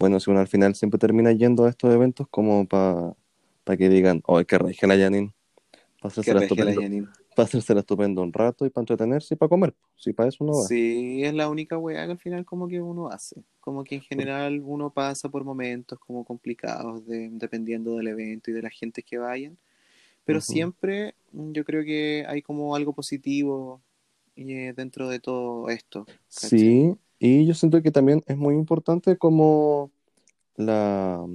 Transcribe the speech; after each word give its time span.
bueno, 0.00 0.18
si 0.18 0.30
uno 0.30 0.40
al 0.40 0.48
final 0.48 0.74
siempre 0.74 0.98
termina 0.98 1.30
yendo 1.30 1.66
a 1.66 1.68
estos 1.68 1.92
eventos 1.94 2.26
como 2.30 2.66
para 2.66 3.14
que 3.76 3.90
digan, 3.90 4.22
oh, 4.26 4.42
que 4.42 4.58
regia 4.58 4.88
la 4.88 4.96
Janine. 4.96 5.32
Para 6.00 6.10
hacerse, 6.10 6.32
la 6.32 6.40
estupendo, 6.40 6.80
para 7.36 7.46
hacerse 7.46 7.74
la 7.74 7.80
estupendo 7.80 8.22
un 8.22 8.32
rato 8.32 8.64
y 8.64 8.70
para 8.70 8.82
entretenerse 8.82 9.34
y 9.34 9.36
para 9.36 9.50
comer. 9.50 9.74
Si 9.96 10.14
para 10.14 10.30
eso 10.30 10.42
uno 10.42 10.54
va. 10.54 10.66
Sí, 10.66 11.22
es 11.22 11.34
la 11.34 11.50
única 11.50 11.76
weá 11.76 12.06
que 12.06 12.12
al 12.12 12.18
final 12.18 12.46
como 12.46 12.66
que 12.66 12.80
uno 12.80 13.08
hace. 13.08 13.44
Como 13.60 13.84
que 13.84 13.96
en 13.96 14.00
general 14.00 14.62
uno 14.64 14.90
pasa 14.90 15.28
por 15.28 15.44
momentos 15.44 15.98
como 15.98 16.24
complicados 16.24 17.02
dependiendo 17.06 17.98
del 17.98 18.08
evento 18.08 18.50
y 18.50 18.54
de 18.54 18.62
la 18.62 18.70
gente 18.70 19.02
que 19.02 19.18
vayan. 19.18 19.58
Pero 20.24 20.40
siempre 20.40 21.14
mm, 21.32 21.52
yo 21.52 21.64
creo 21.66 21.84
que 21.84 22.24
hay 22.26 22.40
como 22.40 22.74
algo 22.74 22.94
positivo 22.94 23.82
eh, 24.36 24.72
dentro 24.74 25.10
de 25.10 25.20
todo 25.20 25.68
esto. 25.68 26.06
Sí, 26.28 26.96
y 27.20 27.46
yo 27.46 27.52
siento 27.52 27.82
que 27.82 27.90
también 27.90 28.22
es 28.26 28.38
muy 28.38 28.54
importante 28.54 29.18
como 29.18 29.92
la, 30.56 31.26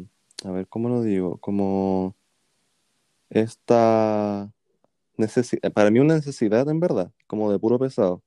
a 0.44 0.52
ver, 0.52 0.68
¿cómo 0.68 0.90
lo 0.90 1.04
digo? 1.04 1.38
Como 1.38 2.16
esta 3.30 4.52
necesidad, 5.16 5.72
para 5.72 5.92
mí 5.92 6.00
una 6.00 6.16
necesidad 6.16 6.68
en 6.70 6.80
verdad, 6.80 7.12
como 7.28 7.52
de 7.52 7.60
puro 7.60 7.78
pesado, 7.78 8.24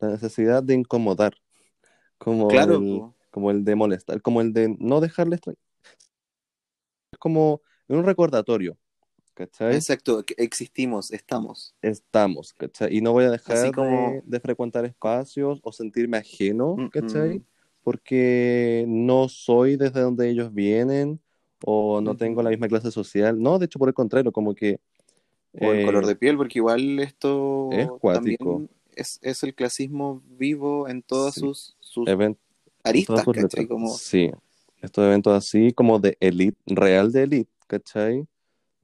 la 0.00 0.08
necesidad 0.08 0.64
de 0.64 0.74
incomodar, 0.74 1.34
como, 2.18 2.50
el, 2.50 3.02
como 3.30 3.52
el 3.52 3.64
de 3.64 3.76
molestar, 3.76 4.20
como 4.20 4.40
el 4.40 4.52
de 4.52 4.76
no 4.80 5.00
dejarle, 5.00 5.36
es 5.36 7.18
como 7.20 7.60
un 7.86 8.04
recordatorio, 8.04 8.76
¿cachai? 9.36 9.74
Exacto, 9.74 10.24
existimos, 10.36 11.12
estamos. 11.12 11.74
Estamos, 11.82 12.52
¿cachai? 12.54 12.96
Y 12.96 13.00
no 13.00 13.12
voy 13.12 13.24
a 13.24 13.30
dejar 13.30 13.70
de, 14.24 14.40
frecuentar 14.40 14.84
espacios 14.86 15.60
o 15.62 15.72
sentirme 15.72 16.16
ajeno, 16.16 16.76
¿cachai? 16.90 17.42
Porque 17.84 18.84
no 18.88 19.28
soy 19.28 19.76
desde 19.76 20.00
donde 20.00 20.28
ellos 20.28 20.52
vienen 20.52 21.20
o 21.64 22.00
no 22.00 22.16
tengo 22.16 22.42
la 22.42 22.50
misma 22.50 22.66
clase 22.66 22.90
social. 22.90 23.40
No, 23.40 23.58
de 23.58 23.66
hecho, 23.66 23.78
por 23.78 23.88
el 23.88 23.94
contrario, 23.94 24.32
como 24.32 24.54
que... 24.54 24.80
O 25.60 25.72
el 25.72 25.86
color 25.86 26.04
eh, 26.04 26.08
de 26.08 26.16
piel, 26.16 26.36
porque 26.36 26.58
igual 26.58 26.98
esto 26.98 27.70
es 27.72 27.88
también 28.02 28.68
es, 28.94 29.18
es, 29.22 29.42
el 29.42 29.54
clasismo 29.54 30.22
vivo 30.26 30.88
en 30.88 31.02
todas 31.02 31.34
sus, 31.34 31.76
sus 31.80 32.08
aristas, 32.82 33.24
¿cachai? 33.24 33.66
Como... 33.66 33.88
Sí, 33.88 34.30
estos 34.82 35.04
eventos 35.04 35.32
así 35.32 35.72
como 35.72 35.98
de 35.98 36.16
elite, 36.20 36.58
real 36.66 37.12
de 37.12 37.22
elite, 37.22 37.50
¿cachai? 37.66 38.26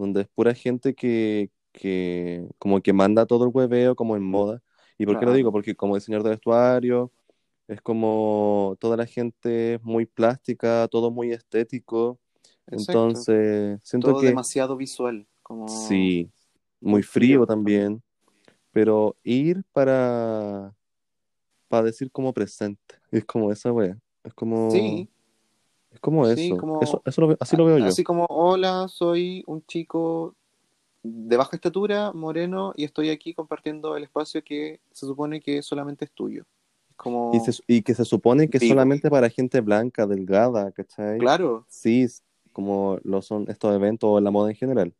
Donde 0.02 0.22
es 0.22 0.28
pura 0.28 0.54
gente 0.54 0.94
que, 0.94 1.50
que 1.72 2.46
como 2.58 2.80
que 2.80 2.92
manda 2.92 3.26
todo 3.26 3.44
el 3.44 3.50
hueveo 3.52 3.96
como 3.96 4.16
en 4.16 4.22
moda. 4.22 4.62
¿Y 4.98 5.06
por 5.06 5.18
qué 5.18 5.24
lo 5.24 5.32
digo? 5.32 5.50
Porque 5.50 5.74
como 5.74 5.94
diseñador 5.94 6.24
de 6.24 6.30
vestuario, 6.30 7.10
es 7.66 7.80
como 7.80 8.76
toda 8.78 8.96
la 8.96 9.06
gente 9.06 9.80
muy 9.82 10.06
plástica, 10.06 10.86
todo 10.88 11.10
muy 11.10 11.32
estético. 11.32 12.20
Entonces, 12.66 13.80
siento 13.82 14.10
todo 14.10 14.20
que... 14.20 14.26
demasiado 14.28 14.76
visual. 14.76 15.26
Como... 15.42 15.68
Sí, 15.68 16.30
muy 16.80 17.02
frío 17.02 17.46
también. 17.46 18.02
Pero 18.70 19.16
ir 19.22 19.64
para, 19.72 20.74
para 21.68 21.84
decir 21.84 22.10
como 22.10 22.32
presente. 22.32 22.96
Es 23.10 23.24
como 23.24 23.50
esa 23.50 23.72
wea. 23.72 23.98
Es 24.24 24.34
como... 24.34 24.70
Sí, 24.70 25.08
es 25.92 26.00
como 26.00 26.26
eso. 26.26 27.02
eso, 27.04 27.36
así 27.40 27.56
lo 27.56 27.66
veo 27.66 27.78
yo. 27.78 27.86
Así 27.86 28.02
como, 28.02 28.26
hola, 28.28 28.88
soy 28.88 29.44
un 29.46 29.64
chico 29.66 30.34
de 31.02 31.36
baja 31.36 31.56
estatura, 31.56 32.12
moreno, 32.12 32.72
y 32.76 32.84
estoy 32.84 33.10
aquí 33.10 33.34
compartiendo 33.34 33.96
el 33.96 34.04
espacio 34.04 34.42
que 34.44 34.80
se 34.92 35.06
supone 35.06 35.40
que 35.40 35.62
solamente 35.62 36.04
es 36.04 36.12
tuyo. 36.12 36.44
Como... 36.96 37.32
Y, 37.66 37.82
que 37.82 37.94
se 37.94 38.04
supone 38.04 38.48
que 38.48 38.58
es 38.58 38.68
solamente 38.68 39.10
para 39.10 39.28
gente 39.28 39.60
blanca, 39.60 40.06
delgada, 40.06 40.70
¿cachai? 40.70 41.18
Claro. 41.18 41.66
Sí, 41.68 42.06
como 42.52 42.98
lo 43.02 43.22
son 43.22 43.46
estos 43.48 43.74
eventos 43.74 44.08
o 44.08 44.20
la 44.20 44.30
moda 44.30 44.50
en 44.50 44.56
general. 44.56 44.94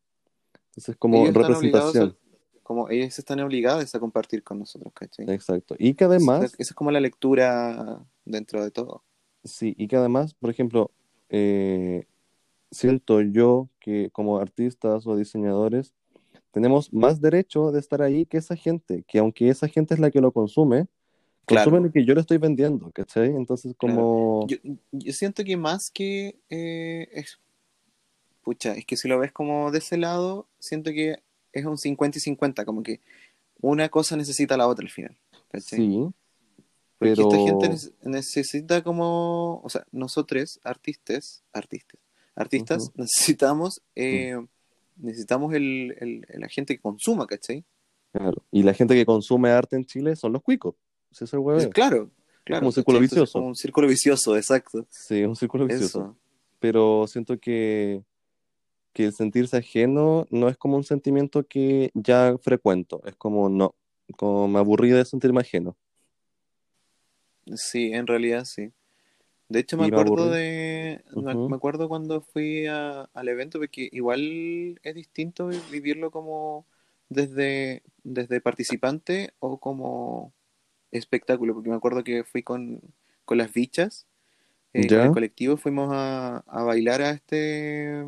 Entonces, 0.71 0.97
como 0.97 1.25
representación. 1.27 2.17
como 2.63 2.89
ellos 2.89 3.17
están 3.19 3.39
obligados 3.41 3.95
a 3.95 4.01
compartir 4.01 4.43
con 4.43 4.59
nosotros, 4.59 4.93
¿cachai? 4.95 5.31
Exacto. 5.31 5.77
Y 5.79 5.95
que 5.95 6.05
además... 6.05 6.55
Esa 6.59 6.73
es 6.73 6.75
como 6.75 6.91
la 6.91 6.99
lectura 6.99 8.05
dentro 8.25 8.65
de 8.65 8.71
todo. 8.73 9.05
Sí, 9.45 9.75
y 9.77 9.89
que 9.89 9.97
además, 9.97 10.35
por 10.35 10.51
ejemplo, 10.51 10.91
eh, 11.29 12.07
siento 12.71 13.21
yo 13.21 13.69
que 13.81 14.11
como 14.11 14.39
artistas 14.39 15.07
o 15.07 15.17
diseñadores 15.17 15.95
tenemos 16.53 16.93
más 16.93 17.21
derecho 17.21 17.73
de 17.73 17.81
estar 17.81 18.03
ahí 18.03 18.27
que 18.27 18.37
esa 18.37 18.57
gente, 18.57 19.05
que 19.09 19.19
aunque 19.19 19.49
esa 19.49 19.69
gente 19.69 19.95
es 19.95 20.01
la 20.01 20.11
que 20.11 20.21
lo 20.21 20.33
consume, 20.33 20.87
consume 21.47 21.81
lo 21.81 21.91
que 21.91 22.05
yo 22.05 22.15
le 22.15 22.21
estoy 22.21 22.39
vendiendo, 22.39 22.91
¿cachai? 22.93 23.29
Entonces, 23.31 23.75
como... 23.77 24.47
Yo, 24.47 25.13
siento 25.13 25.45
que 25.45 25.57
más 25.57 25.91
que... 25.91 26.37
Eh, 26.51 27.09
es... 27.13 27.41
Pucha, 28.43 28.75
es 28.75 28.85
que 28.85 28.97
si 28.97 29.09
lo 29.09 29.19
ves 29.19 29.33
como 29.33 29.71
de 29.71 29.79
ese 29.79 29.97
lado, 29.97 30.47
siento 30.59 30.91
que 30.91 31.23
es 31.53 31.65
un 31.65 31.79
50 31.79 32.19
y 32.19 32.21
50, 32.21 32.65
como 32.65 32.83
que 32.83 33.01
una 33.61 33.89
cosa 33.89 34.17
necesita 34.17 34.57
la 34.57 34.67
otra 34.67 34.85
al 34.85 34.91
final. 34.91 35.17
¿cachai? 35.51 35.79
Sí. 35.79 36.09
Porque 37.09 37.23
esta 37.23 37.37
gente 37.37 37.93
necesita 38.03 38.83
como, 38.83 39.61
o 39.63 39.69
sea, 39.69 39.85
nosotros, 39.93 40.61
artistas, 40.63 41.43
artistas, 41.53 42.01
artistas, 42.35 42.93
necesitamos, 42.95 43.83
eh, 43.95 44.39
necesitamos 44.97 45.55
el, 45.55 45.95
el, 45.99 46.27
la 46.41 46.49
gente 46.49 46.75
que 46.75 46.81
consuma, 46.81 47.27
¿cachai? 47.27 47.65
Claro. 48.13 48.43
Y 48.51 48.63
la 48.63 48.75
gente 48.75 48.95
que 48.95 49.07
consume 49.07 49.51
arte 49.51 49.77
en 49.77 49.85
Chile 49.85 50.17
son 50.17 50.33
los 50.33 50.43
cuicos. 50.43 50.75
Ese 51.11 51.25
es 51.25 51.33
el 51.33 51.41
huevo. 51.41 51.71
Claro, 51.71 52.11
claro. 52.45 52.61
Como 52.61 52.69
un 52.69 52.73
círculo 52.73 53.01
vicioso. 53.01 53.33
Como 53.33 53.49
un 53.49 53.57
círculo 53.57 53.89
vicioso, 53.89 54.37
exacto. 54.37 54.87
Sí, 54.91 55.25
un 55.25 55.37
círculo 55.37 55.67
vicioso. 55.67 56.17
Pero 56.59 57.07
siento 57.07 57.39
que, 57.39 58.03
que 58.93 59.07
el 59.07 59.13
sentirse 59.13 59.57
ajeno 59.57 60.27
no 60.31 60.49
es 60.49 60.57
como 60.57 60.77
un 60.77 60.85
sentimiento 60.85 61.47
que 61.47 61.91
ya 61.95 62.37
frecuento. 62.41 63.03
Es 63.05 63.17
como, 63.17 63.49
no, 63.49 63.75
como 64.17 64.47
me 64.49 64.59
aburrí 64.59 64.91
de 64.91 65.05
sentirme 65.05 65.41
ajeno. 65.41 65.77
Sí, 67.57 67.93
en 67.93 68.07
realidad 68.07 68.45
sí. 68.45 68.73
De 69.49 69.61
hecho, 69.61 69.77
me 69.77 69.87
acuerdo 69.87 70.31
de. 70.31 71.03
Me 71.15 71.57
acuerdo 71.57 71.89
cuando 71.89 72.23
fui 72.23 72.67
al 72.67 73.29
evento, 73.29 73.59
porque 73.59 73.89
igual 73.93 74.81
es 74.83 74.95
distinto 74.95 75.51
vivirlo 75.71 76.11
como 76.11 76.65
desde, 77.11 77.83
desde 78.03 78.41
participante 78.41 79.35
o 79.41 79.59
como 79.59 80.33
espectáculo, 80.91 81.53
porque 81.53 81.69
me 81.69 81.77
acuerdo 81.77 82.03
que 82.03 82.25
fui 82.25 82.43
con, 82.43 82.81
las 83.29 83.53
bichas, 83.53 84.07
eh, 84.73 84.87
con 84.87 85.01
el 85.01 85.13
colectivo, 85.13 85.57
fuimos 85.59 85.91
a, 85.93 86.43
bailar 86.47 87.03
a 87.03 87.11
este 87.11 88.05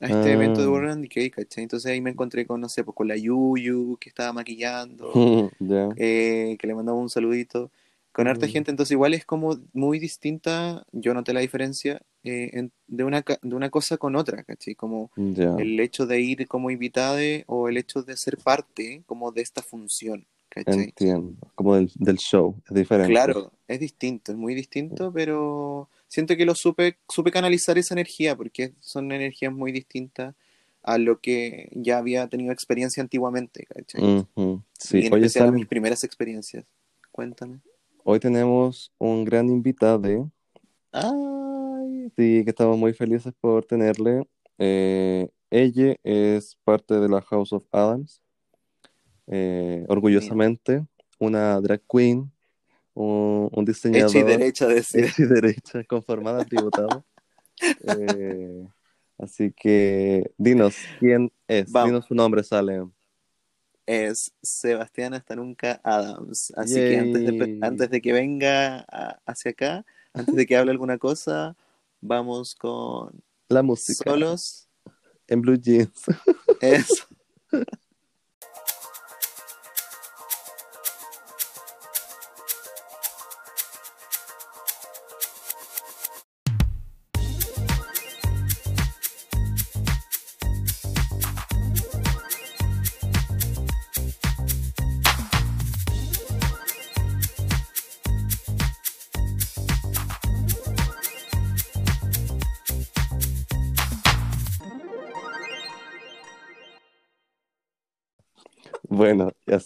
a 0.00 0.06
este 0.06 0.32
evento 0.32 0.60
de 0.60 0.68
World 0.68 1.00
Decay, 1.00 1.30
¿cachai? 1.30 1.62
Entonces 1.62 1.90
ahí 1.90 2.00
me 2.00 2.10
encontré 2.10 2.44
con, 2.44 2.60
no 2.60 2.68
sé, 2.68 2.84
pues 2.84 2.94
con 2.94 3.08
la 3.08 3.16
Yuyu, 3.16 3.96
que 3.98 4.08
estaba 4.08 4.32
maquillando, 4.32 5.10
eh, 5.96 6.56
que 6.58 6.66
le 6.66 6.74
mandaba 6.74 6.98
un 6.98 7.08
saludito 7.08 7.70
con 8.16 8.28
harta 8.28 8.46
mm. 8.46 8.48
gente, 8.48 8.70
entonces 8.70 8.92
igual 8.92 9.12
es 9.12 9.26
como 9.26 9.58
muy 9.74 9.98
distinta, 9.98 10.86
yo 10.90 11.12
noté 11.12 11.34
la 11.34 11.40
diferencia 11.40 12.00
eh, 12.24 12.70
de, 12.86 13.04
una, 13.04 13.22
de 13.42 13.54
una 13.54 13.68
cosa 13.68 13.98
con 13.98 14.16
otra, 14.16 14.42
¿cachai? 14.42 14.74
Como 14.74 15.10
el 15.16 15.78
hecho 15.80 16.06
de 16.06 16.18
ir 16.22 16.48
como 16.48 16.70
invitada 16.70 17.20
o 17.44 17.68
el 17.68 17.76
hecho 17.76 18.02
de 18.02 18.16
ser 18.16 18.38
parte 18.38 19.02
como 19.04 19.32
de 19.32 19.42
esta 19.42 19.60
función, 19.60 20.26
¿cachai? 20.48 20.84
Entiendo, 20.84 21.36
como 21.54 21.76
del, 21.76 22.16
show, 22.16 22.58
es 22.66 22.74
diferente. 22.74 23.12
Claro, 23.12 23.52
es 23.68 23.80
distinto, 23.80 24.32
es 24.32 24.38
muy 24.38 24.54
distinto, 24.54 25.12
pero 25.12 25.90
siento 26.08 26.38
que 26.38 26.46
lo 26.46 26.54
supe, 26.54 26.96
supe 27.10 27.30
canalizar 27.30 27.76
esa 27.76 27.92
energía, 27.92 28.34
porque 28.34 28.72
son 28.80 29.12
energías 29.12 29.52
muy 29.52 29.72
distintas 29.72 30.34
a 30.82 30.96
lo 30.96 31.20
que 31.20 31.68
ya 31.74 31.98
había 31.98 32.26
tenido 32.28 32.50
experiencia 32.50 33.02
antiguamente, 33.02 33.66
¿cachai? 33.66 34.26
Sí, 34.78 35.00
y 35.00 35.06
en 35.06 35.12
especial 35.12 35.52
mis 35.52 35.66
primeras 35.66 36.02
experiencias. 36.02 36.64
Cuéntame. 37.12 37.60
Hoy 38.08 38.20
tenemos 38.20 38.92
un 38.98 39.24
gran 39.24 39.48
invitado. 39.48 40.30
Ay. 40.92 42.08
Sí, 42.16 42.44
que 42.44 42.50
estamos 42.50 42.78
muy 42.78 42.92
felices 42.92 43.34
por 43.40 43.64
tenerle. 43.64 44.22
Eh, 44.58 45.28
ella 45.50 45.96
es 46.04 46.56
parte 46.62 47.00
de 47.00 47.08
la 47.08 47.20
House 47.20 47.52
of 47.52 47.64
Adams. 47.72 48.22
Eh, 49.26 49.84
orgullosamente, 49.88 50.86
una 51.18 51.60
drag 51.60 51.82
queen, 51.90 52.30
un, 52.94 53.64
diseñador. 53.64 54.10
Hecha 54.10 54.18
y 54.20 54.22
derecha, 54.22 54.68
decir. 54.68 55.04
Hecha 55.06 55.22
y 55.24 55.26
derecha, 55.26 55.82
conformada, 55.82 56.44
tributado. 56.44 57.04
eh, 57.88 58.68
así 59.18 59.50
que, 59.50 60.30
dinos, 60.38 60.76
¿quién 61.00 61.32
es? 61.48 61.72
Dinos 61.72 62.04
su 62.04 62.14
nombre, 62.14 62.44
Salem 62.44 62.92
es 63.86 64.32
Sebastián 64.42 65.14
hasta 65.14 65.36
nunca 65.36 65.80
Adams. 65.82 66.52
Así 66.56 66.74
que 66.74 66.98
antes 66.98 67.24
de, 67.24 67.58
antes 67.62 67.90
de 67.90 68.00
que 68.00 68.12
venga 68.12 68.80
hacia 69.24 69.52
acá, 69.52 69.86
antes 70.12 70.34
de 70.34 70.46
que 70.46 70.56
hable 70.56 70.72
alguna 70.72 70.98
cosa, 70.98 71.56
vamos 72.00 72.54
con 72.54 73.22
la 73.48 73.62
música. 73.62 74.10
Solos. 74.10 74.68
En 75.28 75.40
blue 75.40 75.56
jeans. 75.56 76.02
Eso. 76.60 77.05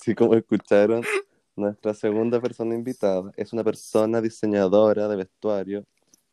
Así 0.00 0.14
como 0.14 0.34
escucharon, 0.34 1.02
nuestra 1.54 1.92
segunda 1.92 2.40
persona 2.40 2.74
invitada 2.74 3.32
es 3.36 3.52
una 3.52 3.62
persona 3.62 4.22
diseñadora 4.22 5.06
de 5.08 5.16
vestuario, 5.16 5.84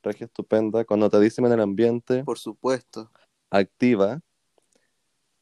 regia 0.01 0.25
estupenda, 0.25 0.85
conotadísima 0.85 1.47
en 1.47 1.55
el 1.55 1.61
ambiente. 1.61 2.23
Por 2.23 2.39
supuesto. 2.39 3.11
Activa. 3.49 4.21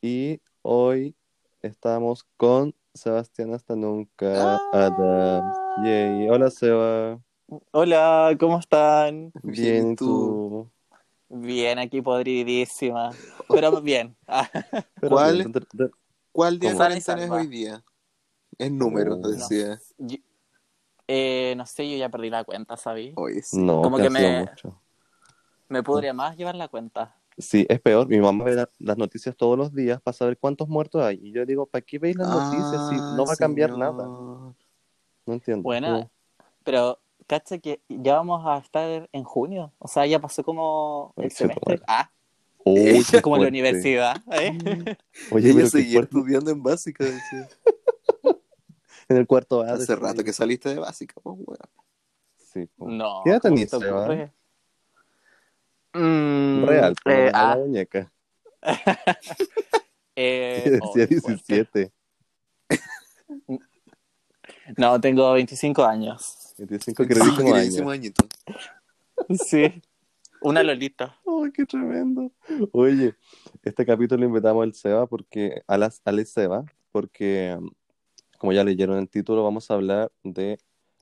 Y 0.01 0.42
hoy 0.63 1.16
estamos 1.62 2.25
con 2.36 2.74
Sebastián 2.95 3.54
hasta 3.54 3.75
nunca. 3.75 4.60
Adams. 4.74 5.56
Yay. 5.83 6.30
Hola, 6.30 6.50
Seba. 6.50 7.19
Hola, 7.72 8.36
¿cómo 8.39 8.57
están? 8.57 9.31
Bien, 9.44 9.92
¿y 9.92 9.95
tú? 9.95 10.68
Bien, 11.30 11.77
aquí 11.77 12.01
podridísima. 12.01 13.12
Pero 13.50 13.81
bien. 13.81 14.16
¿Cuál, 15.07 15.51
¿Cuál 16.31 16.60
día 16.60 16.74
de 16.74 16.98
es 16.98 17.30
hoy 17.30 17.48
día? 17.48 17.83
En 18.57 18.78
números, 18.78 19.22
decía. 19.22 19.80
eh, 21.07 21.54
no 21.57 21.66
sé, 21.66 21.90
yo 21.90 21.98
ya 21.98 22.10
perdí 22.10 22.30
la 22.30 22.44
cuenta, 22.44 22.78
¿sabí? 22.78 23.13
Hoy 23.16 23.42
sí. 23.42 23.57
No, 23.57 23.81
Como 23.81 23.98
que 23.98 24.10
me, 24.10 24.40
mucho. 24.40 24.81
me 25.69 25.84
podría 25.84 26.13
más 26.13 26.36
llevar 26.38 26.56
la 26.56 26.68
cuenta. 26.68 27.16
Sí, 27.38 27.66
es 27.68 27.81
peor. 27.81 28.07
Mi 28.07 28.19
mamá 28.19 28.46
ve 28.46 28.66
las 28.80 28.98
noticias 28.98 29.36
todos 29.36 29.57
los 29.57 29.74
días 29.74 30.02
para 30.02 30.13
saber 30.16 30.38
cuántos 30.38 30.69
muertos 30.69 31.04
hay. 31.04 31.19
Y 31.22 31.31
yo 31.34 31.46
digo, 31.46 31.66
¿para 31.66 31.81
qué 31.81 32.00
veis 32.00 32.16
las 32.16 32.30
noticias 32.30 32.88
si 32.88 32.96
no 33.16 33.25
va 33.25 33.34
a 33.34 33.36
cambiar 33.38 33.72
Ah, 33.72 33.78
nada? 33.78 34.06
No 34.07 34.54
entiendo. 35.28 35.63
Bueno, 35.63 36.10
pero 36.63 36.98
cacha 37.28 37.58
que 37.58 37.81
ya 37.90 38.16
vamos 38.16 38.42
a 38.46 38.58
estar 38.60 39.10
en 39.12 39.24
junio. 39.25 39.74
O 39.80 39.88
sea, 39.90 40.06
ya 40.06 40.19
pasó 40.19 40.44
como 40.44 41.13
el 41.18 41.30
semestre. 41.30 41.81
Ah, 41.88 42.10
como 42.63 42.78
en 42.78 42.94
la 43.04 43.22
fuerte. 43.22 43.48
universidad. 43.50 44.16
¿eh? 44.31 44.58
Oye, 45.31 45.50
Yo 45.50 45.54
voy 45.54 45.56
pero 45.56 45.60
a 45.60 45.63
qué 45.63 45.69
seguir 45.69 45.94
fuerte. 45.98 46.18
estudiando 46.18 46.51
en 46.51 46.63
básica, 46.63 47.04
decía. 47.04 47.50
En 49.07 49.18
el 49.18 49.28
cuarto 49.28 49.62
A. 49.62 49.74
Hace 49.74 49.96
rato 49.96 50.24
que 50.24 50.34
saliste 50.34 50.69
de 50.69 50.80
básica, 50.80 51.16
pues, 51.22 51.36
weón. 51.40 51.60
Sí, 52.38 52.68
po. 52.75 52.90
No. 52.90 53.22
¿Qué 53.24 53.31
edad 53.31 53.42
¿cómo 53.42 53.56
tenés, 53.56 53.72
te 53.72 53.80
Seba? 53.80 54.02
ocurre? 54.02 54.31
Mm, 55.94 56.66
Real, 56.66 56.96
pero 57.04 57.18
eh, 57.18 57.25
no 57.25 57.31
la 57.31 57.52
ah, 57.52 57.57
muñeca. 57.57 58.12
eh, 60.16 60.80
oh, 60.81 60.94
Decía 60.94 61.07
qué 61.07 61.22
fuerte. 61.22 61.44
17. 61.48 61.92
No, 64.78 65.00
tengo 65.00 65.31
25 65.34 65.86
años. 65.86 66.54
25 66.58 67.06
queridísimos 67.06 67.54
años. 67.54 67.80
Añito. 67.81 68.28
Sí. 69.46 69.81
Una 70.42 70.63
Lolita. 70.63 71.18
¡Ay, 71.25 71.51
qué 71.51 71.66
tremendo! 71.66 72.31
Oye, 72.72 73.16
este 73.63 73.86
capítulo 73.86 74.25
invitamos 74.25 74.63
al 74.63 74.74
Seba 74.74 75.08
porque, 75.08 75.63
a 75.68 75.78
las, 75.78 76.01
al 76.06 76.25
Seba, 76.25 76.66
porque, 76.92 77.58
como 78.38 78.54
ya 78.54 78.64
leyeron 78.64 78.98
el 78.98 79.10
título, 79.10 79.44
vamos 79.44 79.70
a 79.70 79.76
hablar 79.76 80.12
de 80.24 80.58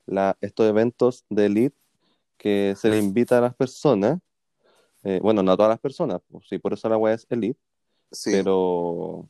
la, 0.06 0.36
estos 0.40 0.66
eventos 0.68 1.24
de 1.28 1.46
elite 1.46 1.76
que 2.36 2.74
se 2.76 2.88
le 2.90 2.98
invita 2.98 3.38
a 3.38 3.40
las 3.40 3.54
personas. 3.54 4.18
eh, 5.04 5.20
bueno, 5.22 5.42
no 5.42 5.52
a 5.52 5.56
todas 5.56 5.70
las 5.70 5.80
personas, 5.80 6.20
pues, 6.30 6.46
sí, 6.48 6.58
por 6.58 6.72
eso 6.72 6.88
la 6.88 6.96
web 6.96 7.14
es 7.14 7.26
elite, 7.30 7.58
Sí. 8.10 8.30
pero 8.32 9.28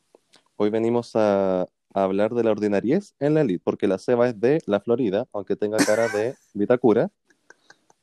hoy 0.57 0.69
venimos 0.69 1.15
a, 1.15 1.61
a 1.63 1.67
hablar 2.03 2.33
de 2.33 2.43
la 2.43 2.51
ordinariez 2.51 3.13
en 3.19 3.33
la 3.33 3.41
elite, 3.41 3.61
porque 3.63 3.87
la 3.87 3.97
Seba 3.97 4.29
es 4.29 4.39
de 4.39 4.61
la 4.67 4.79
Florida, 4.79 5.25
aunque 5.33 5.55
tenga 5.55 5.77
cara 5.77 6.07
de 6.09 6.35
Vitacura. 6.53 7.09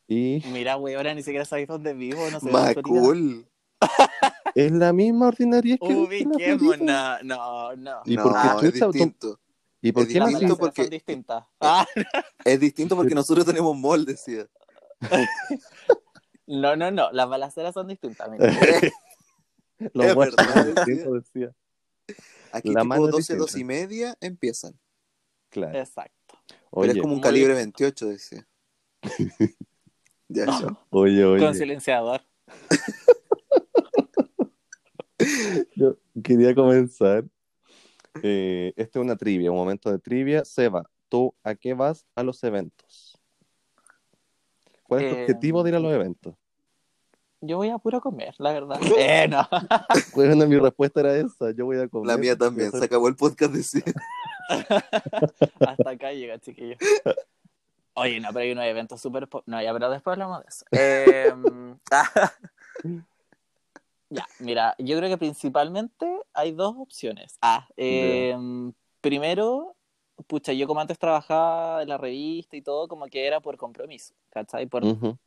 Y 0.09 0.43
Mira, 0.53 0.75
güey, 0.75 0.95
ahora 0.95 1.15
ni 1.15 1.23
siquiera 1.23 1.45
sabéis 1.47 1.69
dónde 1.69 1.95
vivo. 1.95 2.21
No 2.31 2.41
sé 2.41 2.51
cool. 2.83 3.47
es 4.55 4.73
la 4.73 4.93
misma 4.93 5.29
ordinariez 5.29 5.79
que, 5.81 5.89
la 6.85 7.21
no, 7.23 7.23
no, 7.23 7.77
no. 7.77 8.01
¿Y 8.05 8.17
no, 8.17 8.23
por 8.23 8.33
qué 8.33 8.67
es 8.67 8.73
chucha, 8.73 8.87
tú- 8.87 8.93
distinto. 8.93 9.41
¿Y 9.83 9.91
por 9.93 10.05
Es 10.05 10.09
qué 10.11 10.21
me 10.21 10.27
distinto 10.29 10.57
porque- 10.57 10.83
son 10.83 10.91
distintas. 10.91 11.45
Ah, 11.61 11.85
Es 12.45 12.61
distinto 12.61 12.97
porque 12.97 13.15
nosotros 13.15 13.45
tenemos 13.45 13.77
mall, 13.77 14.05
decía. 14.07 14.47
no, 16.47 16.77
no, 16.77 16.91
no. 16.91 17.11
Las 17.13 17.29
balaceras 17.29 17.75
son 17.75 17.89
distintas. 17.89 18.31
mira. 18.31 18.53
Los 19.93 20.07
Es 20.07 20.17
verdad, 20.17 20.55
son 20.55 20.75
distintos, 20.75 21.25
decía. 21.25 21.55
Aquí 22.53 22.71
La 22.73 22.83
tipo 22.83 22.95
es 23.07 23.11
12, 23.13 23.37
12 23.37 23.59
distinta. 23.59 23.59
y 23.61 23.65
media 23.65 24.17
empiezan. 24.21 24.79
Claro. 25.51 25.79
Exacto. 25.79 26.39
Oye, 26.71 26.89
pero 26.89 26.93
es 26.93 27.03
como 27.03 27.15
un 27.15 27.21
calibre 27.21 27.55
bien. 27.55 27.65
28, 27.77 28.07
decía. 28.09 28.47
ya, 30.29 30.47
ya. 30.47 30.79
oye, 30.91 31.23
Con 31.23 31.43
oye. 31.49 31.55
silenciador. 31.55 32.23
Yo 35.77 35.97
quería 36.23 36.55
comenzar. 36.55 37.25
Eh, 38.23 38.73
este 38.77 38.99
es 38.99 39.05
una 39.05 39.17
trivia, 39.17 39.51
un 39.51 39.57
momento 39.57 39.91
de 39.91 39.99
trivia. 39.99 40.45
Seba, 40.45 40.85
¿tú 41.09 41.35
a 41.43 41.55
qué 41.55 41.75
vas 41.75 42.07
a 42.15 42.23
los 42.23 42.43
eventos? 42.45 43.19
¿Cuál 44.85 45.03
es 45.03 45.11
tu 45.11 45.17
Eh, 45.17 45.21
objetivo 45.23 45.63
de 45.63 45.71
ir 45.71 45.77
a 45.77 45.81
los 45.81 45.93
eventos? 45.93 46.35
Yo 47.41 47.57
voy 47.57 47.71
a 47.71 47.79
puro 47.79 48.01
comer, 48.01 48.35
la 48.39 48.53
verdad. 48.53 48.79
Eh, 48.99 49.27
no. 49.29 49.49
Bueno, 50.15 50.47
mi 50.47 50.59
respuesta 50.59 51.01
era 51.01 51.17
esa. 51.17 51.51
Yo 51.53 51.65
voy 51.65 51.79
a 51.79 51.89
comer. 51.89 52.07
La 52.07 52.17
mía 52.17 52.37
también. 52.37 52.71
Se 52.71 52.85
acabó 52.85 53.09
el 53.09 53.17
podcast, 53.17 53.53
decía. 53.53 53.83
Hasta 55.61 55.91
acá 55.91 56.13
llega, 56.13 56.39
chiquillo. 56.39 56.77
Oye, 57.95 58.21
no, 58.21 58.29
pero 58.29 58.41
hay 58.41 58.53
unos 58.53 58.65
eventos 58.65 59.01
súper... 59.01 59.29
No, 59.47 59.63
ya, 59.63 59.73
pero 59.73 59.91
después 59.91 60.13
hablamos 60.13 60.41
de 60.41 60.47
eso. 60.49 60.65
Eh, 60.71 61.33
ya, 64.13 64.27
mira, 64.41 64.75
yo 64.79 64.97
creo 64.99 65.09
que 65.09 65.19
principalmente 65.19 66.07
hay 66.35 66.53
dos 66.53 66.75
opciones. 66.79 67.39
Ah, 67.41 67.67
eh, 67.77 68.37
primero, 69.01 69.75
pucha, 70.27 70.53
yo 70.53 70.67
como 70.67 70.81
antes 70.81 70.99
trabajaba 70.99 71.83
en 71.83 71.89
la 71.89 71.99
revista 71.99 72.57
y 72.57 72.63
todo, 72.63 72.89
como 72.89 73.07
que 73.07 73.27
era 73.27 73.41
por 73.41 73.57
compromiso, 73.57 74.15
¿cachai? 74.31 74.67
Por 74.67 74.85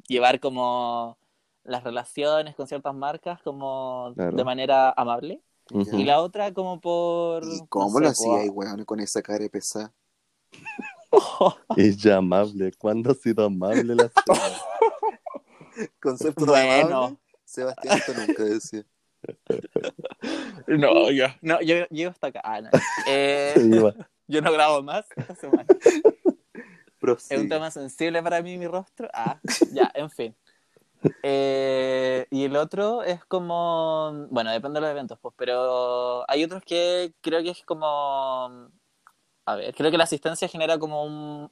llevar 0.08 0.40
como 0.40 1.18
las 1.64 1.84
relaciones 1.84 2.56
con 2.56 2.68
ciertas 2.68 2.94
marcas 2.94 3.42
como 3.42 4.12
Claro. 4.16 4.36
de 4.38 4.44
manera 4.44 4.92
amable. 4.92 5.42
Y 5.72 6.04
la 6.04 6.22
otra 6.22 6.54
como 6.54 6.80
por... 6.80 7.44
¿Y 7.44 7.62
no 7.62 7.68
cómo 7.68 7.98
sé, 7.98 8.04
lo 8.04 8.10
hacía 8.10 8.36
ahí, 8.42 8.50
weón, 8.50 8.86
con 8.86 9.00
esa 9.00 9.22
cara 9.24 9.40
de 9.40 9.50
pesada? 9.50 9.92
Es 11.78 11.98
ya 11.98 12.18
amable. 12.18 12.72
¿Cuándo 12.78 13.12
ha 13.12 13.16
sido 13.16 13.46
amable 13.46 13.96
la? 13.96 14.12
Concepto 16.02 16.46
de 16.46 16.52
Bueno. 16.52 16.98
amable, 16.98 17.18
Sebastián 17.46 17.98
esto 17.98 18.14
nunca 18.14 18.44
decía. 18.44 18.84
No, 20.68 21.12
yo, 21.12 21.28
no, 21.42 21.62
yo 21.62 21.86
llego 21.90 22.12
hasta 22.12 22.28
acá. 22.28 22.42
Ah, 22.44 22.62
no. 22.62 22.70
Eh, 23.08 23.54
yo 24.28 24.42
no 24.42 24.52
grabo 24.52 24.82
más 24.82 25.06
esta 25.16 25.36
semana. 25.36 25.66
Prosigue. 27.00 27.36
Es 27.36 27.42
un 27.42 27.50
tema 27.50 27.70
sensible 27.70 28.22
para 28.24 28.42
mí, 28.42 28.58
mi 28.58 28.68
rostro. 28.68 29.08
Ah, 29.14 29.40
ya, 29.72 29.92
en 29.94 30.10
fin. 30.10 30.36
Eh, 31.22 32.26
y 32.32 32.46
el 32.46 32.56
otro 32.56 33.04
es 33.04 33.24
como, 33.26 34.28
bueno, 34.32 34.52
depende 34.52 34.78
de 34.78 34.82
los 34.82 34.92
eventos, 34.92 35.20
pues, 35.22 35.36
pero 35.38 36.30
hay 36.30 36.44
otros 36.44 36.64
que 36.64 37.14
creo 37.22 37.44
que 37.44 37.52
es 37.52 37.64
como, 37.64 38.72
a 39.46 39.56
ver, 39.56 39.76
creo 39.76 39.92
que 39.92 39.98
la 39.98 40.06
asistencia 40.06 40.48
genera 40.48 40.80
como 40.80 41.04
un, 41.04 41.52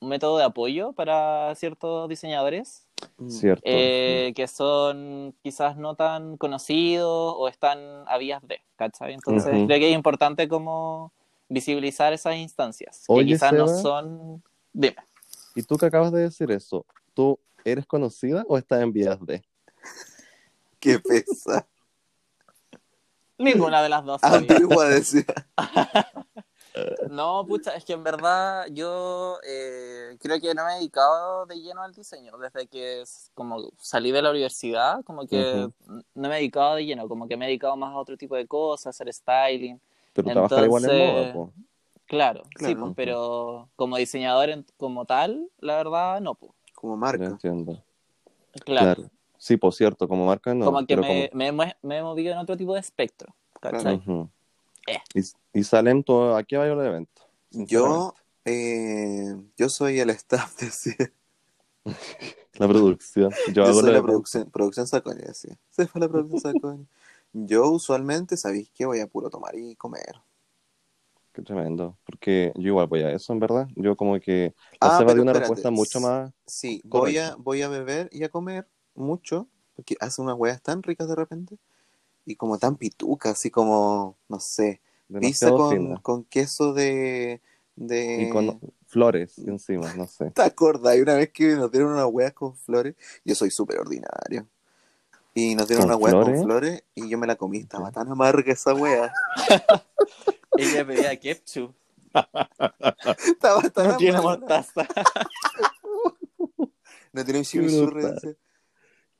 un 0.00 0.08
método 0.08 0.36
de 0.36 0.44
apoyo 0.44 0.92
para 0.92 1.54
ciertos 1.54 2.08
diseñadores. 2.08 2.86
Cierto. 3.28 3.62
eh, 3.64 4.32
que 4.34 4.46
son 4.48 5.34
quizás 5.42 5.76
no 5.76 5.94
tan 5.94 6.36
conocidos 6.36 7.34
o 7.36 7.48
están 7.48 7.78
a 8.06 8.18
vías 8.18 8.42
de, 8.46 8.60
¿cachai? 8.76 9.14
Entonces 9.14 9.50
creo 9.50 9.66
que 9.66 9.90
es 9.90 9.94
importante 9.94 10.48
como 10.48 11.12
visibilizar 11.48 12.12
esas 12.12 12.36
instancias, 12.36 13.04
Oye, 13.08 13.24
que 13.24 13.32
quizás 13.32 13.52
no 13.52 13.68
son... 13.68 14.42
Dime. 14.72 14.96
Y 15.54 15.62
tú 15.62 15.76
que 15.76 15.86
acabas 15.86 16.12
de 16.12 16.22
decir 16.22 16.50
eso, 16.50 16.86
¿tú 17.14 17.38
eres 17.64 17.86
conocida 17.86 18.44
o 18.48 18.56
estás 18.56 18.80
en 18.82 18.92
vías 18.92 19.18
de? 19.24 19.42
Qué 20.80 20.98
pesa. 20.98 21.66
Ninguna 23.38 23.82
de 23.82 23.88
las 23.88 24.04
dos. 24.04 24.20
Ah. 24.22 24.34
Antigua 24.36 24.86
decía. 24.86 25.24
No, 27.10 27.44
pucha, 27.46 27.74
es 27.74 27.84
que 27.84 27.92
en 27.92 28.02
verdad 28.04 28.66
yo 28.70 29.38
eh, 29.46 30.16
creo 30.20 30.40
que 30.40 30.54
no 30.54 30.64
me 30.64 30.72
he 30.72 30.78
dedicado 30.78 31.46
de 31.46 31.60
lleno 31.60 31.82
al 31.82 31.92
diseño. 31.94 32.36
Desde 32.38 32.66
que 32.66 33.02
como 33.34 33.70
salí 33.78 34.10
de 34.12 34.22
la 34.22 34.30
universidad, 34.30 35.02
como 35.04 35.26
que 35.26 35.68
no 35.86 36.28
me 36.28 36.34
he 36.36 36.38
dedicado 36.38 36.76
de 36.76 36.84
lleno, 36.86 37.08
como 37.08 37.26
que 37.28 37.36
me 37.36 37.44
he 37.44 37.48
dedicado 37.48 37.76
más 37.76 37.92
a 37.94 37.98
otro 37.98 38.16
tipo 38.16 38.36
de 38.36 38.46
cosas, 38.46 38.94
hacer 38.94 39.12
styling. 39.12 39.80
Pero 40.12 40.30
trabajar 40.30 40.64
igual 40.64 40.84
en 40.84 40.90
Entonces- 40.90 41.14
moda, 41.14 41.32
po. 41.32 41.52
Claro, 42.06 42.42
sí, 42.58 42.66
Claro. 42.66 42.80
pues, 42.80 42.92
pero 42.96 43.68
como 43.76 43.96
diseñador 43.96 44.50
en- 44.50 44.66
como 44.76 45.06
tal, 45.06 45.48
la 45.60 45.76
verdad, 45.76 46.20
no, 46.20 46.34
pues. 46.34 46.52
Como 46.74 46.96
marca. 46.96 47.24
entiendo. 47.24 47.82
Claro. 48.64 48.94
Claro. 49.02 49.10
Sí, 49.38 49.56
por 49.56 49.72
cierto, 49.72 50.06
como 50.06 50.26
marca 50.26 50.54
no. 50.54 50.64
como 50.66 50.80
que 50.86 50.96
pero 50.96 51.02
me, 51.02 51.52
me, 51.52 51.64
he- 51.64 51.76
me 51.82 51.98
he 51.98 52.02
movido 52.02 52.32
en 52.32 52.38
otro 52.38 52.56
tipo 52.56 52.74
de 52.74 52.80
espectro. 52.80 53.34
¿cachai? 53.60 53.94
Ujú. 53.96 54.28
Eh. 54.86 54.98
Y, 55.14 55.60
y 55.60 55.64
Salem, 55.64 56.02
¿tú 56.02 56.20
a 56.22 56.42
qué 56.42 56.56
va 56.56 56.66
el 56.66 56.80
evento? 56.80 57.22
Yo, 57.50 58.14
eh, 58.44 59.34
yo 59.56 59.68
soy 59.68 60.00
el 60.00 60.10
staff, 60.10 60.56
decía. 60.58 61.12
La 62.58 62.68
producción. 62.68 63.32
Yo, 63.48 63.52
Yo 63.52 63.64
hago 63.64 63.80
soy 63.80 63.92
la 63.92 64.02
producción, 64.02 64.50
producción 64.50 64.86
Saconi, 64.86 65.22
decía. 65.22 65.58
Se 65.70 65.86
fue 65.86 66.00
la 66.02 66.08
producción 66.08 66.40
Saconi. 66.40 66.86
Yo 67.32 67.70
usualmente, 67.70 68.36
¿sabéis 68.36 68.70
que 68.70 68.84
Voy 68.84 69.00
a 69.00 69.06
puro 69.06 69.30
tomar 69.30 69.56
y 69.56 69.74
comer. 69.74 70.20
Qué 71.32 71.40
tremendo. 71.40 71.96
Porque 72.04 72.52
yo 72.56 72.68
igual 72.68 72.88
voy 72.88 73.02
a 73.02 73.10
eso, 73.10 73.32
en 73.32 73.40
verdad. 73.40 73.68
Yo 73.74 73.96
como 73.96 74.20
que 74.20 74.54
ah, 74.80 74.98
se 74.98 75.04
va 75.04 75.14
de 75.14 75.22
una 75.22 75.32
respuesta 75.32 75.70
mucho 75.70 75.98
más. 76.00 76.30
Sí, 76.46 76.82
voy 76.84 77.16
a, 77.16 77.34
voy 77.36 77.62
a 77.62 77.68
beber 77.68 78.10
y 78.12 78.22
a 78.22 78.28
comer 78.28 78.68
mucho, 78.94 79.48
porque 79.74 79.96
hace 80.00 80.20
unas 80.20 80.36
huevas 80.36 80.60
tan 80.60 80.82
ricas 80.82 81.08
de 81.08 81.14
repente, 81.14 81.56
y 82.24 82.36
como 82.36 82.58
tan 82.58 82.76
pitucas, 82.76 83.32
así 83.32 83.50
como, 83.50 84.16
no 84.28 84.40
sé, 84.40 84.80
pizza 85.20 85.50
con, 85.50 85.96
con, 85.96 86.24
queso 86.24 86.72
de, 86.72 87.40
de... 87.76 88.22
Y 88.22 88.30
con 88.30 88.60
flores 88.86 89.38
encima, 89.38 89.92
no 89.94 90.06
sé. 90.06 90.30
¿Te 90.34 90.42
acordás? 90.42 90.98
Una 90.98 91.14
vez 91.14 91.30
que 91.30 91.54
nos 91.54 91.70
dieron 91.72 91.92
unas 91.92 92.06
huevas 92.06 92.34
con 92.34 92.54
flores, 92.54 92.94
yo 93.24 93.34
soy 93.34 93.50
súper 93.50 93.80
ordinario. 93.80 94.46
Y 95.34 95.54
nos 95.54 95.66
dieron 95.66 95.86
una 95.86 95.96
hueá 95.96 96.12
con 96.12 96.42
flores 96.42 96.84
y 96.94 97.08
yo 97.08 97.16
me 97.16 97.26
la 97.26 97.36
comí. 97.36 97.58
Estaba 97.58 97.90
tan 97.90 98.06
amarga 98.08 98.52
esa 98.52 98.74
hueá. 98.74 99.10
Ella 100.58 100.86
pedía 100.86 101.18
ketchup. 101.18 101.74
Estaba 103.26 103.62
tan 103.70 103.88
no 103.88 103.96
tiene 103.96 104.20
mostaza. 104.20 104.86
no 107.12 107.24
tiene 107.24 107.42
chimichurri. 107.42 108.36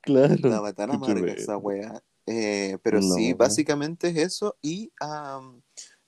Claro. 0.03 0.35
Estaba 0.35 0.73
tan 0.75 0.91
amarga 0.91 1.33
esa 1.33 1.57
hueá. 1.57 2.03
Eh, 2.26 2.79
pero 2.83 3.02
sí, 3.02 3.33
básicamente 3.33 4.09
es 4.09 4.17
eso. 4.17 4.57
Y 4.62 4.93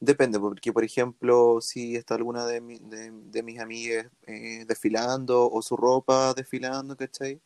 depende, 0.01 0.39
porque 0.39 0.73
por 0.73 0.85
ejemplo, 0.85 1.61
si 1.61 1.97
está 1.97 2.15
alguna 2.15 2.47
de, 2.47 2.61
de, 2.61 3.43
mis 3.43 3.59
amigas 3.59 4.07
eh, 4.27 4.65
desfilando 4.67 5.51
o 5.51 5.63
su 5.63 5.77
ropa 5.77 6.35
desfilando, 6.35 6.97
¿cachai? 6.97 7.41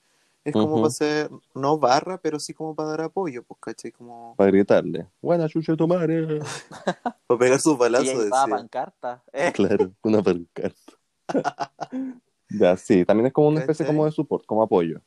Es 0.45 0.53
como 0.53 0.77
para 0.77 0.87
hacer, 0.87 1.31
no 1.55 1.79
barra, 1.79 2.19
pero 2.19 2.39
sí 2.39 2.55
como 2.55 2.75
para 2.75 2.91
dar 2.91 3.01
apoyo, 3.03 3.43
pues, 3.43 3.61
¿cachai? 3.61 3.93
Como... 3.93 4.35
Para 4.37 4.51
gritarle, 4.51 5.07
buena 5.21 5.49
chucha 5.49 5.77
tu 5.77 5.87
madre. 5.87 6.41
para 7.27 7.39
pegar 7.39 7.61
sus 7.61 7.77
balazos. 7.77 8.33
Ahí 8.33 8.51
pancarta. 8.51 9.23
Eh. 9.33 9.53
Claro, 9.55 9.93
una 10.03 10.23
pancarta. 10.23 10.93
ya, 12.49 12.77
sí, 12.77 13.05
también 13.05 13.27
es 13.27 13.33
como 13.33 13.49
una 13.49 13.61
especie 13.61 13.85
como 13.85 14.07
de 14.07 14.13
support, 14.13 14.47
como 14.47 14.63
apoyo. 14.63 15.03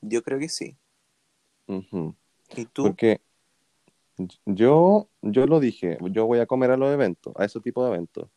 Yo 0.00 0.22
creo 0.22 0.38
que 0.38 0.48
sí. 0.48 0.76
¿Y 2.56 2.66
tú? 2.66 2.84
Porque 2.84 3.20
yo, 4.46 5.08
yo 5.22 5.46
lo 5.46 5.60
dije, 5.60 5.98
yo 6.10 6.26
voy 6.26 6.38
a 6.38 6.46
comer 6.46 6.70
a 6.70 6.76
los 6.76 6.92
eventos, 6.92 7.34
a 7.36 7.44
ese 7.44 7.60
tipo 7.60 7.84
de 7.84 7.90
eventos. 7.90 8.28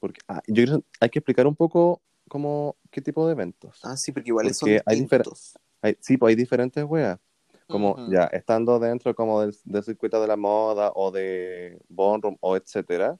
Porque 0.00 0.20
ah, 0.28 0.42
yo 0.46 0.80
hay 1.00 1.10
que 1.10 1.18
explicar 1.18 1.46
un 1.46 1.56
poco 1.56 2.00
como 2.28 2.76
qué 2.90 3.00
tipo 3.00 3.26
de 3.26 3.32
eventos. 3.32 3.80
Ah, 3.82 3.96
sí, 3.96 4.12
porque 4.12 4.30
igual 4.30 4.52
son 4.54 4.70
distintos. 4.70 5.58
Hay, 5.82 5.96
sí, 6.00 6.16
pues 6.16 6.30
hay 6.30 6.36
diferentes 6.36 6.84
weas. 6.84 7.18
Como 7.66 7.96
ya 8.10 8.24
estando 8.24 8.78
dentro 8.78 9.14
como 9.14 9.42
del, 9.42 9.52
circuito 9.82 10.18
de 10.22 10.26
la 10.26 10.38
moda 10.38 10.90
o 10.94 11.10
de 11.10 11.78
ballroom 11.90 12.36
o 12.40 12.56
etcétera, 12.56 13.18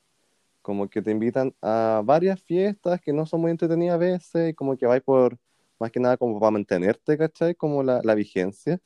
como 0.62 0.88
que 0.88 1.02
te 1.02 1.10
invitan 1.10 1.54
a 1.60 2.00
varias 2.02 2.40
fiestas 2.40 2.98
que 3.02 3.12
no 3.12 3.26
son 3.26 3.42
muy 3.42 3.50
entretenidas 3.50 3.96
a 3.96 3.98
veces 3.98 4.50
y 4.50 4.54
como 4.54 4.74
que 4.78 4.86
vais 4.86 5.02
por, 5.02 5.36
más 5.78 5.90
que 5.90 6.00
nada 6.00 6.16
como 6.16 6.40
para 6.40 6.50
mantenerte, 6.50 7.18
¿cachai? 7.18 7.54
Como 7.54 7.82
la, 7.82 8.00
la 8.02 8.14
vigencia. 8.14 8.80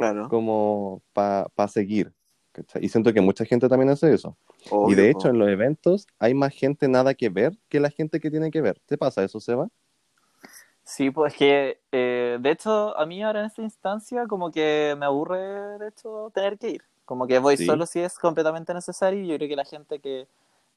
Claro. 0.00 0.28
Como 0.28 1.02
para 1.12 1.48
pa 1.54 1.68
seguir. 1.68 2.12
¿cachai? 2.52 2.84
Y 2.84 2.88
siento 2.88 3.12
que 3.12 3.20
mucha 3.20 3.44
gente 3.44 3.68
también 3.68 3.90
hace 3.90 4.12
eso. 4.12 4.36
y 4.88 4.94
de 4.94 5.10
hecho, 5.10 5.28
en 5.28 5.38
los 5.38 5.48
eventos 5.48 6.06
hay 6.18 6.34
más 6.34 6.52
gente 6.52 6.88
nada 6.88 7.14
que 7.14 7.28
ver 7.28 7.56
que 7.68 7.80
la 7.80 7.90
gente 7.90 8.20
que 8.20 8.30
tiene 8.30 8.50
que 8.50 8.60
ver. 8.60 8.80
¿Te 8.86 8.98
pasa 8.98 9.22
eso, 9.22 9.40
Seba? 9.40 9.68
Sí, 10.84 11.10
pues 11.10 11.34
que, 11.34 11.80
eh, 11.92 12.38
de 12.40 12.50
hecho, 12.50 12.98
a 12.98 13.06
mí 13.06 13.22
ahora 13.22 13.40
en 13.40 13.46
esta 13.46 13.62
instancia 13.62 14.26
como 14.26 14.50
que 14.50 14.96
me 14.98 15.06
aburre, 15.06 15.78
de 15.78 15.88
hecho, 15.88 16.32
tener 16.34 16.58
que 16.58 16.70
ir. 16.70 16.82
Como 17.04 17.26
que 17.26 17.38
voy 17.38 17.56
solo 17.56 17.86
si 17.86 18.00
es 18.00 18.18
completamente 18.18 18.72
necesario 18.74 19.22
y 19.22 19.28
yo 19.28 19.36
creo 19.36 19.48
que 19.48 19.56
la 19.56 19.64
gente 19.64 20.00
que 20.00 20.26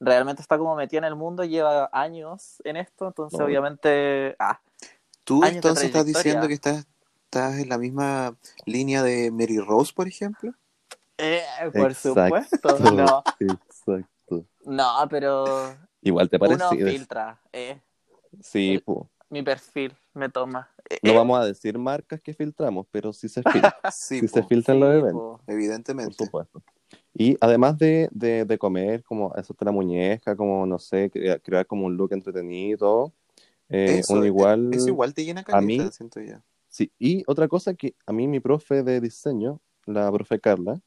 realmente 0.00 0.42
está 0.42 0.58
como 0.58 0.76
metida 0.76 0.98
en 0.98 1.04
el 1.04 1.16
mundo 1.16 1.44
lleva 1.44 1.88
años 1.92 2.60
en 2.64 2.76
esto, 2.76 3.06
entonces 3.06 3.40
obviamente... 3.40 4.36
Ah, 4.38 4.60
¿Tú 5.24 5.42
entonces 5.44 5.86
estás 5.86 6.04
diciendo 6.04 6.46
que 6.46 6.54
estás, 6.54 6.86
estás 7.34 7.58
en 7.58 7.68
la 7.68 7.78
misma 7.78 8.36
línea 8.64 9.02
de 9.02 9.32
Mary 9.32 9.58
Rose, 9.58 9.92
por 9.92 10.06
ejemplo? 10.06 10.54
Eh, 11.18 11.42
por 11.72 11.92
supuesto, 11.94 12.78
no. 12.92 13.24
Exacto. 13.40 14.46
No, 14.64 15.06
pero. 15.10 15.76
Igual 16.00 16.30
te 16.30 16.38
parece. 16.38 16.62
Uno 16.64 16.90
filtra, 16.90 17.40
eh. 17.52 17.80
Sí, 18.40 18.80
Mi 19.30 19.42
perfil 19.42 19.96
me 20.12 20.28
toma. 20.28 20.70
Eh, 20.88 20.98
no 21.02 21.10
eh. 21.10 21.16
vamos 21.16 21.40
a 21.40 21.44
decir 21.44 21.76
marcas 21.76 22.20
que 22.20 22.34
filtramos, 22.34 22.86
pero 22.92 23.12
sí 23.12 23.28
se 23.28 23.42
filtra. 23.42 23.76
sí, 23.92 24.26
se 24.28 24.42
filtran 24.44 24.78
los 24.78 24.94
eventos. 24.94 25.40
Evidentemente. 25.48 26.14
Por 26.16 26.26
supuesto. 26.26 26.62
Y 27.12 27.36
además 27.40 27.78
de, 27.78 28.08
de, 28.12 28.44
de 28.44 28.58
comer, 28.58 29.02
como 29.02 29.34
eso 29.34 29.56
de 29.58 29.64
la 29.64 29.72
muñeca, 29.72 30.36
como 30.36 30.66
no 30.66 30.78
sé, 30.78 31.10
crear, 31.42 31.66
como 31.66 31.86
un 31.86 31.96
look 31.96 32.12
entretenido, 32.12 33.12
eh, 33.68 34.02
un 34.08 34.24
igual. 34.24 34.72
Eso 34.72 34.88
igual 34.88 35.14
te 35.14 35.24
llena 35.24 35.42
caleta, 35.42 35.58
a 35.58 35.60
mí, 35.60 35.90
siento 35.90 36.20
yo. 36.20 36.36
Sí, 36.74 36.90
y 36.98 37.22
otra 37.28 37.46
cosa 37.46 37.74
que 37.74 37.94
a 38.04 38.12
mí 38.12 38.26
mi 38.26 38.40
profe 38.40 38.82
de 38.82 39.00
diseño, 39.00 39.60
la 39.86 40.10
profe 40.10 40.40
Carla, 40.40 40.80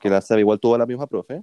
que 0.00 0.08
la 0.08 0.20
sabe 0.20 0.42
igual 0.42 0.60
tuvo 0.60 0.78
la 0.78 0.86
misma 0.86 1.08
profe, 1.08 1.42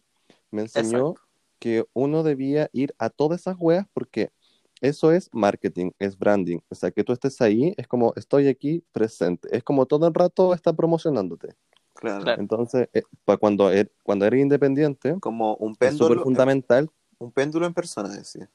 me 0.49 0.61
enseñó 0.61 1.15
que 1.59 1.83
uno 1.91 2.23
debía 2.23 2.69
ir 2.71 2.95
a 2.99 3.09
todas 3.09 3.41
esas 3.41 3.57
weas 3.59 3.85
porque 3.91 4.31
eso 4.79 5.11
es 5.11 5.29
marketing, 5.33 5.91
es 5.99 6.17
branding. 6.17 6.59
O 6.69 6.75
sea, 6.75 6.91
que 6.91 7.03
tú 7.03 7.11
estés 7.11 7.41
ahí 7.41 7.73
es 7.75 7.85
como 7.85 8.13
estoy 8.15 8.47
aquí 8.47 8.81
presente. 8.93 9.49
Es 9.51 9.61
como 9.61 9.85
todo 9.85 10.07
el 10.07 10.13
rato 10.13 10.53
está 10.53 10.71
promocionándote. 10.71 11.49
Claro. 11.93 12.31
Entonces, 12.39 12.87
eh, 12.93 13.03
para 13.25 13.39
cuando, 13.39 13.69
er, 13.71 13.91
cuando 14.03 14.25
eres 14.25 14.39
independiente, 14.39 15.17
como 15.19 15.55
un 15.55 15.75
péndulo. 15.75 16.15
Es 16.15 16.23
fundamental. 16.23 16.89
Un 17.17 17.33
péndulo 17.33 17.65
en 17.65 17.73
persona, 17.73 18.07
decía. 18.07 18.49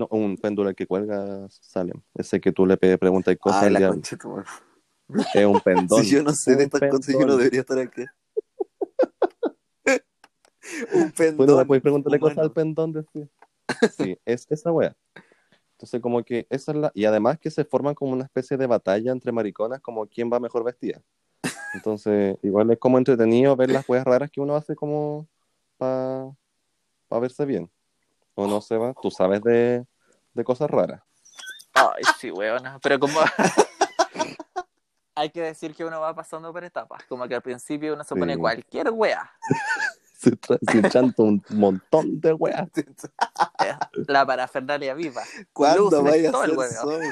No, 0.00 0.08
un 0.12 0.38
péndulo 0.38 0.74
que 0.74 0.86
cuelga 0.86 1.46
Salem. 1.50 2.00
Ese 2.14 2.40
que 2.40 2.52
tú 2.52 2.64
le 2.64 2.78
preguntas 2.78 3.36
cosas 3.38 3.64
al 3.64 3.76
Es 3.76 5.44
un 5.44 5.60
pendón. 5.60 6.02
si 6.04 6.12
yo 6.12 6.22
no 6.22 6.32
sé 6.32 6.56
de 6.56 6.64
estas 6.64 6.80
cosas, 6.88 7.08
yo 7.08 7.26
no 7.26 7.36
debería 7.36 7.60
estar 7.60 7.78
aquí. 7.78 8.04
un 10.94 11.10
pendón. 11.12 11.36
Bueno, 11.36 11.66
puedes 11.66 11.82
preguntarle 11.82 12.18
cosas 12.18 12.38
al 12.38 12.52
pendón 12.52 13.06
Sí, 13.98 14.16
es 14.24 14.46
esa 14.48 14.72
wea. 14.72 14.96
Entonces, 15.72 16.00
como 16.00 16.22
que 16.22 16.46
esa 16.48 16.72
es 16.72 16.78
la. 16.78 16.92
Y 16.94 17.04
además 17.04 17.38
que 17.38 17.50
se 17.50 17.66
forman 17.66 17.94
como 17.94 18.12
una 18.12 18.24
especie 18.24 18.56
de 18.56 18.66
batalla 18.66 19.12
entre 19.12 19.32
mariconas, 19.32 19.82
como 19.82 20.06
quién 20.06 20.30
va 20.32 20.40
mejor 20.40 20.64
vestida. 20.64 21.02
Entonces, 21.74 22.38
igual 22.42 22.70
es 22.70 22.78
como 22.78 22.96
entretenido 22.96 23.54
ver 23.54 23.70
las 23.70 23.86
weas 23.86 24.06
raras 24.06 24.30
que 24.30 24.40
uno 24.40 24.56
hace 24.56 24.74
como 24.74 25.28
para 25.76 26.30
verse 27.10 27.44
bien. 27.44 27.70
O 28.34 28.46
no 28.46 28.62
se 28.62 28.78
va, 28.78 28.94
tú 28.94 29.10
sabes 29.10 29.42
de, 29.42 29.84
de 30.34 30.44
cosas 30.44 30.70
raras. 30.70 31.02
Ay, 31.74 32.02
sí, 32.18 32.30
weona. 32.30 32.78
Pero 32.82 32.98
como. 32.98 33.18
Hay 35.14 35.30
que 35.30 35.42
decir 35.42 35.74
que 35.74 35.84
uno 35.84 36.00
va 36.00 36.14
pasando 36.14 36.52
por 36.52 36.64
etapas. 36.64 37.04
Como 37.04 37.28
que 37.28 37.34
al 37.34 37.42
principio 37.42 37.92
uno 37.94 38.04
se 38.04 38.14
pone 38.14 38.38
cualquier 38.38 38.90
wea. 38.90 39.30
se, 40.18 40.30
se 40.70 40.88
chanta 40.88 41.22
un 41.22 41.42
montón 41.50 42.20
de 42.20 42.32
weas. 42.32 42.68
La 44.08 44.24
parafernalia 44.24 44.94
viva. 44.94 45.22
¿Cuándo 45.52 46.02
vaya 46.02 46.30
a 46.30 46.46
ser 46.46 46.54
sobre, 46.56 47.08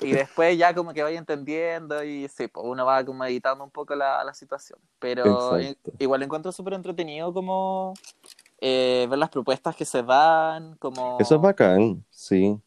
y 0.00 0.12
después 0.12 0.56
ya 0.56 0.74
como 0.74 0.92
que 0.92 1.02
vaya 1.02 1.18
entendiendo 1.18 2.04
y 2.04 2.28
sí, 2.28 2.46
pues 2.46 2.64
uno 2.64 2.86
va 2.86 3.04
como 3.04 3.24
editando 3.24 3.64
un 3.64 3.70
poco 3.70 3.96
la, 3.96 4.22
la 4.22 4.32
situación. 4.32 4.78
Pero 4.98 5.58
igual 5.98 6.22
encuentro 6.22 6.52
súper 6.52 6.74
entretenido 6.74 7.32
como 7.32 7.94
eh, 8.60 9.06
ver 9.08 9.18
las 9.18 9.30
propuestas 9.30 9.74
que 9.76 9.84
se 9.84 10.02
dan, 10.02 10.76
como... 10.76 11.16
Eso 11.20 11.36
es 11.36 11.40
bacán, 11.40 12.04
sí. 12.10 12.60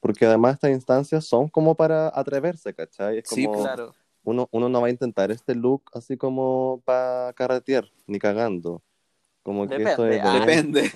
Porque 0.00 0.26
además 0.26 0.54
estas 0.54 0.70
instancias 0.70 1.24
son 1.26 1.48
como 1.48 1.74
para 1.74 2.08
atreverse, 2.08 2.74
¿cachai? 2.74 3.22
sí, 3.24 3.46
claro 3.46 3.92
uno, 4.22 4.48
uno 4.52 4.68
no 4.68 4.80
va 4.80 4.88
a 4.88 4.90
intentar 4.90 5.30
este 5.30 5.54
look 5.54 5.84
así 5.94 6.16
como 6.16 6.82
para 6.84 7.32
carretear, 7.34 7.90
ni 8.06 8.18
cagando. 8.18 8.82
Como 9.42 9.66
que 9.66 9.78
Depende, 9.78 9.92
eso 9.92 10.06
es 10.06 10.20
ah. 10.22 10.38
Depende. 10.38 10.92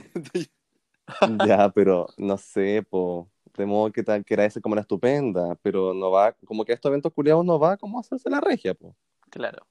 ya, 1.46 1.68
pero 1.70 2.06
no 2.16 2.36
sé, 2.36 2.82
po, 2.88 3.28
de 3.56 3.66
modo 3.66 3.90
que 3.92 4.02
tal 4.02 4.24
que 4.24 4.34
era 4.34 4.44
ese 4.44 4.60
como 4.60 4.74
la 4.74 4.82
estupenda, 4.82 5.54
pero 5.62 5.94
no 5.94 6.10
va, 6.10 6.32
como 6.44 6.64
que 6.64 6.72
estos 6.72 6.90
eventos 6.90 7.12
culiados 7.12 7.44
no 7.44 7.58
va 7.58 7.76
como 7.76 7.98
a 7.98 8.00
hacerse 8.00 8.28
la 8.28 8.40
regia, 8.40 8.74
po. 8.74 8.94
Claro. 9.30 9.66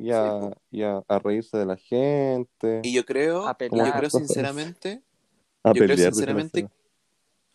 Y 0.00 0.12
a, 0.12 1.02
a, 1.08 1.18
reírse 1.18 1.58
de 1.58 1.66
la 1.66 1.76
gente. 1.76 2.80
Y 2.84 2.92
yo 2.92 3.04
creo, 3.04 3.44
yo 3.58 3.92
creo 3.96 4.10
sinceramente, 4.10 5.02
a 5.64 5.72
yo 5.72 5.84
creo 5.84 5.96
sinceramente, 5.96 6.68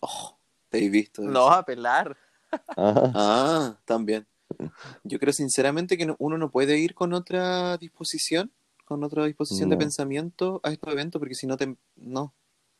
oh, 0.02 0.38
te 0.68 0.84
he 0.84 0.90
visto. 0.90 1.22
No, 1.22 1.48
a 1.48 1.64
pelar. 1.64 2.18
ah, 2.76 3.78
también. 3.86 4.28
Yo 5.04 5.20
creo 5.20 5.34
sinceramente 5.34 5.98
que 5.98 6.14
uno 6.20 6.38
no 6.38 6.52
puede 6.52 6.78
ir 6.78 6.94
con 6.94 7.14
otra 7.14 7.78
disposición, 7.78 8.52
con 8.86 9.04
otra 9.04 9.26
disposición 9.26 9.70
de 9.70 9.78
pensamiento 9.78 10.60
a 10.64 10.72
estos 10.72 10.92
eventos, 10.94 11.20
porque 11.20 11.36
si 11.36 11.48
no 11.48 11.58
te... 11.58 11.76
No, 11.96 12.34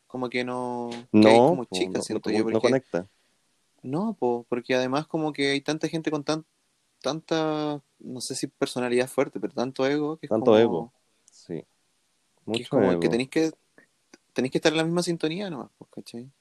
como 0.08 0.30
que 0.30 0.44
no... 0.44 0.90
No, 1.12 1.50
como 1.50 1.66
chica, 1.66 2.02
siento 2.02 2.30
yo. 2.30 2.44
no 2.44 2.62
conecta. 2.62 3.08
No, 3.82 4.16
porque 4.48 4.76
además 4.76 5.08
como 5.08 5.34
que 5.34 5.52
hay 5.52 5.62
tanta 5.62 5.88
gente 5.88 6.12
con 6.12 6.24
tan, 6.24 6.46
tanta, 7.04 7.84
no 8.00 8.22
sé 8.22 8.34
si 8.34 8.48
personalidad 8.48 9.08
fuerte, 9.08 9.40
pero 9.40 9.54
tanto 9.54 9.86
ego. 9.86 10.18
Que 10.18 10.28
tanto 10.28 10.58
ego, 10.58 10.92
sí. 11.26 11.64
que 12.52 12.62
es 12.64 12.70
como 12.70 13.00
que 13.00 13.10
tenéis 13.10 13.30
que 13.30 13.52
tenéis 14.34 14.52
que 14.52 14.58
estar 14.58 14.72
en 14.72 14.78
la 14.78 14.84
misma 14.84 15.04
sintonía 15.04 15.50
nomás, 15.50 15.70
pues, 15.78 15.92
¿cachai? 15.92 16.32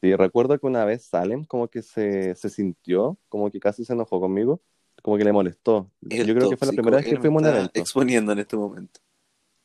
Sí, 0.00 0.14
recuerdo 0.14 0.58
que 0.58 0.66
una 0.66 0.84
vez 0.84 1.04
Salem 1.04 1.44
como 1.44 1.68
que 1.68 1.82
se, 1.82 2.34
se 2.34 2.48
sintió, 2.48 3.18
como 3.28 3.50
que 3.50 3.60
casi 3.60 3.84
se 3.84 3.92
enojó 3.92 4.20
conmigo, 4.20 4.60
como 5.02 5.18
que 5.18 5.24
le 5.24 5.32
molestó. 5.32 5.90
Yo 6.00 6.34
creo 6.34 6.48
que 6.48 6.56
fue 6.56 6.68
la 6.68 6.72
primera 6.72 6.96
vez 6.98 7.06
que 7.06 7.18
fuimos 7.18 7.42
a 7.42 7.48
un 7.48 7.54
evento. 7.54 7.80
exponiendo 7.80 8.32
en 8.32 8.38
este 8.38 8.56
momento. 8.56 9.00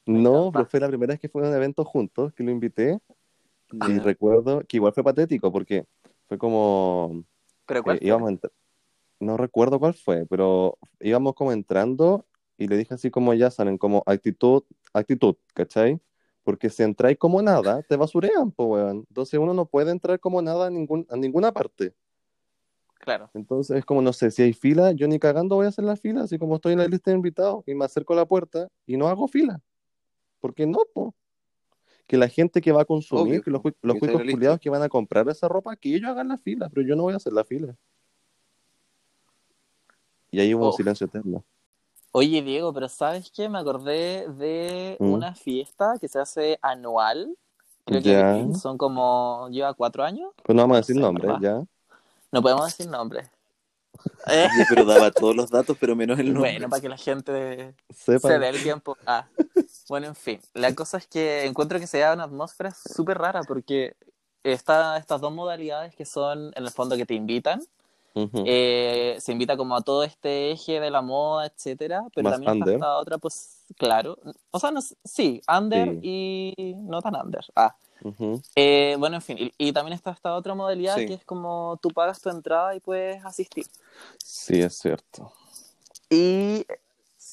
No, 0.05 0.51
pero 0.51 0.65
fue 0.65 0.79
la 0.79 0.87
primera 0.87 1.13
vez 1.13 1.19
que 1.19 1.29
fuimos 1.29 1.47
a 1.47 1.51
un 1.51 1.57
evento 1.57 1.85
juntos, 1.85 2.33
que 2.33 2.43
lo 2.43 2.51
invité. 2.51 2.99
Y 3.87 3.99
recuerdo 3.99 4.61
que 4.67 4.77
igual 4.77 4.93
fue 4.93 5.03
patético, 5.03 5.51
porque 5.51 5.85
fue 6.27 6.37
como... 6.37 7.23
¿Pero 7.65 7.83
cuál 7.83 7.99
íbamos 8.01 8.31
No 9.19 9.37
recuerdo 9.37 9.79
cuál 9.79 9.93
fue, 9.93 10.25
pero 10.25 10.77
íbamos 10.99 11.35
como 11.35 11.51
entrando 11.51 12.25
y 12.57 12.67
le 12.67 12.77
dije 12.77 12.93
así 12.93 13.11
como 13.11 13.33
ya 13.33 13.51
salen, 13.51 13.77
como 13.77 14.03
actitud, 14.05 14.63
actitud, 14.93 15.35
¿cachai? 15.53 15.99
Porque 16.43 16.69
si 16.69 16.83
entráis 16.83 17.17
como 17.17 17.41
nada, 17.41 17.81
te 17.83 17.95
basurean, 17.95 18.51
pues, 18.51 18.69
weón. 18.69 19.05
Entonces 19.09 19.39
uno 19.39 19.53
no 19.53 19.65
puede 19.65 19.91
entrar 19.91 20.19
como 20.19 20.41
nada 20.41 20.67
a, 20.67 20.69
ningún, 20.69 21.05
a 21.09 21.17
ninguna 21.17 21.51
parte. 21.51 21.93
Claro. 22.99 23.29
Entonces 23.33 23.77
es 23.77 23.85
como, 23.85 24.01
no 24.01 24.13
sé, 24.13 24.31
si 24.31 24.43
hay 24.43 24.53
fila, 24.53 24.91
yo 24.91 25.07
ni 25.07 25.19
cagando 25.19 25.55
voy 25.55 25.65
a 25.65 25.69
hacer 25.69 25.85
la 25.85 25.95
fila, 25.95 26.23
así 26.23 26.37
como 26.37 26.55
estoy 26.55 26.73
en 26.73 26.79
la 26.79 26.87
lista 26.87 27.11
de 27.11 27.17
invitados 27.17 27.63
y 27.67 27.73
me 27.73 27.85
acerco 27.85 28.13
a 28.13 28.17
la 28.17 28.25
puerta 28.25 28.67
y 28.85 28.97
no 28.97 29.07
hago 29.07 29.27
fila. 29.27 29.61
Porque 30.39 30.65
no, 30.65 30.79
po. 30.93 31.15
Que 32.07 32.17
la 32.17 32.27
gente 32.27 32.61
que 32.61 32.71
va 32.71 32.83
a 32.83 32.85
consumir, 32.85 33.41
que 33.41 33.49
los, 33.49 33.61
los 33.81 33.97
cuicos 33.97 34.59
que 34.59 34.69
van 34.69 34.83
a 34.83 34.89
comprar 34.89 35.27
esa 35.29 35.47
ropa, 35.47 35.75
que 35.75 35.95
ellos 35.95 36.09
hagan 36.09 36.27
la 36.27 36.37
fila, 36.37 36.69
pero 36.69 36.85
yo 36.87 36.95
no 36.95 37.03
voy 37.03 37.13
a 37.13 37.17
hacer 37.17 37.33
la 37.33 37.43
fila. 37.43 37.75
Y 40.35 40.39
ahí 40.41 40.53
hubo 40.53 40.67
un 40.67 40.73
silencio 40.73 41.07
eterno. 41.07 41.45
Oye, 42.11 42.41
Diego, 42.41 42.73
pero 42.73 42.89
¿sabes 42.89 43.31
qué? 43.31 43.47
Me 43.47 43.57
acordé 43.57 44.27
de 44.27 44.97
mm. 44.99 45.13
una 45.13 45.33
fiesta 45.33 45.93
que 45.99 46.09
se 46.09 46.19
hace 46.19 46.59
anual. 46.61 47.37
Creo 47.85 48.01
que 48.01 48.57
son 48.59 48.77
como. 48.77 49.47
lleva 49.49 49.73
cuatro 49.73 50.03
años. 50.03 50.33
Pues 50.43 50.53
no 50.53 50.63
vamos 50.63 50.75
a 50.75 50.79
decir 50.81 50.97
nombres, 50.97 51.31
ya. 51.39 51.63
No 52.33 52.41
podemos 52.41 52.65
decir 52.65 52.87
nombres. 52.87 53.29
pero 54.69 54.83
daba 54.83 55.09
todos 55.09 55.33
los 55.33 55.49
datos, 55.49 55.77
pero 55.79 55.95
menos 55.95 56.19
el 56.19 56.33
nombre. 56.33 56.51
Bueno, 56.51 56.69
para 56.69 56.81
que 56.81 56.89
la 56.89 56.97
gente 56.97 57.73
Sepa. 57.89 58.27
se 58.27 58.39
dé 58.39 58.49
el 58.49 58.61
tiempo. 58.61 58.97
Ah. 59.05 59.27
Bueno, 59.87 60.07
en 60.07 60.15
fin. 60.15 60.41
La 60.53 60.75
cosa 60.75 60.97
es 60.97 61.07
que 61.07 61.45
encuentro 61.45 61.79
que 61.79 61.87
se 61.87 61.99
da 61.99 62.13
una 62.13 62.25
atmósfera 62.25 62.71
súper 62.71 63.19
rara 63.19 63.43
porque 63.47 63.95
está 64.43 64.97
estas 64.97 65.21
dos 65.21 65.31
modalidades 65.31 65.95
que 65.95 66.03
son, 66.03 66.51
en 66.55 66.63
el 66.65 66.71
fondo, 66.71 66.97
que 66.97 67.05
te 67.05 67.13
invitan 67.13 67.61
eh, 68.15 69.17
se 69.19 69.31
invita 69.31 69.57
como 69.57 69.75
a 69.75 69.81
todo 69.81 70.03
este 70.03 70.51
eje 70.51 70.79
de 70.79 70.89
la 70.89 71.01
moda, 71.01 71.47
etcétera, 71.47 72.03
pero 72.13 72.31
también 72.31 72.57
está 72.57 72.73
esta 72.73 72.97
otra, 72.97 73.17
pues, 73.17 73.63
claro, 73.77 74.17
o 74.51 74.59
sea, 74.59 74.71
no, 74.71 74.81
sí, 75.03 75.41
under 75.47 75.99
y 76.01 76.75
no 76.77 77.01
tan 77.01 77.15
under. 77.15 77.45
Ah. 77.55 77.75
Eh, 78.55 78.95
bueno, 78.99 79.15
en 79.15 79.21
fin, 79.21 79.51
y, 79.57 79.71
también 79.73 79.93
está 79.93 80.11
esta 80.11 80.35
otra 80.35 80.53
modalidad 80.53 80.95
que 80.97 81.13
es 81.13 81.25
como 81.25 81.79
tú 81.81 81.89
pagas 81.89 82.21
tu 82.21 82.29
entrada 82.29 82.75
y 82.75 82.79
puedes 82.79 83.23
asistir. 83.25 83.65
Sí, 84.17 84.61
es 84.61 84.77
cierto. 84.77 85.33
Y 86.09 86.65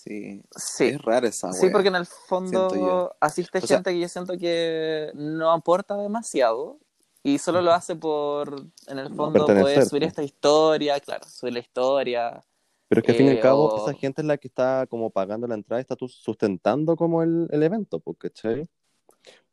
Sí, 0.03 0.43
sí. 0.57 0.87
Es 0.87 1.03
rara 1.03 1.29
esa 1.29 1.53
Sí, 1.53 1.69
porque 1.71 1.89
en 1.89 1.97
el 1.97 2.07
fondo 2.07 3.15
asiste 3.21 3.61
gente 3.61 3.93
que 3.93 4.01
yo 4.01 4.09
siento 4.09 4.37
que 4.37 5.13
no 5.15 5.53
aporta 5.53 5.97
demasiado 5.97 6.79
y 7.23 7.39
solo 7.39 7.63
lo 7.63 7.73
hace 7.73 7.95
por, 7.95 8.67
en 8.89 8.99
el 8.99 9.15
fondo, 9.15 9.47
poder 9.47 9.87
subir 9.87 10.05
esta 10.05 10.23
historia, 10.23 10.99
claro, 10.99 11.25
subir 11.29 11.55
la 11.55 11.61
historia. 11.61 12.41
Pero 12.89 13.01
es 13.01 13.07
que 13.07 13.13
al 13.13 13.19
fin 13.19 13.27
y 13.27 13.31
al 13.31 13.41
cabo, 13.41 13.77
esa 13.87 13.97
gente 13.97 14.23
es 14.23 14.27
la 14.27 14.37
que 14.37 14.49
está 14.49 14.87
como 14.89 15.11
pagando 15.11 15.47
la 15.47 15.55
entrada, 15.55 15.81
está 15.81 15.97
sustentando 15.99 16.97
como 16.97 17.23
el, 17.23 17.49
el 17.51 17.63
evento, 17.63 18.03
¿cachai? 18.19 18.69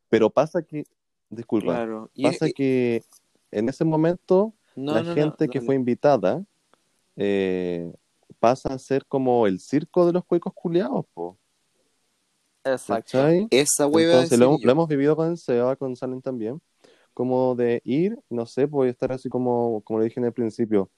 Pero 0.10 0.30
pasa 0.32 0.64
que, 0.64 0.84
disculpa, 1.30 2.10
pasa 2.22 2.50
que 2.50 3.04
en 3.52 3.70
ese 3.70 3.86
momento 3.86 4.54
la 4.76 5.04
gente 5.04 5.48
que 5.48 5.62
fue 5.62 5.76
invitada 5.76 6.44
eh, 7.16 7.94
pasa 8.40 8.74
a 8.74 8.80
ser 8.80 9.06
como 9.06 9.46
el 9.46 9.60
circo 9.60 10.08
de 10.08 10.14
los 10.14 10.26
cuecos 10.26 10.54
culiados, 10.54 11.06
po. 11.14 11.38
Exacto. 12.64 13.26
Esa 13.52 13.88
hueva 13.88 14.14
Entonces 14.14 14.40
lo, 14.40 14.58
lo, 14.62 14.72
hemos 14.72 14.88
vivido 14.88 15.16
con 15.16 15.30
el 15.30 15.38
Seba, 15.38 15.76
con 15.76 15.96
Salen 15.96 16.22
también 16.22 16.60
como 17.20 17.54
de 17.54 17.82
ir, 17.84 18.18
no 18.30 18.46
sé, 18.46 18.66
voy 18.66 18.88
estar 18.88 19.12
así 19.12 19.28
como, 19.28 19.82
como 19.82 20.00
le 20.00 20.06
dije 20.06 20.22
en 20.22 20.28
el 20.28 20.32
principio, 20.32 20.90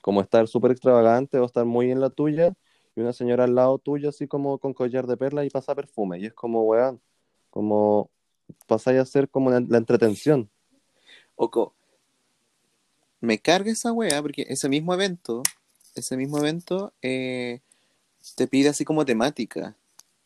como 0.00 0.22
estar 0.22 0.48
súper 0.48 0.70
extravagante 0.70 1.38
o 1.38 1.44
estar 1.44 1.66
muy 1.66 1.90
en 1.90 2.00
la 2.00 2.08
tuya 2.08 2.54
y 2.96 3.02
una 3.02 3.12
señora 3.12 3.44
al 3.44 3.54
lado 3.54 3.76
tuyo 3.78 4.08
así 4.08 4.26
como 4.26 4.56
con 4.58 4.72
collar 4.72 5.06
de 5.06 5.18
perla 5.18 5.44
y 5.44 5.50
pasa 5.50 5.74
perfume 5.74 6.20
y 6.20 6.24
es 6.24 6.32
como, 6.32 6.62
weón, 6.62 7.02
como 7.50 8.08
pasáis 8.66 8.98
a 8.98 9.04
ser 9.04 9.28
como 9.28 9.50
la, 9.50 9.76
entretención. 9.76 10.48
Oco, 11.36 11.74
me 13.20 13.38
carga 13.38 13.70
esa 13.70 13.92
wea 13.92 14.22
porque 14.22 14.46
ese 14.48 14.70
mismo 14.70 14.94
evento, 14.94 15.42
ese 15.94 16.16
mismo 16.16 16.38
evento 16.38 16.94
eh, 17.02 17.60
te 18.36 18.46
pide 18.46 18.70
así 18.70 18.86
como 18.86 19.04
temática 19.04 19.76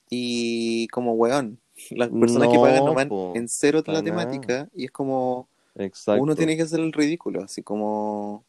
y 0.09 0.87
como 0.87 1.14
weón, 1.14 1.59
las 1.90 2.09
personas 2.09 2.49
que 2.49 2.59
pagan 2.59 2.85
no 2.85 2.95
van 2.95 3.11
en 3.35 3.49
cero 3.49 3.83
la 3.87 4.03
temática 4.03 4.68
y 4.75 4.85
es 4.85 4.90
como 4.90 5.49
uno 6.18 6.35
tiene 6.35 6.57
que 6.57 6.62
hacer 6.62 6.81
el 6.81 6.92
ridículo, 6.92 7.42
así 7.42 7.62
como 7.62 8.45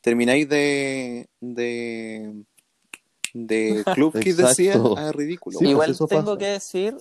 termináis 0.00 0.48
de 0.48 1.28
de 1.40 2.44
de 3.34 3.84
club 3.94 4.12
que 4.18 4.34
decía 4.34 4.74
a 4.96 5.12
ridículo. 5.12 5.58
Pues 5.58 5.70
igual 5.70 5.96
tengo 6.08 6.36
que 6.36 6.46
decir, 6.46 6.96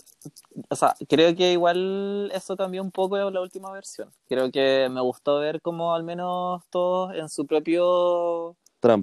o 0.70 0.76
sea, 0.76 0.96
creo 1.08 1.36
que 1.36 1.54
igual 1.54 2.32
eso 2.34 2.56
cambió 2.56 2.82
un 2.82 2.92
poco 2.92 3.18
en 3.18 3.34
la 3.34 3.42
última 3.42 3.72
versión. 3.72 4.10
Creo 4.28 4.52
que 4.52 4.88
me 4.92 5.02
gustó 5.02 5.40
ver 5.40 5.62
como 5.62 5.94
al 5.94 6.04
menos 6.04 6.64
todos 6.70 7.14
en 7.16 7.30
su 7.30 7.46
propio 7.46 8.56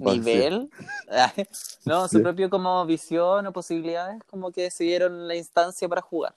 nivel, 0.05 0.69
no, 1.85 2.07
su 2.07 2.21
propio 2.21 2.49
como 2.49 2.85
visión 2.85 3.45
o 3.45 3.53
posibilidades, 3.53 4.23
como 4.25 4.51
que 4.51 4.63
decidieron 4.63 5.27
la 5.27 5.35
instancia 5.35 5.87
para 5.87 6.01
jugar 6.01 6.35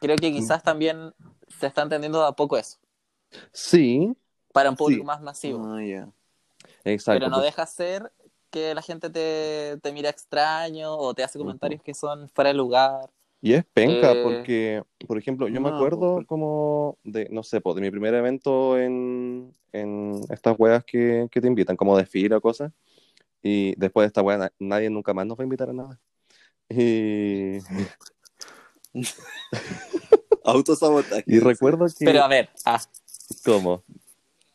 creo 0.00 0.16
que 0.16 0.32
quizás 0.32 0.62
también 0.62 1.14
se 1.48 1.66
está 1.66 1.82
entendiendo 1.82 2.24
a 2.24 2.34
poco 2.34 2.56
eso. 2.56 2.78
Sí. 3.52 4.12
Para 4.52 4.70
un 4.70 4.76
público 4.76 5.04
más 5.04 5.20
masivo. 5.20 5.64
Ah, 5.64 6.08
Exacto. 6.84 7.20
Pero 7.20 7.30
no 7.30 7.40
deja 7.40 7.66
ser 7.66 8.10
que 8.50 8.74
la 8.74 8.82
gente 8.82 9.10
te, 9.10 9.78
te 9.80 9.92
mira 9.92 10.10
extraño 10.10 10.96
o 10.96 11.14
te 11.14 11.22
hace 11.22 11.38
comentarios 11.38 11.82
que 11.82 11.94
son 11.94 12.28
fuera 12.28 12.48
de 12.48 12.54
lugar. 12.54 13.08
Y 13.42 13.54
es 13.54 13.64
penca, 13.72 14.12
eh, 14.12 14.22
porque, 14.22 14.82
por 15.06 15.16
ejemplo, 15.16 15.48
yo 15.48 15.60
me 15.60 15.70
acuerdo 15.70 16.24
como 16.26 16.98
de, 17.04 17.28
no 17.30 17.42
sé, 17.42 17.60
de 17.64 17.80
mi 17.80 17.90
primer 17.90 18.12
evento 18.14 18.78
en, 18.78 19.54
en 19.72 20.20
estas 20.28 20.56
weas 20.58 20.84
que, 20.84 21.28
que, 21.30 21.40
te 21.40 21.46
invitan, 21.46 21.76
como 21.76 21.96
de 21.96 22.04
fila 22.04 22.36
o 22.36 22.40
cosas. 22.40 22.72
Y 23.42 23.74
después 23.78 24.04
de 24.04 24.08
esta 24.08 24.22
wea, 24.22 24.52
nadie 24.58 24.90
nunca 24.90 25.14
más 25.14 25.26
nos 25.26 25.38
va 25.38 25.42
a 25.42 25.44
invitar 25.44 25.70
a 25.70 25.72
nada. 25.72 25.98
Y, 26.68 27.58
Autosabotaje. 30.44 31.24
Y 31.26 31.38
recuerdo 31.38 31.86
que. 31.86 32.04
Pero 32.04 32.22
a 32.22 32.28
ver, 32.28 32.50
ah. 32.64 32.80
¿Cómo? 33.44 33.84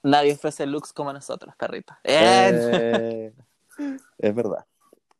Nadie 0.03 0.33
ofrece 0.33 0.65
looks 0.65 0.93
como 0.93 1.11
nosotros, 1.11 1.55
perrita. 1.55 1.99
Eh, 2.03 3.33
es 4.19 4.35
verdad. 4.35 4.65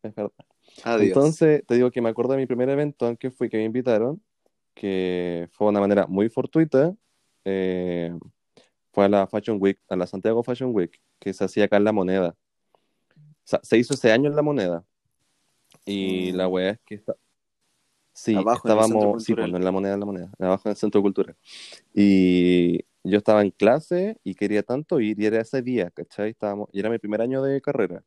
Es 0.04 0.14
verdad. 0.14 0.46
Entonces, 0.86 1.64
te 1.66 1.76
digo 1.76 1.90
que 1.90 2.02
me 2.02 2.10
acuerdo 2.10 2.34
de 2.34 2.40
mi 2.40 2.46
primer 2.46 2.70
evento 2.70 3.08
en 3.08 3.18
que 3.18 3.32
fui 3.32 3.50
que 3.50 3.58
me 3.58 3.64
invitaron, 3.64 4.22
que 4.74 5.50
fue 5.54 5.66
de 5.66 5.70
una 5.70 5.80
manera 5.80 6.06
muy 6.08 6.30
fortuita. 6.30 6.94
Eh, 7.46 8.14
fue 8.92 9.06
a 9.06 9.10
la 9.10 9.28
Fashion 9.28 9.58
Week, 9.60 9.80
a 9.90 9.96
la 9.96 10.08
Santiago 10.08 10.44
Fashion 10.44 10.72
Week, 10.74 11.02
que 11.20 11.34
se 11.34 11.44
hacía 11.44 11.66
acá 11.66 11.78
en 11.78 11.84
La 11.84 11.92
Moneda. 11.92 12.36
O 13.16 13.48
sea, 13.48 13.60
se 13.64 13.78
hizo 13.78 13.94
ese 13.94 14.12
año 14.12 14.30
en 14.30 14.36
La 14.36 14.42
Moneda. 14.42 14.84
Y 15.86 16.32
la 16.32 16.48
mm. 16.48 16.52
wea 16.52 16.70
es 16.72 16.80
que 16.86 17.04
Sí, 18.18 18.48
estábamos, 18.50 19.24
sí, 19.24 19.36
pues, 19.36 19.52
en 19.52 19.64
la 19.64 19.72
moneda, 19.72 19.94
en 19.96 20.00
la 20.00 20.06
moneda, 20.06 20.32
abajo 20.40 20.70
en 20.70 20.72
el 20.72 20.78
centro 20.78 21.02
cultural. 21.02 21.36
Y 21.94 22.80
yo 23.04 23.18
estaba 23.18 23.42
en 23.42 23.52
clase 23.52 24.18
y 24.24 24.36
quería 24.36 24.64
tanto 24.64 25.00
ir, 25.02 25.20
y 25.20 25.26
era 25.26 25.42
ese 25.42 25.62
día, 25.62 25.92
¿cachai? 25.92 26.32
Estábamos, 26.32 26.70
y 26.72 26.80
era 26.80 26.90
mi 26.90 26.98
primer 27.00 27.22
año 27.22 27.44
de 27.44 27.62
carrera. 27.62 28.04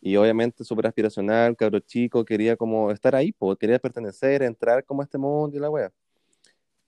Y 0.00 0.16
obviamente 0.16 0.64
súper 0.64 0.86
aspiracional, 0.88 1.56
cabro 1.56 1.80
chico, 1.80 2.24
quería 2.24 2.56
como 2.56 2.90
estar 2.92 3.14
ahí, 3.16 3.32
pues, 3.32 3.58
quería 3.58 3.78
pertenecer, 3.80 4.42
entrar 4.44 4.84
como 4.84 5.02
a 5.02 5.04
este 5.06 5.18
mundo 5.18 5.56
y 5.56 5.60
la 5.60 5.70
wea. 5.70 5.92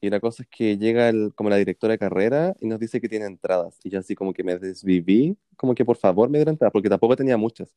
Y 0.01 0.11
la 0.11 0.21
cosa 0.21 0.43
es 0.45 0.49
que 0.51 0.79
llega 0.79 1.09
el, 1.09 1.35
como 1.35 1.51
la 1.51 1.57
directora 1.57 1.93
de 1.93 1.99
carrera 1.99 2.55
y 2.61 2.67
nos 2.69 2.79
dice 2.81 3.01
que 3.01 3.09
tiene 3.09 3.27
entradas. 3.27 3.79
Y 3.85 3.91
yo 3.91 3.99
así 4.01 4.15
como 4.15 4.33
que 4.35 4.45
me 4.45 4.59
desviví, 4.59 5.37
como 5.57 5.75
que 5.75 5.85
por 5.85 5.97
favor 5.97 6.29
me 6.31 6.39
dieran 6.39 6.55
entradas, 6.55 6.73
porque 6.73 6.89
tampoco 6.91 7.17
tenía 7.17 7.37
muchas. 7.37 7.75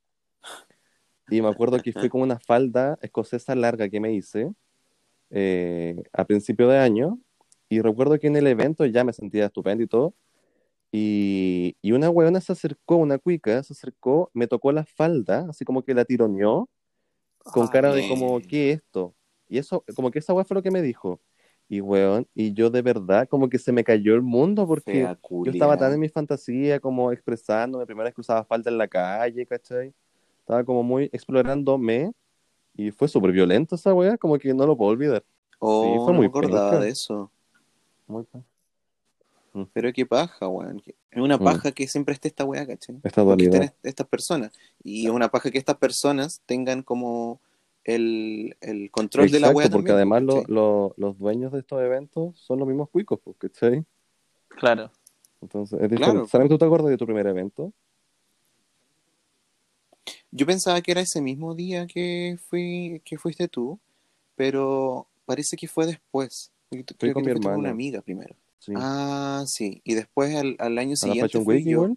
Y 1.29 1.41
me 1.41 1.47
acuerdo 1.49 1.81
que 1.81 1.93
fui 1.93 2.09
con 2.09 2.21
una 2.21 2.39
falda 2.39 2.97
escocesa 3.01 3.55
larga 3.55 3.89
que 3.89 3.99
me 3.99 4.13
hice 4.13 4.51
eh, 5.31 6.03
a 6.13 6.25
principio 6.25 6.67
de 6.69 6.77
año. 6.79 7.19
Y 7.69 7.81
recuerdo 7.81 8.19
que 8.19 8.27
en 8.27 8.35
el 8.35 8.47
evento 8.47 8.85
ya 8.85 9.03
me 9.03 9.13
sentía 9.13 9.45
estupendo 9.47 9.83
y 9.83 9.87
todo. 9.87 10.15
Y, 10.91 11.77
y 11.81 11.91
una 11.93 12.09
weona 12.09 12.41
se 12.41 12.53
acercó, 12.53 12.97
una 12.97 13.19
cuica, 13.19 13.61
se 13.63 13.73
acercó, 13.73 14.31
me 14.33 14.47
tocó 14.47 14.71
la 14.71 14.85
falda, 14.85 15.47
así 15.49 15.65
como 15.65 15.83
que 15.83 15.93
la 15.93 16.05
tironeó, 16.05 16.69
con 17.51 17.67
cara 17.67 17.93
de 17.93 18.05
como, 18.05 18.41
¿qué 18.41 18.71
es 18.71 18.77
esto? 18.79 19.15
Y 19.47 19.57
eso, 19.59 19.83
como 19.95 20.11
que 20.11 20.19
esa 20.19 20.33
weá 20.33 20.45
fue 20.45 20.55
lo 20.55 20.63
que 20.63 20.71
me 20.71 20.81
dijo. 20.81 21.21
Y 21.67 21.81
weón, 21.81 22.27
y 22.33 22.53
yo 22.53 22.69
de 22.71 22.81
verdad 22.81 23.27
como 23.27 23.49
que 23.49 23.59
se 23.59 23.71
me 23.71 23.83
cayó 23.83 24.15
el 24.15 24.21
mundo 24.23 24.67
porque 24.67 25.11
yo 25.43 25.51
estaba 25.51 25.77
tan 25.77 25.93
en 25.93 25.99
mi 25.99 26.09
fantasía 26.09 26.79
como 26.79 27.11
expresándome, 27.11 27.85
primera 27.85 28.05
vez 28.05 28.15
que 28.15 28.21
usaba 28.21 28.43
falda 28.45 28.71
en 28.71 28.77
la 28.79 28.87
calle, 28.87 29.45
¿cachai? 29.45 29.93
Estaba 30.49 30.63
como 30.63 30.81
muy 30.81 31.03
explorándome 31.13 32.11
y 32.75 32.89
fue 32.89 33.07
súper 33.07 33.31
violento 33.31 33.75
esa 33.75 33.93
weá, 33.93 34.17
como 34.17 34.35
que 34.39 34.51
no 34.51 34.65
lo 34.65 34.75
puedo 34.75 34.89
olvidar. 34.89 35.23
Oh, 35.59 36.05
fue 36.05 36.13
no 36.13 36.13
muy 36.13 36.21
me 36.21 36.25
acordaba 36.25 36.79
de 36.79 36.89
eso. 36.89 37.29
Muy 38.07 38.25
mm. 39.53 39.61
Pero 39.71 39.93
qué 39.93 40.07
paja, 40.07 40.47
weón. 40.47 40.81
Es 41.11 41.21
una 41.21 41.37
mm. 41.37 41.43
paja 41.43 41.71
que 41.71 41.87
siempre 41.87 42.15
esté 42.15 42.29
esta 42.29 42.45
weá, 42.45 42.65
¿cachai? 42.65 42.99
Esta 43.03 43.21
dualidad. 43.21 43.75
estas 43.83 44.07
personas. 44.07 44.51
Y 44.83 45.05
es 45.05 45.11
una 45.11 45.29
paja 45.29 45.51
que 45.51 45.59
estas 45.59 45.77
personas 45.77 46.41
tengan 46.47 46.81
como 46.81 47.39
el, 47.83 48.57
el 48.61 48.89
control 48.89 49.29
de 49.29 49.41
la 49.41 49.51
web. 49.51 49.69
porque 49.69 49.91
además 49.91 50.23
los 50.23 51.19
dueños 51.19 51.51
de 51.51 51.59
estos 51.59 51.79
eventos 51.79 52.39
son 52.39 52.57
los 52.57 52.67
mismos 52.67 52.89
cuicos, 52.89 53.19
¿cachai? 53.37 53.85
Claro. 54.47 54.89
Entonces, 55.41 55.79
es 55.79 55.89
diferente. 55.91 56.27
¿Sabes 56.27 56.49
tú 56.49 56.57
te 56.57 56.65
acuerdas 56.65 56.89
de 56.89 56.97
tu 56.97 57.05
primer 57.05 57.27
evento? 57.27 57.71
Yo 60.31 60.45
pensaba 60.45 60.81
que 60.81 60.91
era 60.91 61.01
ese 61.01 61.21
mismo 61.21 61.55
día 61.55 61.87
que 61.87 62.37
fui 62.49 63.01
que 63.05 63.17
fuiste 63.17 63.47
tú, 63.47 63.79
pero 64.35 65.07
parece 65.25 65.57
que 65.57 65.67
fue 65.67 65.85
después. 65.85 66.51
Fui 66.99 67.13
con 67.13 67.23
mi 67.23 67.31
hermana. 67.31 67.57
una 67.57 67.69
amiga 67.69 68.01
primero. 68.01 68.35
Ah, 68.75 69.43
sí. 69.47 69.81
Y 69.83 69.95
después 69.95 70.35
al, 70.35 70.55
al 70.59 70.77
año 70.77 70.95
siguiente 70.95 71.39
fui 71.43 71.63
yo 71.63 71.95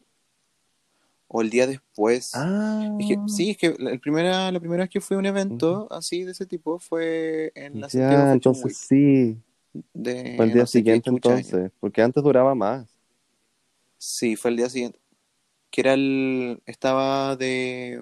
o 1.33 1.41
el 1.41 1.51
día 1.51 1.67
después. 1.67 2.33
Ah. 2.35 2.97
sí, 3.27 3.51
es 3.51 3.57
que 3.57 3.75
la 3.79 3.97
primera, 3.99 4.53
la 4.53 4.61
primera 4.61 4.85
vez 4.85 4.91
que 4.91 5.01
fui 5.01 5.17
a 5.17 5.19
un 5.19 5.27
evento 5.27 5.89
así 5.91 6.25
de 6.25 6.33
ese 6.33 6.45
tipo 6.45 6.79
fue 6.79 7.53
en 7.55 7.81
la 7.81 7.89
Ya, 7.89 8.33
entonces 8.33 8.77
sí. 8.77 9.39
fue 9.73 10.45
el 10.45 10.53
día 10.53 10.67
siguiente 10.67 11.09
entonces, 11.09 11.71
porque 11.81 12.03
antes 12.03 12.23
duraba 12.23 12.55
más. 12.55 12.87
Sí, 13.97 14.37
fue 14.37 14.51
el 14.51 14.59
día 14.59 14.69
siguiente. 14.69 14.99
Que 15.73 15.81
era 15.81 15.95
el. 15.95 16.63
Estaba 16.67 17.35
de. 17.35 18.01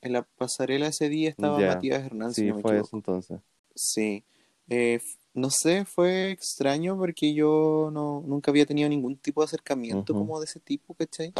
En 0.00 0.12
la 0.12 0.22
pasarela 0.22 0.86
ese 0.86 1.10
día 1.10 1.28
estaba 1.28 1.58
Matías 1.58 2.02
Hernández. 2.02 2.36
Sí, 2.36 2.50
fue 2.62 2.78
eso 2.78 2.96
entonces. 2.96 3.40
Sí. 3.74 4.24
Eh, 4.68 5.00
no 5.34 5.50
sé, 5.50 5.84
fue 5.84 6.30
extraño 6.30 6.96
porque 6.96 7.34
yo 7.34 7.90
no, 7.92 8.22
nunca 8.26 8.50
había 8.50 8.66
tenido 8.66 8.88
ningún 8.88 9.16
tipo 9.16 9.40
de 9.40 9.46
acercamiento 9.46 10.12
como 10.14 10.38
de 10.38 10.46
ese 10.46 10.60
tipo, 10.60 10.94
¿cachai? 10.94 11.32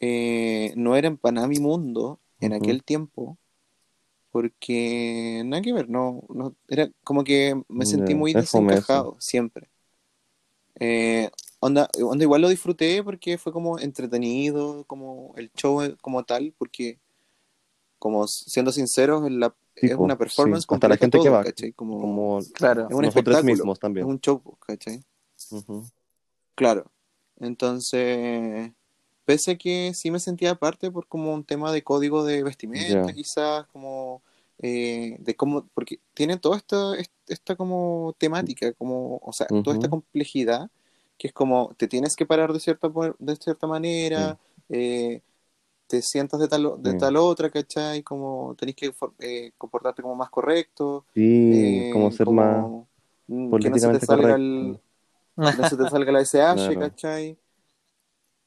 Eh, 0.00 0.72
no 0.76 0.96
era 0.96 1.14
para 1.14 1.46
mi 1.46 1.58
mundo 1.58 2.18
en 2.40 2.52
aquel 2.52 2.82
tiempo, 2.82 3.38
porque 4.30 5.42
nada 5.46 5.62
que 5.62 5.72
ver, 5.72 5.88
no, 5.88 6.24
no 6.28 6.54
era 6.68 6.90
como 7.04 7.24
que 7.24 7.62
me 7.68 7.86
sentí 7.86 8.14
muy 8.14 8.34
desencajado 8.34 9.16
siempre. 9.18 9.68
Eh, 10.74 11.30
onda, 11.64 11.88
onda, 12.02 12.24
igual 12.24 12.42
lo 12.42 12.48
disfruté 12.48 13.02
porque 13.02 13.38
fue 13.38 13.52
como 13.52 13.78
entretenido, 13.78 14.84
como 14.84 15.32
el 15.36 15.50
show 15.52 15.80
como 16.00 16.24
tal, 16.24 16.54
porque 16.58 16.98
como 17.98 18.26
siendo 18.28 18.70
sinceros, 18.70 19.30
la, 19.30 19.54
es 19.76 19.94
una 19.94 20.18
performance 20.18 20.66
con 20.66 20.78
la 20.80 20.96
gente 20.96 21.18
que 21.18 21.30
va, 21.30 21.44
Como, 21.74 22.40
claro, 22.52 22.86
es 22.88 22.94
un 22.94 23.04
espectáculo, 23.04 23.74
también. 23.76 24.06
es 24.06 24.10
un 24.10 24.20
show, 24.20 24.42
¿cachai? 24.66 25.02
Claro, 26.54 26.90
entonces 27.40 28.72
Pese 29.24 29.52
a 29.52 29.56
que 29.56 29.92
sí 29.94 30.10
me 30.10 30.20
sentía 30.20 30.50
aparte 30.50 30.90
por 30.90 31.06
como 31.06 31.32
un 31.32 31.44
tema 31.44 31.72
de 31.72 31.82
código 31.82 32.24
de 32.24 32.42
vestimenta, 32.42 33.10
quizás, 33.12 33.66
como 33.68 34.22
eh, 34.58 35.16
de 35.18 35.34
cómo, 35.34 35.66
porque 35.72 35.98
tiene 36.12 36.36
toda 36.36 36.58
esta, 36.58 36.92
esta 37.26 37.56
como 37.56 38.14
temática, 38.18 38.72
como, 38.74 39.18
o 39.22 39.32
sea, 39.32 39.46
toda 39.46 39.76
esta 39.76 39.88
complejidad, 39.88 40.70
que 41.18 41.28
es 41.28 41.32
como 41.32 41.74
te 41.76 41.88
tienes 41.88 42.16
que 42.16 42.26
parar 42.26 42.52
de 42.52 42.60
cierta, 42.60 42.90
de 43.18 43.36
cierta 43.36 43.66
manera, 43.66 44.38
eh, 44.68 45.22
te 45.86 46.02
sientas 46.02 46.40
de 46.40 46.48
tal, 46.48 46.82
de 46.82 46.94
tal 46.94 47.16
otra, 47.16 47.50
¿cachai? 47.50 48.02
Como 48.02 48.54
tenés 48.58 48.74
que 48.76 48.92
eh, 49.20 49.52
comportarte 49.58 50.02
como 50.02 50.16
más 50.16 50.30
correcto. 50.30 51.04
Sí, 51.14 51.86
como 51.90 52.10
ser 52.10 52.28
más 52.30 52.66
que 53.60 53.70
no 53.70 53.78
se 53.78 53.90
te 53.90 54.00
salga 54.00 54.34
el, 54.34 54.78
no 55.36 55.64
se 55.64 55.76
te 55.76 55.88
salga 55.88 56.12
la 56.12 56.20
SH, 56.20 56.76
¿cachai? 56.78 57.38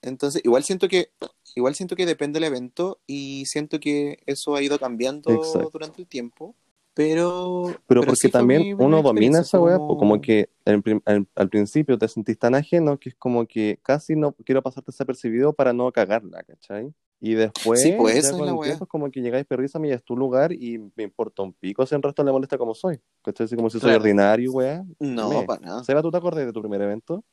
Entonces, 0.02 0.42
igual 0.46 0.64
siento 0.64 0.88
que 0.88 1.10
igual 1.56 1.76
siento 1.76 1.96
que 1.96 2.06
depende 2.06 2.40
del 2.40 2.46
evento 2.50 3.00
y 3.08 3.46
siento 3.48 3.80
que 3.80 4.20
eso 4.26 4.56
ha 4.56 4.62
ido 4.62 4.80
cambiando 4.80 5.70
durante 5.72 6.02
el 6.02 6.08
tiempo. 6.08 6.56
Pero, 6.98 7.76
pero, 7.86 8.02
porque 8.02 8.28
también 8.28 8.76
uno 8.82 9.04
domina 9.04 9.42
esa 9.42 9.60
weá, 9.60 9.78
como... 9.78 9.98
como 9.98 10.20
que 10.20 10.50
al, 10.66 11.48
principio 11.48 11.96
te 11.96 12.08
sentís 12.08 12.40
tan 12.40 12.56
ajeno 12.56 12.98
que 12.98 13.10
es 13.10 13.16
como 13.16 13.46
que 13.46 13.80
casi 13.84 14.16
no 14.16 14.32
quiero 14.44 14.64
pasarte 14.64 14.92
desapercibido 14.92 15.54
para 15.54 15.74
no 15.74 15.92
cagarla, 15.92 16.42
¿cachai? 16.42 16.92
Y 17.20 17.36
después, 17.36 17.84
sí, 17.84 17.94
pues 17.96 18.16
esa 18.16 18.32
es 18.32 18.40
la 18.40 18.52
weá. 18.52 18.80
como 18.88 19.12
que 19.12 19.22
llegáis, 19.22 19.46
perrísame 19.46 19.90
y 19.90 19.92
es 19.92 20.04
tu 20.04 20.18
lugar 20.18 20.52
y 20.52 20.80
me 20.96 21.04
importa 21.04 21.44
un 21.44 21.54
pico 21.54 21.86
si 21.86 21.94
el 21.94 22.02
resto 22.02 22.24
le 22.24 22.32
molesta 22.32 22.58
como 22.58 22.74
soy. 22.74 23.00
¿Cachai? 23.22 23.46
Así 23.46 23.56
como 23.56 23.70
si 23.70 23.80
soy 23.80 23.94
ordinario, 23.94 24.52
weá. 24.52 24.84
No, 25.00 25.46
para 25.46 25.62
nada. 25.62 25.84
Seba, 25.84 26.02
¿tú 26.02 26.10
te 26.10 26.18
acuerdas 26.18 26.48
de 26.48 26.52
tu 26.52 26.62
primer 26.62 26.82
evento? 26.82 27.24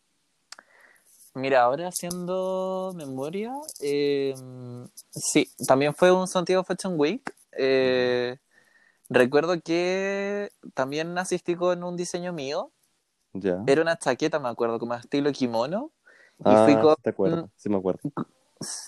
Mira, 1.32 1.62
ahora 1.62 1.88
haciendo 1.88 2.92
memoria, 2.94 3.54
eh, 3.80 4.34
sí, 5.10 5.48
también 5.66 5.94
fue 5.94 6.12
un 6.12 6.28
Santiago 6.28 6.64
Fashion 6.64 7.00
Week. 7.00 7.34
Eh, 7.56 8.36
recuerdo 9.08 9.60
que 9.60 10.50
también 10.74 11.16
asistí 11.18 11.56
con 11.56 11.82
un 11.84 11.96
diseño 11.96 12.32
mío. 12.32 12.70
Ya. 13.32 13.62
Era 13.66 13.82
una 13.82 13.98
chaqueta, 13.98 14.38
me 14.38 14.48
acuerdo, 14.48 14.78
como 14.78 14.94
estilo 14.94 15.32
kimono. 15.32 15.90
Y 16.38 16.42
ah, 16.46 16.64
fui 16.64 16.76
con, 16.76 16.96
te 17.02 17.10
acuerdo, 17.10 17.50
sí 17.56 17.68
me 17.68 17.76
acuerdo. 17.76 18.00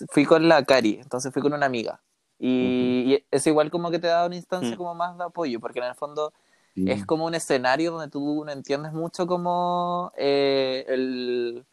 Fui 0.09 0.25
con 0.25 0.47
la 0.47 0.63
Cari, 0.63 0.99
entonces 1.01 1.31
fui 1.31 1.41
con 1.41 1.53
una 1.53 1.65
amiga. 1.65 2.01
Y, 2.39 3.23
es 3.31 3.47
igual 3.47 3.71
como 3.71 3.89
que 3.89 3.99
te 3.99 4.07
da 4.07 4.25
una 4.25 4.35
instancia 4.35 4.75
mm. 4.75 4.77
como 4.77 4.95
más 4.95 5.17
de 5.17 5.23
apoyo, 5.23 5.59
porque 5.59 5.79
en 5.79 5.85
el 5.85 5.95
fondo 5.95 6.33
es 6.75 7.05
como 7.07 7.25
un 7.25 7.33
escenario 7.33 7.91
donde 7.91 8.07
tú 8.07 8.45
no 8.45 8.51
entiendes 8.51 8.93
mucho 8.93 9.25
como 9.25 10.11
eh, 10.15 10.85
el 10.87 11.65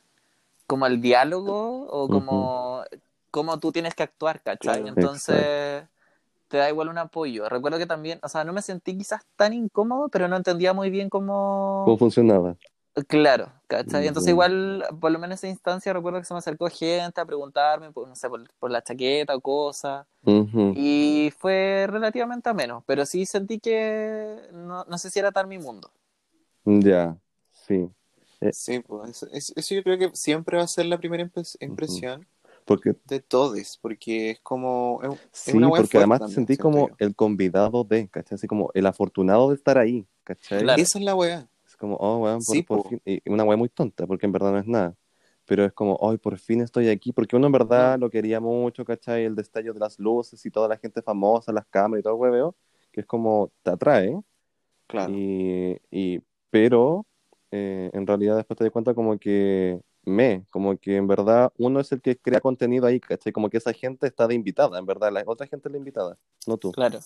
como 0.67 0.87
el 0.87 1.03
diálogo 1.03 1.87
o 1.91 2.09
como, 2.09 2.83
como 3.31 3.61
tú 3.61 3.71
tienes 3.71 3.95
que 3.95 4.03
actuar, 4.03 4.43
¿cachai? 4.43 4.89
Entonces 4.89 5.85
te 6.49 6.59
da 6.59 6.69
igual 6.69 6.89
un 6.89 6.99
apoyo. 6.99 7.49
Recuerdo 7.49 7.79
que 7.79 7.87
también, 7.87 8.19
o 8.23 8.29
sea, 8.29 8.45
no 8.45 8.53
me 8.53 8.63
sentí 8.63 8.97
quizás 8.97 9.23
tan 9.37 9.53
incómodo, 9.53 10.09
pero 10.09 10.29
no 10.29 10.37
entendía 10.37 10.73
muy 10.73 10.91
bien 10.91 11.09
cómo... 11.09 11.83
¿Cómo 11.85 11.99
funcionaba? 11.99 12.57
Claro, 13.09 13.51
¿cachai? 13.67 14.07
Entonces 14.07 14.31
igual, 14.31 14.85
por 15.01 15.11
lo 15.11 15.19
menos 15.19 15.43
en 15.43 15.49
esa 15.51 15.53
instancia, 15.53 15.93
recuerdo 15.93 16.21
que 16.21 16.27
se 16.27 16.35
me 16.35 16.39
acercó 16.39 16.69
gente 16.69 17.21
a 17.21 17.25
preguntarme, 17.25 17.91
por, 17.91 18.07
no 18.07 18.15
sé, 18.15 18.29
por, 18.29 18.71
la 18.71 18.83
chaqueta 18.83 19.35
o 19.35 19.41
cosas. 19.41 20.07
Y 20.25 21.33
fue 21.37 21.87
relativamente 21.89 22.49
ameno, 22.49 22.85
pero 22.87 23.05
sí 23.05 23.27
sentí 23.27 23.59
que 23.59 24.37
no, 24.53 24.85
no 24.85 24.99
sé 24.99 25.11
si 25.11 25.19
era 25.19 25.33
tal 25.33 25.49
mi 25.49 25.59
mundo. 25.59 25.91
Ya, 26.65 27.17
sí. 27.51 27.91
Eh, 28.41 28.53
sí, 28.53 28.79
pues 28.79 29.25
eso, 29.33 29.75
yo 29.75 29.83
creo 29.83 29.99
que 29.99 30.11
siempre 30.15 30.57
va 30.57 30.63
a 30.63 30.69
ser 30.69 30.87
la 30.87 30.99
primera 30.99 31.29
impresión 31.61 32.27
porque, 32.65 32.95
de 33.05 33.21
todos, 33.21 33.79
porque 33.81 34.31
es 34.31 34.41
como... 34.41 35.01
sí, 35.33 35.53
porque 35.53 35.99
además 35.99 36.21
te 36.21 36.29
sentí 36.29 36.57
como 36.57 36.91
el 36.99 37.15
convidado 37.15 37.85
de, 37.85 38.09
¿cachai? 38.09 38.37
Así 38.37 38.47
como 38.47 38.71
el 38.75 38.87
afortunado 38.87 39.51
de 39.51 39.57
estar 39.57 39.77
ahí, 39.77 40.07
¿cachai? 40.25 40.65
Esa 40.81 40.99
es 40.99 41.05
la 41.05 41.15
weá. 41.15 41.49
Es 41.67 41.77
como, 41.77 41.97
oh, 41.97 42.19
weón, 42.19 42.41
por, 42.67 42.89
fin, 42.89 43.03
y 43.05 43.21
una 43.31 43.45
weá 43.45 43.57
muy 43.57 43.69
tonta, 43.69 44.07
porque 44.07 44.27
en 44.27 44.33
verdad 44.33 44.53
no 44.53 44.59
es 44.59 44.67
nada. 44.67 44.97
Pero 45.45 45.65
es 45.65 45.73
como, 45.73 45.97
hoy 45.97 46.17
por 46.17 46.39
fin 46.39 46.63
estoy 46.63 46.89
aquí, 46.89 47.13
porque 47.13 47.37
uno 47.37 47.47
en 47.47 47.53
verdad 47.53 47.99
lo 47.99 48.09
quería 48.09 48.41
mucho, 48.41 48.85
¿cachai? 48.85 49.25
El 49.25 49.35
destello 49.35 49.75
de 49.75 49.81
las 49.81 49.99
luces 49.99 50.45
y 50.47 50.51
toda 50.51 50.69
la 50.69 50.79
gente 50.79 51.03
famosa, 51.03 51.53
las 51.53 51.67
cámaras 51.67 52.01
y 52.01 52.03
todo 52.03 52.15
el 52.15 52.21
hueveo, 52.21 52.57
que 52.91 53.03
es 53.03 53.07
como, 53.07 53.53
te 53.63 53.71
atrae. 53.71 54.19
Claro. 54.87 55.13
Y, 55.13 55.79
y, 55.91 56.23
pero 56.49 57.07
eh, 57.51 57.91
en 57.93 58.07
realidad 58.07 58.37
después 58.37 58.57
te 58.57 58.65
das 58.65 58.73
cuenta 58.73 58.95
como 58.95 59.19
que 59.19 59.81
me, 60.05 60.45
como 60.51 60.77
que 60.77 60.97
en 60.97 61.07
verdad 61.07 61.53
uno 61.59 61.81
es 61.81 61.91
el 61.93 62.01
que 62.01 62.17
crea 62.17 62.41
contenido 62.41 62.87
ahí, 62.87 63.01
¿cachai? 63.01 63.33
Como 63.33 63.51
que 63.51 63.59
esa 63.59 63.73
gente 63.73 64.07
está 64.07 64.27
de 64.27 64.35
invitada, 64.35 64.79
en 64.79 64.87
verdad, 64.87 65.13
la 65.13 65.23
otra 65.27 65.47
gente 65.47 65.69
es 65.69 65.73
la 65.73 65.79
invitada, 65.79 66.19
no 66.47 66.57
tú. 66.57 66.73
Claro. 66.73 66.99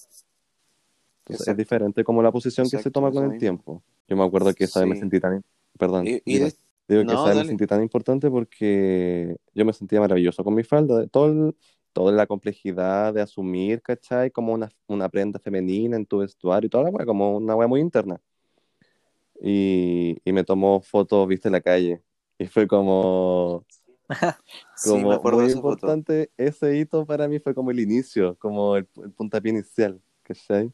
es 1.27 1.57
diferente 1.57 2.05
como 2.05 2.23
la 2.23 2.33
posición 2.33 2.69
que 2.69 2.79
se 2.79 2.91
toma 2.91 3.11
con 3.11 3.33
el 3.33 3.39
tiempo. 3.39 3.83
Yo 4.09 4.17
me 4.17 4.25
acuerdo 4.25 4.53
que 4.55 4.65
esa 4.65 4.81
vez 4.81 4.89
me 4.89 4.97
sentí 4.97 5.21
tan, 5.21 5.43
perdón, 5.79 6.05
digo 6.05 6.23
que 6.25 6.43
esa 6.89 7.25
vez 7.25 7.37
me 7.37 7.45
sentí 7.45 7.67
tan 7.67 7.83
importante 7.83 8.31
porque 8.31 9.37
yo 9.55 9.65
me 9.65 9.73
sentía 9.73 10.01
maravilloso 10.01 10.43
con 10.45 10.55
mi 10.55 10.65
falda, 10.65 11.07
todo 11.07 11.55
toda 11.93 12.13
la 12.13 12.27
complejidad 12.27 13.13
de 13.13 13.23
asumir, 13.23 13.83
¿cachai? 13.83 14.31
Como 14.31 14.53
una, 14.53 14.69
una 14.87 15.09
prenda 15.09 15.41
femenina 15.41 15.97
en 15.97 16.07
tu 16.07 16.19
vestuario 16.19 16.67
y 16.67 16.71
toda 16.71 16.85
la 16.85 16.91
wea, 16.91 17.05
como 17.05 17.37
una 17.37 17.57
wea 17.57 17.67
muy 17.67 17.81
interna 17.81 18.21
y, 19.41 20.19
y 20.25 20.33
me 20.33 20.45
tomó 20.45 20.81
fotos, 20.81 21.27
viste, 21.29 21.49
en 21.49 21.53
la 21.53 21.61
calle. 21.61 22.03
Y 22.39 22.47
fue 22.47 22.67
como, 22.67 23.65
como 24.85 25.21
muy 25.21 25.53
importante. 25.53 26.31
Ese 26.37 26.77
hito 26.77 27.05
para 27.05 27.29
mí 27.29 27.39
fue 27.39 27.55
como 27.55 27.71
el 27.71 27.81
inicio, 27.81 28.37
como 28.37 28.77
el, 28.77 28.87
puntapié 29.17 29.53
inicial, 29.53 30.01
¿cachai? 30.23 30.73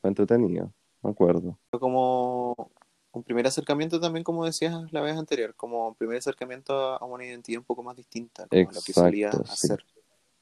Fue 0.00 0.08
entretenido, 0.08 0.72
me 1.02 1.10
acuerdo. 1.10 1.58
Fue 1.70 1.80
como 1.80 2.70
un 3.12 3.22
primer 3.22 3.46
acercamiento 3.46 4.00
también, 4.00 4.24
como 4.24 4.44
decías 4.44 4.92
la 4.92 5.00
vez 5.00 5.16
anterior, 5.16 5.54
como 5.54 5.88
un 5.88 5.94
primer 5.94 6.18
acercamiento 6.18 6.72
a 6.74 7.04
una 7.04 7.24
identidad 7.24 7.58
un 7.58 7.64
poco 7.64 7.82
más 7.82 7.96
distinta, 7.96 8.46
como 8.46 8.70
lo 8.70 8.80
que 8.80 8.92
solías 8.92 9.34
hacer 9.34 9.84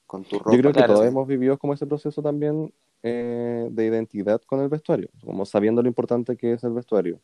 con 0.06 0.24
tu 0.24 0.38
ropa. 0.38 0.52
Yo 0.52 0.58
creo 0.58 0.72
que 0.72 0.82
todos 0.82 1.06
hemos 1.06 1.26
vivido 1.26 1.58
como 1.58 1.74
ese 1.74 1.86
proceso 1.86 2.20
también 2.22 2.72
eh, 3.02 3.68
de 3.70 3.86
identidad 3.86 4.40
con 4.42 4.60
el 4.60 4.68
vestuario, 4.68 5.08
como 5.24 5.46
sabiendo 5.46 5.82
lo 5.82 5.88
importante 5.88 6.36
que 6.36 6.54
es 6.54 6.64
el 6.64 6.72
vestuario. 6.72 7.20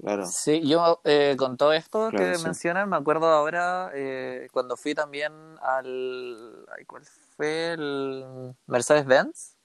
Claro. 0.00 0.24
Sí, 0.26 0.66
yo 0.66 1.00
eh, 1.04 1.36
con 1.38 1.58
todo 1.58 1.74
esto 1.74 2.10
que 2.10 2.38
mencionan, 2.42 2.88
me 2.88 2.96
acuerdo 2.96 3.26
ahora 3.26 3.90
eh, 3.94 4.48
cuando 4.50 4.76
fui 4.76 4.94
también 4.94 5.32
al. 5.60 6.66
¿Cuál 6.86 7.02
fue? 7.36 7.72
El 7.72 8.54
Mercedes-Benz, 8.66 9.56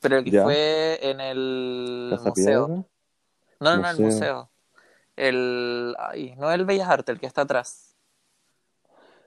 pero 0.00 0.24
que 0.24 0.42
fue 0.42 0.98
en 1.00 1.20
el 1.20 2.18
museo. 2.24 2.86
No, 3.60 3.76
no, 3.76 3.82
no, 3.82 3.90
el 3.90 4.00
museo. 4.00 4.50
El. 5.14 5.94
Ay, 5.98 6.34
no 6.36 6.50
el 6.50 6.64
Bellas 6.64 6.88
Artes, 6.88 7.12
el 7.14 7.20
que 7.20 7.26
está 7.26 7.42
atrás. 7.42 7.94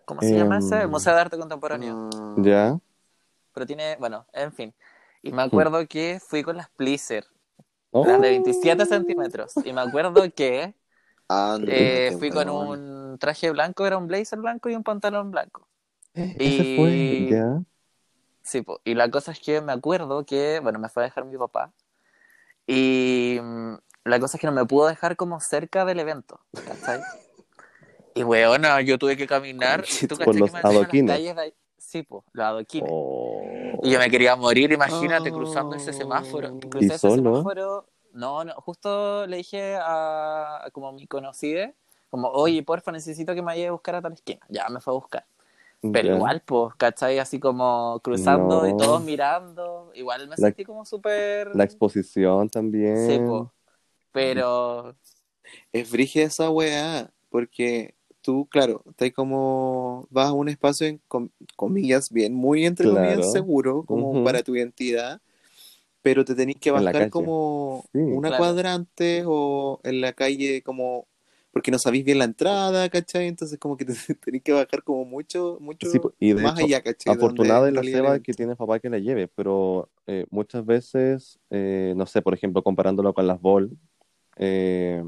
¿Cómo 0.04 0.22
se 0.22 0.36
llama 0.36 0.58
ese? 0.58 0.76
El 0.76 0.82
em, 0.84 0.90
Museo 0.90 1.14
de 1.14 1.22
Arte 1.22 1.38
Contemporáneo. 1.38 2.10
Ya. 2.38 2.78
Pero 3.54 3.66
tiene. 3.66 3.96
Bueno, 4.00 4.26
en 4.34 4.52
fin. 4.52 4.74
Y 5.22 5.32
me 5.32 5.44
acuerdo 5.44 5.88
que 5.88 6.20
fui 6.20 6.44
con 6.44 6.58
las 6.58 6.70
Pleaser 6.70 7.26
de 7.92 8.18
27 8.18 8.86
centímetros. 8.86 9.54
Y 9.64 9.74
me 9.74 9.82
acuerdo 9.82 10.24
que 10.34 10.76
eh, 11.68 12.16
fui 12.18 12.30
con 12.30 12.50
un 12.50 13.18
traje 13.20 13.52
blanco, 13.52 13.86
era 13.86 13.98
un 13.98 14.08
blazer 14.08 14.40
blanco 14.40 14.70
y 14.70 14.76
un 14.76 14.84
pantalón 14.84 15.32
blanco. 15.32 15.68
Eh, 16.14 16.36
y... 16.40 17.30
Sí, 18.42 18.66
y 18.86 18.94
la 18.94 19.12
cosa 19.12 19.34
es 19.34 19.42
que 19.42 19.60
me 19.60 19.74
acuerdo 19.74 20.26
que, 20.26 20.62
bueno, 20.62 20.80
me 20.80 20.88
fue 20.88 21.04
a 21.04 21.08
dejar 21.08 21.26
mi 21.26 21.38
papá. 21.38 21.74
Y 22.66 23.40
mm, 23.42 23.74
la 24.06 24.20
cosa 24.20 24.38
es 24.38 24.42
que 24.42 24.48
no 24.48 24.54
me 24.54 24.66
pudo 24.66 24.88
dejar 24.88 25.18
como 25.18 25.42
cerca 25.42 25.84
del 25.84 26.00
evento. 26.00 26.40
¿cachai? 26.66 27.02
Y 28.16 28.24
bueno, 28.24 28.80
yo 28.82 28.98
tuve 28.98 29.16
que 29.16 29.28
caminar. 29.28 29.86
Por 30.26 30.36
los 30.36 30.52
adoquines. 30.56 31.36
Sí, 31.88 32.04
pues, 32.04 32.22
los 32.34 32.46
adoquines. 32.46 32.92
Y 33.82 33.92
yo 33.92 33.98
me 33.98 34.10
quería 34.10 34.36
morir, 34.36 34.74
imagínate, 34.74 35.32
cruzando 35.32 35.78
ese 35.78 35.94
semáforo. 35.94 36.60
Crucé 36.60 36.96
ese 36.96 37.10
semáforo. 37.10 37.86
No, 38.12 38.44
no, 38.44 38.54
justo 38.56 39.26
le 39.26 39.38
dije 39.38 39.78
a 39.80 40.68
como 40.74 40.92
mi 40.92 41.08
conocida, 41.08 41.72
como, 42.10 42.28
oye, 42.28 42.62
porfa, 42.62 42.92
necesito 42.92 43.34
que 43.34 43.42
me 43.42 43.46
vaya 43.46 43.70
a 43.70 43.72
buscar 43.72 43.96
a 43.96 44.02
tal 44.02 44.12
esquina. 44.12 44.42
Ya 44.50 44.68
me 44.68 44.82
fue 44.82 44.92
a 44.92 44.96
buscar. 44.96 45.26
Pero 45.80 46.18
igual, 46.18 46.42
pues, 46.46 46.76
¿cachai? 46.76 47.20
Así 47.20 47.40
como 47.40 48.02
cruzando 48.04 48.68
y 48.68 48.76
todos 48.76 49.02
mirando. 49.02 49.90
Igual 49.94 50.28
me 50.28 50.36
sentí 50.36 50.66
como 50.66 50.84
súper. 50.84 51.56
La 51.56 51.64
exposición 51.64 52.50
también. 52.50 53.08
Sí, 53.08 53.18
pues. 53.26 53.44
Pero. 54.12 54.94
Es 55.72 55.90
brígida 55.90 56.26
esa 56.26 56.50
weá, 56.50 57.10
porque 57.30 57.96
tú, 58.28 58.46
claro, 58.52 58.84
estás 58.90 59.14
como, 59.14 60.06
vas 60.12 60.28
a 60.28 60.34
un 60.34 60.50
espacio 60.50 60.86
en 60.86 61.00
comillas, 61.56 62.12
bien, 62.12 62.34
muy 62.34 62.66
entre 62.66 62.90
comillas 62.90 63.32
seguro, 63.32 63.84
como 63.84 64.22
para 64.26 64.44
tu 64.44 64.54
identidad, 64.54 65.22
pero 66.02 66.26
te 66.26 66.36
tenés 66.36 66.58
que 66.58 66.70
bajar 66.70 67.10
como 67.10 67.86
una 67.94 68.36
cuadrante 68.36 69.24
o 69.26 69.80
en 69.86 70.02
la 70.02 70.12
calle 70.12 70.62
como 70.62 71.08
porque 71.52 71.72
no 71.72 71.80
sabéis 71.80 72.04
bien 72.04 72.20
la 72.20 72.26
entrada, 72.26 72.90
¿cachai? 72.90 73.28
Entonces 73.28 73.58
como 73.58 73.78
que 73.78 73.86
te 73.86 73.94
tenés 74.26 74.44
que 74.44 74.52
bajar 74.52 74.84
como 74.84 75.06
mucho, 75.06 75.58
mucho 75.62 75.88
y 76.20 76.34
más 76.34 76.60
allá, 76.60 76.82
¿cachai? 76.82 77.14
Afortunada 77.16 77.68
de 77.68 77.72
la 77.72 77.84
Seba 77.84 78.20
que 78.20 78.34
tiene 78.34 78.58
papá 78.58 78.82
que 78.82 78.90
la 78.90 79.00
lleve, 79.00 79.30
pero 79.30 79.90
eh, 80.06 80.26
muchas 80.32 80.66
veces, 80.66 81.40
eh, 81.50 81.94
no 81.96 82.06
sé, 82.06 82.22
por 82.22 82.34
ejemplo, 82.34 82.62
comparándolo 82.62 83.14
con 83.14 83.26
las 83.26 83.40
bol, 83.40 83.72
eh, 84.36 85.02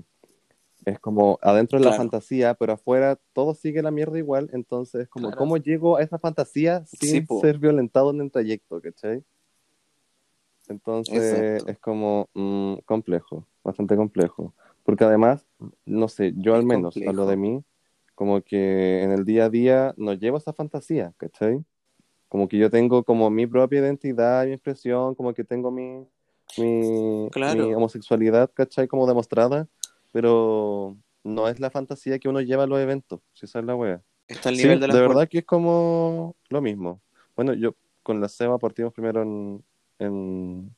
es 0.89 0.99
como 0.99 1.39
adentro 1.41 1.79
de 1.79 1.85
la 1.85 1.93
fantasía, 1.93 2.53
pero 2.53 2.73
afuera 2.73 3.17
todo 3.33 3.53
sigue 3.53 3.81
la 3.81 3.91
mierda 3.91 4.17
igual, 4.17 4.49
entonces 4.53 5.07
como, 5.07 5.31
¿cómo 5.31 5.57
llego 5.57 5.97
a 5.97 6.01
esa 6.01 6.19
fantasía 6.19 6.85
sin 6.85 7.25
ser 7.41 7.57
violentado 7.57 8.11
en 8.11 8.21
el 8.21 8.31
trayecto, 8.31 8.81
¿cachai? 8.81 9.23
Entonces 10.67 11.63
es 11.65 11.79
como 11.79 12.29
mm, 12.33 12.75
complejo, 12.85 13.45
bastante 13.63 13.95
complejo. 13.95 14.53
Porque 14.83 15.03
además, 15.03 15.45
no 15.85 16.07
sé, 16.07 16.33
yo 16.35 16.55
al 16.55 16.65
menos 16.65 16.95
hablo 17.07 17.25
de 17.25 17.37
mí, 17.37 17.63
como 18.15 18.41
que 18.41 19.03
en 19.03 19.11
el 19.11 19.25
día 19.25 19.45
a 19.45 19.49
día 19.49 19.93
no 19.97 20.13
llevo 20.13 20.37
esa 20.37 20.53
fantasía, 20.53 21.13
¿cachai? 21.17 21.63
Como 22.27 22.47
que 22.47 22.57
yo 22.57 22.69
tengo 22.69 23.03
como 23.03 23.29
mi 23.29 23.47
propia 23.47 23.79
identidad, 23.79 24.45
mi 24.45 24.53
expresión, 24.53 25.15
como 25.15 25.33
que 25.33 25.43
tengo 25.43 25.71
mi, 25.71 26.05
mi, 26.57 27.29
mi 27.55 27.73
homosexualidad, 27.73 28.51
¿cachai? 28.53 28.87
Como 28.87 29.07
demostrada 29.07 29.67
pero 30.11 30.97
no 31.23 31.47
es 31.47 31.59
la 31.59 31.69
fantasía 31.69 32.19
que 32.19 32.29
uno 32.29 32.41
lleva 32.41 32.63
a 32.63 32.67
los 32.67 32.79
eventos, 32.79 33.21
si 33.33 33.45
esa 33.45 33.59
es 33.59 33.65
la 33.65 33.75
wea. 33.75 34.01
Está 34.27 34.49
al 34.49 34.57
nivel 34.57 34.79
de 34.79 34.87
la 34.87 34.93
De 34.93 35.01
verdad 35.01 35.27
que 35.27 35.39
es 35.39 35.45
como 35.45 36.35
lo 36.49 36.61
mismo. 36.61 37.01
Bueno, 37.35 37.53
yo 37.53 37.75
con 38.03 38.21
la 38.21 38.29
SEMA 38.29 38.57
partimos 38.57 38.93
primero 38.93 39.21
en, 39.21 39.63
en, 39.97 40.75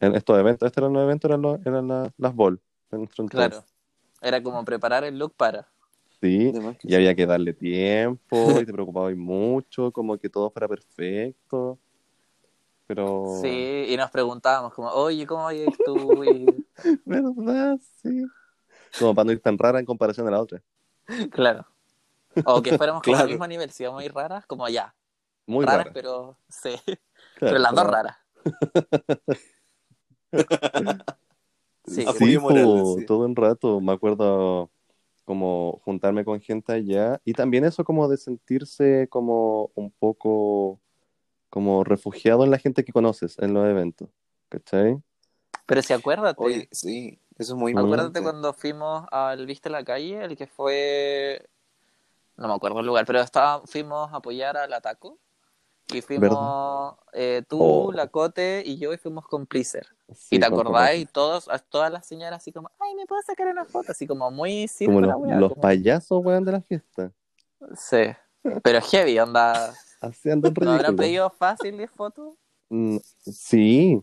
estos 0.00 0.38
eventos. 0.38 0.66
Este 0.66 0.80
era 0.80 0.88
un 0.88 0.96
evento, 0.96 1.28
eran, 1.28 1.44
eran 1.64 2.12
las 2.16 2.34
bol. 2.34 2.60
Claro. 3.28 3.64
Era 4.20 4.42
como 4.42 4.64
preparar 4.64 5.04
el 5.04 5.18
look 5.18 5.34
para. 5.36 5.68
Sí, 6.20 6.52
y 6.82 6.94
había 6.94 7.14
que 7.14 7.26
darle 7.26 7.52
tiempo 7.52 8.60
y 8.60 8.64
te 8.64 8.72
preocupabas 8.72 9.14
mucho, 9.14 9.92
como 9.92 10.16
que 10.16 10.30
todo 10.30 10.50
fuera 10.50 10.66
perfecto. 10.66 11.78
Pero... 12.86 13.38
Sí, 13.42 13.86
y 13.88 13.96
nos 13.96 14.10
preguntábamos 14.10 14.72
como, 14.72 14.88
oye, 14.88 15.26
¿cómo 15.26 15.44
vas 15.44 15.54
tú? 15.84 16.24
¿Verdad? 17.04 17.78
Sí. 18.02 18.24
Como 18.98 19.14
para 19.14 19.26
no 19.26 19.32
ir 19.32 19.40
tan 19.40 19.58
rara 19.58 19.78
en 19.78 19.86
comparación 19.86 20.26
a 20.28 20.30
la 20.30 20.40
otra. 20.40 20.62
Claro. 21.30 21.66
O 22.44 22.62
que 22.62 22.72
fuéramos 22.78 23.02
como 23.02 23.16
al 23.16 23.28
mismo 23.28 23.46
nivel, 23.46 23.70
si 23.70 23.82
íbamos 23.82 24.02
a 24.02 24.04
ir 24.04 24.14
raras, 24.14 24.46
como 24.46 24.68
ya. 24.68 24.94
Muy 25.46 25.64
raras, 25.64 25.88
pero 25.92 26.38
sí. 26.48 26.74
pero 27.40 27.58
las 27.58 27.74
dos 27.74 27.86
raras. 27.86 28.16
sí, 31.86 32.04
sí, 32.18 32.38
todo 33.06 33.24
un 33.24 33.36
rato. 33.36 33.80
Me 33.80 33.92
acuerdo 33.92 34.70
como 35.24 35.80
juntarme 35.84 36.24
con 36.24 36.40
gente 36.40 36.72
allá. 36.72 37.20
Y 37.24 37.32
también 37.32 37.64
eso 37.64 37.84
como 37.84 38.08
de 38.08 38.16
sentirse 38.16 39.08
como 39.08 39.70
un 39.74 39.90
poco 39.90 40.80
como 41.50 41.84
refugiado 41.84 42.44
en 42.44 42.50
la 42.50 42.58
gente 42.58 42.84
que 42.84 42.92
conoces 42.92 43.38
en 43.38 43.54
los 43.54 43.66
eventos. 43.66 44.08
¿Cachai? 44.48 44.98
Pero 45.66 45.82
si 45.82 45.92
acuérdate. 45.92 46.42
Oye, 46.42 46.68
sí. 46.72 47.18
Eso 47.36 47.54
es 47.54 47.58
muy 47.58 47.72
Acuérdate 47.72 48.22
cuando 48.22 48.52
fuimos 48.52 49.06
al 49.10 49.44
Viste 49.46 49.68
la 49.68 49.84
Calle, 49.84 50.24
el 50.24 50.36
que 50.36 50.46
fue. 50.46 51.48
No 52.36 52.48
me 52.48 52.54
acuerdo 52.54 52.80
el 52.80 52.86
lugar, 52.86 53.06
pero 53.06 53.20
estaba, 53.20 53.62
fuimos 53.66 54.12
a 54.12 54.16
apoyar 54.16 54.56
al 54.56 54.72
Ataco. 54.72 55.18
Y 55.92 56.00
fuimos 56.00 56.96
eh, 57.12 57.42
tú, 57.46 57.58
oh. 57.60 57.92
la 57.92 58.06
Cote 58.06 58.62
y 58.64 58.78
yo, 58.78 58.92
y 58.92 58.96
fuimos 58.96 59.26
con 59.26 59.46
Pleaser. 59.46 59.86
y 60.30 60.38
te 60.38 60.46
acordáis, 60.46 61.10
todos, 61.12 61.48
todas 61.68 61.92
las 61.92 62.06
señoras 62.06 62.38
así 62.38 62.52
como, 62.52 62.70
ay, 62.80 62.94
¿me 62.94 63.04
puedo 63.04 63.20
sacar 63.22 63.48
una 63.48 63.66
foto? 63.66 63.92
Así 63.92 64.06
como 64.06 64.30
muy 64.30 64.66
Como 64.84 65.00
los, 65.00 65.52
payasos, 65.54 66.24
weón, 66.24 66.44
de 66.44 66.52
la 66.52 66.62
fiesta. 66.62 67.12
Sí, 67.76 68.06
pero 68.62 68.80
heavy, 68.80 69.18
onda. 69.18 69.74
Haciendo 70.00 70.50
¿No 70.50 70.72
habrán 70.72 70.96
pedido 70.96 71.30
fácil 71.30 71.76
10 71.76 71.90
fotos? 71.90 72.34
Mm, 72.68 72.96
sí, 73.20 74.02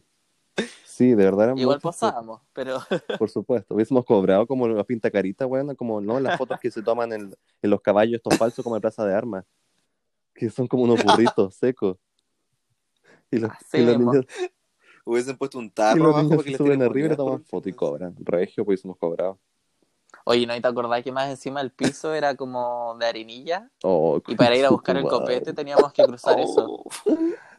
Sí, 0.85 1.09
de 1.09 1.23
verdad. 1.23 1.55
Igual 1.55 1.79
pasábamos, 1.79 2.41
pero. 2.53 2.77
Por 3.19 3.29
supuesto. 3.29 3.75
Hubiésemos 3.75 4.05
cobrado 4.05 4.45
como 4.45 4.67
la 4.67 4.83
pinta 4.83 5.09
carita, 5.09 5.45
bueno, 5.45 5.75
como 5.75 6.01
no 6.01 6.19
las 6.19 6.37
fotos 6.37 6.59
que 6.59 6.69
se 6.69 6.81
toman 6.81 7.11
en, 7.13 7.35
en 7.61 7.69
los 7.69 7.81
caballos, 7.81 8.17
estos 8.17 8.37
falsos 8.37 8.63
como 8.63 8.75
en 8.75 8.81
Plaza 8.81 9.05
de 9.05 9.15
Armas. 9.15 9.45
Que 10.33 10.49
son 10.49 10.67
como 10.67 10.83
unos 10.83 11.03
burritos 11.03 11.55
secos. 11.59 11.97
Y 13.31 13.37
los, 13.37 13.51
niños. 13.73 14.25
Hubiesen 15.05 15.37
puesto 15.37 15.57
un 15.57 15.71
tarro 15.71 16.09
abajo 16.09 16.29
para 16.29 16.43
que 16.43 16.57
suben 16.57 16.81
arriba 16.83 17.13
y 17.13 17.15
toman 17.15 17.43
foto 17.45 17.69
y 17.69 17.73
cobran. 17.73 18.15
Regio, 18.19 18.63
pues 18.65 18.79
hubiésemos 18.79 18.97
cobrado. 18.97 19.39
Oye, 20.25 20.45
¿no 20.45 20.59
te 20.59 20.67
acordás 20.67 21.03
que 21.03 21.11
más 21.11 21.29
encima 21.29 21.61
el 21.61 21.71
piso 21.71 22.13
era 22.13 22.35
como 22.35 22.95
de 22.99 23.05
harinilla? 23.07 23.71
Oh, 23.83 24.21
y 24.27 24.35
para 24.35 24.55
ir 24.55 24.65
a 24.65 24.69
buscar 24.69 24.97
el 24.97 25.03
copete 25.03 25.53
teníamos 25.53 25.91
que 25.93 26.03
cruzar 26.03 26.39
eso. 26.39 26.83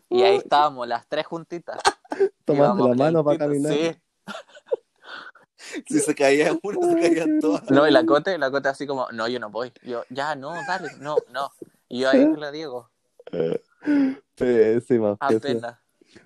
Y 0.08 0.22
ahí 0.22 0.36
estábamos, 0.36 0.86
las 0.86 1.06
tres 1.08 1.26
juntitas. 1.26 1.78
Tomando 2.44 2.88
la 2.88 2.94
mano 2.94 3.24
para 3.24 3.38
caminar. 3.38 3.72
Sí. 3.72 3.96
Si 5.86 6.00
se 6.00 6.14
caía 6.14 6.58
uno, 6.62 6.80
se 6.82 7.00
caían 7.00 7.38
todas. 7.40 7.70
No, 7.70 7.86
y 7.88 7.92
la 7.92 8.04
cote, 8.04 8.36
la 8.36 8.50
cote 8.50 8.68
así 8.68 8.84
como, 8.84 9.06
no, 9.12 9.28
yo 9.28 9.38
no 9.38 9.48
voy. 9.48 9.72
Yo, 9.84 10.02
ya, 10.10 10.34
no, 10.34 10.52
dale, 10.66 10.88
no, 11.00 11.16
no. 11.32 11.50
Y 11.88 12.00
yo 12.00 12.10
ahí 12.10 12.26
le 12.36 12.52
digo. 12.52 12.90
Pésima. 14.34 15.16
Apenas. 15.20 15.78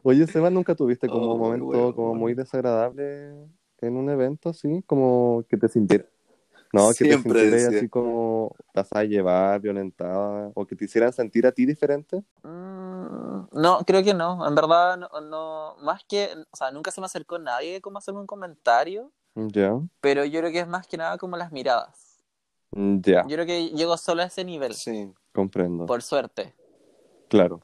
Oye, 0.03 0.27
Seba, 0.27 0.51
¿nunca 0.51 0.75
tuviste 0.75 1.07
como 1.07 1.35
un 1.35 1.39
momento 1.39 1.95
como 1.95 2.15
muy 2.15 2.35
desagradable 2.35 3.35
en 3.83 3.97
un 3.97 4.11
evento 4.11 4.49
así? 4.49 4.83
Como 4.87 5.45
que 5.49 5.57
te 5.59 5.69
sintieras 5.69 6.09
no, 6.73 6.91
que 6.93 7.05
te 7.05 7.19
sintieras 7.19 7.75
así 7.75 7.89
como 7.89 8.55
vas 8.75 8.89
a 8.93 9.05
llevar, 9.05 9.61
violentada, 9.61 10.51
o 10.55 10.67
que 10.67 10.77
te 10.77 10.85
hicieran 10.85 11.13
sentir 11.13 11.47
a 11.47 11.53
ti 11.53 11.65
diferente. 11.65 12.23
Mm, 12.43 12.86
no, 13.53 13.79
creo 13.87 14.03
que 14.03 14.15
no. 14.15 14.47
En 14.47 14.55
verdad, 14.55 14.97
no, 14.97 15.77
más 15.83 16.05
que, 16.05 16.31
o 16.51 16.57
sea, 16.57 16.71
nunca 16.71 16.91
se 16.91 17.01
me 17.01 17.07
acercó 17.07 17.39
nadie 17.39 17.81
como 17.81 17.99
hacerme 17.99 18.21
un 18.21 18.27
comentario, 18.27 19.13
Ya. 19.37 19.79
Pero 20.01 20.25
yo 20.25 20.41
creo 20.41 20.51
que 20.51 20.61
es 20.61 20.69
más 20.69 20.87
que 20.87 20.97
nada 20.97 21.19
como 21.19 21.37
las 21.37 21.53
miradas. 21.53 22.25
Ya. 22.73 23.23
Yo 23.23 23.37
creo 23.37 23.47
que 23.47 23.69
llego 23.69 23.97
solo 23.99 24.23
a 24.23 24.27
ese 24.27 24.45
nivel. 24.45 24.75
Sí. 24.75 25.13
Comprendo. 25.33 25.85
Por 25.85 26.03
suerte. 26.03 26.55
Claro. 27.29 27.61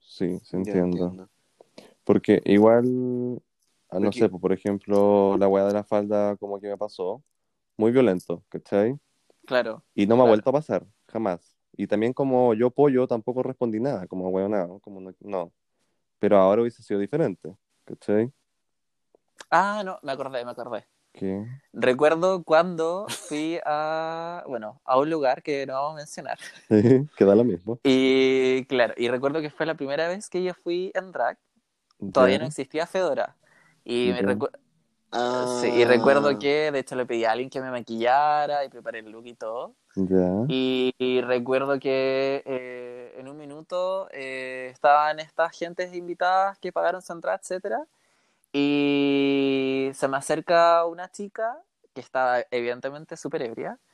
Sí, 0.00 0.40
se 0.40 0.56
entiendo. 0.56 1.28
Porque 2.02 2.42
igual, 2.44 3.40
ah, 3.90 4.00
no 4.00 4.12
sé, 4.12 4.28
por 4.28 4.52
ejemplo, 4.52 5.36
la 5.38 5.48
weá 5.48 5.64
de 5.64 5.74
la 5.74 5.84
falda 5.84 6.36
como 6.36 6.60
que 6.60 6.68
me 6.68 6.76
pasó, 6.76 7.22
muy 7.76 7.92
violento, 7.92 8.42
¿cachai? 8.48 8.98
Claro. 9.46 9.82
Y 9.94 10.06
no 10.06 10.16
me 10.16 10.22
ha 10.22 10.26
vuelto 10.26 10.50
a 10.50 10.54
pasar, 10.54 10.86
jamás. 11.08 11.55
Y 11.76 11.86
también 11.86 12.12
como 12.12 12.54
yo 12.54 12.70
pollo 12.70 13.06
tampoco 13.06 13.42
respondí 13.42 13.80
nada, 13.80 14.06
como 14.06 14.48
nada, 14.48 14.68
como 14.80 15.00
no, 15.00 15.12
no. 15.20 15.52
Pero 16.18 16.38
ahora 16.38 16.62
hubiese 16.62 16.82
sido 16.82 16.98
diferente, 17.00 17.54
¿cachai? 17.84 18.32
Ah, 19.50 19.82
no, 19.84 19.98
me 20.02 20.12
acordé, 20.12 20.44
me 20.44 20.50
acordé. 20.52 20.86
¿Qué? 21.12 21.46
Recuerdo 21.72 22.42
cuando 22.44 23.06
fui 23.08 23.58
a, 23.64 24.44
bueno, 24.46 24.80
a 24.84 24.98
un 24.98 25.08
lugar 25.10 25.42
que 25.42 25.66
no 25.66 25.74
vamos 25.74 25.94
a 25.94 25.96
mencionar. 25.96 26.38
que 26.68 27.24
da 27.24 27.34
lo 27.34 27.44
mismo. 27.44 27.78
Y 27.84 28.64
claro, 28.66 28.94
y 28.96 29.08
recuerdo 29.08 29.40
que 29.40 29.50
fue 29.50 29.66
la 29.66 29.74
primera 29.74 30.08
vez 30.08 30.28
que 30.28 30.42
yo 30.42 30.54
fui 30.54 30.92
en 30.94 31.12
drag. 31.12 31.38
Todavía 32.12 32.38
no 32.38 32.46
existía 32.46 32.86
Fedora. 32.86 33.36
Y 33.84 34.12
me 34.12 34.22
recuerdo... 34.22 34.58
Sí, 35.60 35.68
y 35.68 35.84
recuerdo 35.84 36.28
Ah, 36.28 36.38
que 36.38 36.70
de 36.72 36.78
hecho 36.80 36.96
le 36.96 37.06
pedí 37.06 37.24
a 37.24 37.32
alguien 37.32 37.48
que 37.50 37.60
me 37.60 37.70
maquillara 37.70 38.64
y 38.64 38.68
preparé 38.68 38.98
el 39.00 39.10
look 39.10 39.26
y 39.26 39.34
todo. 39.34 39.74
Ya. 39.94 40.44
Y, 40.48 40.94
y 40.98 41.20
recuerdo 41.22 41.78
que 41.80 42.42
eh, 42.44 43.14
en 43.18 43.28
un 43.28 43.36
minuto 43.38 44.08
eh, 44.12 44.68
estaban 44.72 45.20
estas 45.20 45.56
gentes 45.56 45.94
invitadas 45.94 46.58
que 46.58 46.72
pagaron 46.72 47.02
su 47.02 47.12
entrada, 47.12 47.38
etcétera, 47.40 47.86
y 48.52 49.90
se 49.94 50.08
me 50.08 50.16
acerca 50.18 50.84
una 50.86 51.10
chica 51.10 51.58
que 51.94 52.00
estaba 52.00 52.40
evidentemente 52.50 53.16
súper 53.16 53.42
ebria 53.42 53.52
ya, 53.58 53.78
¿Qué 53.78 53.84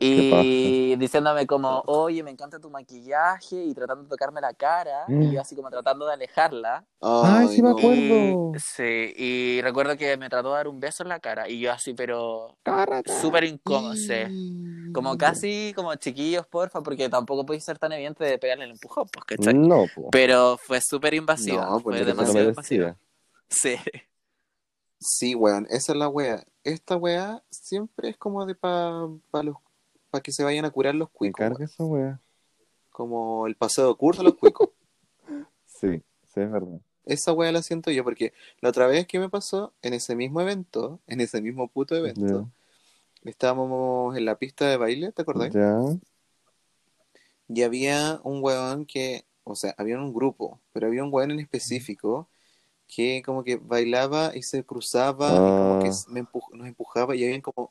y 0.00 0.96
diciéndome 0.96 1.46
como, 1.46 1.82
oye, 1.86 2.22
me 2.22 2.30
encanta 2.30 2.58
tu 2.58 2.70
maquillaje 2.70 3.56
y 3.56 3.74
tratando 3.74 4.04
de 4.04 4.08
tocarme 4.08 4.40
la 4.40 4.54
cara 4.54 5.06
y 5.08 5.32
yo 5.32 5.40
así 5.40 5.56
como 5.56 5.70
tratando 5.70 6.06
de 6.06 6.14
alejarla. 6.14 6.84
¡Ay, 7.00 7.48
sí 7.48 7.62
me 7.62 7.70
acuerdo! 7.70 8.52
Y, 8.54 8.58
sí, 8.58 9.14
y 9.16 9.60
recuerdo 9.62 9.96
que 9.96 10.16
me 10.16 10.28
trató 10.28 10.50
de 10.50 10.56
dar 10.56 10.68
un 10.68 10.80
beso 10.80 11.02
en 11.02 11.08
la 11.08 11.20
cara 11.20 11.48
y 11.48 11.60
yo 11.60 11.72
así, 11.72 11.94
pero 11.94 12.56
súper 13.04 13.44
incómodo, 13.44 13.94
sí. 13.94 14.14
Como 14.92 15.16
casi 15.18 15.72
como 15.76 15.94
chiquillos, 15.96 16.46
porfa, 16.46 16.82
porque 16.82 17.08
tampoco 17.08 17.44
podéis 17.44 17.64
ser 17.64 17.78
tan 17.78 17.92
evidente 17.92 18.24
de 18.24 18.38
pegarle 18.38 18.64
el 18.64 18.70
empujón, 18.72 19.06
pues, 19.12 19.24
¿cachai? 19.24 19.54
No, 19.54 19.86
po. 19.94 20.08
Pero 20.10 20.58
fue 20.58 20.80
súper 20.80 21.14
invasiva, 21.14 21.66
No, 21.66 21.80
pues, 21.80 21.98
fue 21.98 22.04
demasiado 22.06 22.48
invasiva. 22.48 22.96
Sí, 23.50 23.76
Sí, 25.00 25.34
weón, 25.34 25.66
esa 25.70 25.92
es 25.92 25.98
la 25.98 26.08
wea. 26.08 26.44
Esta 26.64 26.96
wea 26.96 27.42
siempre 27.50 28.10
es 28.10 28.16
como 28.16 28.44
de 28.46 28.54
pa, 28.54 29.08
pa 29.30 29.42
los 29.42 29.56
para 30.10 30.22
que 30.22 30.32
se 30.32 30.42
vayan 30.42 30.64
a 30.64 30.70
curar 30.70 30.94
los 30.94 31.08
Me 31.08 31.12
cuicos. 31.14 31.38
carga 31.38 31.56
weón. 31.58 31.68
esa 31.70 31.84
wea. 31.84 32.20
Como 32.90 33.46
el 33.46 33.54
paseo 33.54 33.88
de 33.88 33.94
curso 33.94 34.20
a 34.22 34.24
los 34.24 34.34
cuicos. 34.34 34.70
Sí, 35.66 36.02
sí, 36.26 36.40
es 36.40 36.50
verdad. 36.50 36.80
Esa 37.04 37.32
wea 37.32 37.52
la 37.52 37.62
siento 37.62 37.92
yo, 37.92 38.02
porque 38.02 38.32
la 38.60 38.70
otra 38.70 38.88
vez 38.88 39.06
que 39.06 39.20
me 39.20 39.28
pasó, 39.28 39.72
en 39.80 39.94
ese 39.94 40.16
mismo 40.16 40.40
evento, 40.40 40.98
en 41.06 41.20
ese 41.20 41.40
mismo 41.40 41.68
puto 41.68 41.94
evento, 41.94 42.50
estábamos 43.22 44.16
en 44.16 44.24
la 44.24 44.34
pista 44.38 44.66
de 44.68 44.76
baile, 44.76 45.12
¿te 45.12 45.22
acordás? 45.22 45.52
Ya. 45.52 45.78
Y 47.46 47.62
había 47.62 48.20
un 48.24 48.42
weón 48.42 48.86
que, 48.86 49.24
o 49.44 49.54
sea, 49.54 49.72
había 49.78 49.98
un 49.98 50.12
grupo, 50.12 50.58
pero 50.72 50.88
había 50.88 51.04
un 51.04 51.14
weón 51.14 51.30
en 51.30 51.38
específico 51.38 52.28
que 52.88 53.22
como 53.24 53.44
que 53.44 53.56
bailaba 53.56 54.32
y 54.34 54.42
se 54.42 54.64
cruzaba 54.64 55.28
y 55.28 55.36
como 55.36 55.78
que 55.82 55.88
Ah. 55.90 56.04
me 56.08 56.22
empuj- 56.24 56.52
nos 56.54 56.66
empujaba 56.66 57.14
y 57.14 57.22
habían 57.24 57.42
como 57.42 57.70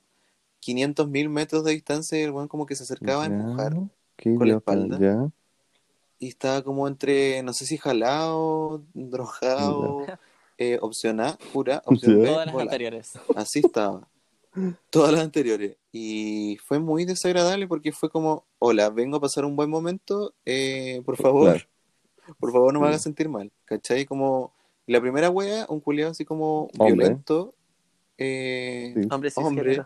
500 0.59 1.07
mil 1.09 1.27
metros 1.29 1.63
de 1.63 1.71
distancia 1.73 2.19
y 2.19 2.23
el 2.23 2.31
weón 2.31 2.47
como 2.47 2.65
que 2.65 2.75
se 2.75 2.83
acercaba 2.83 3.23
a 3.23 3.25
empujar 3.27 3.75
Qué 4.15 4.35
con 4.35 4.47
la 4.47 4.55
espalda. 4.57 4.97
Ya. 4.99 5.29
y 6.19 6.29
estaba 6.29 6.63
como 6.63 6.87
entre, 6.87 7.43
no 7.43 7.53
sé 7.53 7.65
si 7.65 7.77
jalado, 7.77 8.83
drogado, 8.93 10.05
eh, 10.57 10.77
opción 10.81 11.19
A, 11.21 11.37
pura, 11.53 11.81
opción 11.85 12.17
Ya. 12.17 12.21
B, 12.21 12.27
todas 12.27 12.45
las 12.47 12.55
anteriores. 12.55 13.11
Así 13.35 13.59
estaba. 13.59 14.07
Todas 14.89 15.11
las 15.11 15.21
anteriores. 15.21 15.77
Y 15.91 16.57
fue 16.65 16.79
muy 16.79 17.05
desagradable 17.05 17.67
porque 17.67 17.91
fue 17.91 18.09
como, 18.09 18.45
hola, 18.57 18.89
vengo 18.89 19.17
a 19.17 19.21
pasar 19.21 19.45
un 19.45 19.55
buen 19.55 19.69
momento, 19.69 20.33
eh, 20.45 21.01
por 21.05 21.17
favor, 21.17 21.51
Claro. 21.53 21.67
por 22.39 22.51
favor 22.51 22.73
no 22.73 22.79
me 22.81 22.87
hagas 22.87 23.03
sentir 23.03 23.29
mal. 23.29 23.51
¿Cachai? 23.65 24.05
Como 24.05 24.51
la 24.87 24.99
primera 25.01 25.29
wea, 25.29 25.65
un 25.69 25.79
culiado 25.79 26.11
así 26.11 26.25
como 26.25 26.69
Hombre. 26.79 26.95
violento. 26.95 27.53
eh, 28.17 28.93
Sí. 28.95 29.07
Hombre, 29.11 29.29
sí, 29.29 29.39
Hombre. 29.41 29.81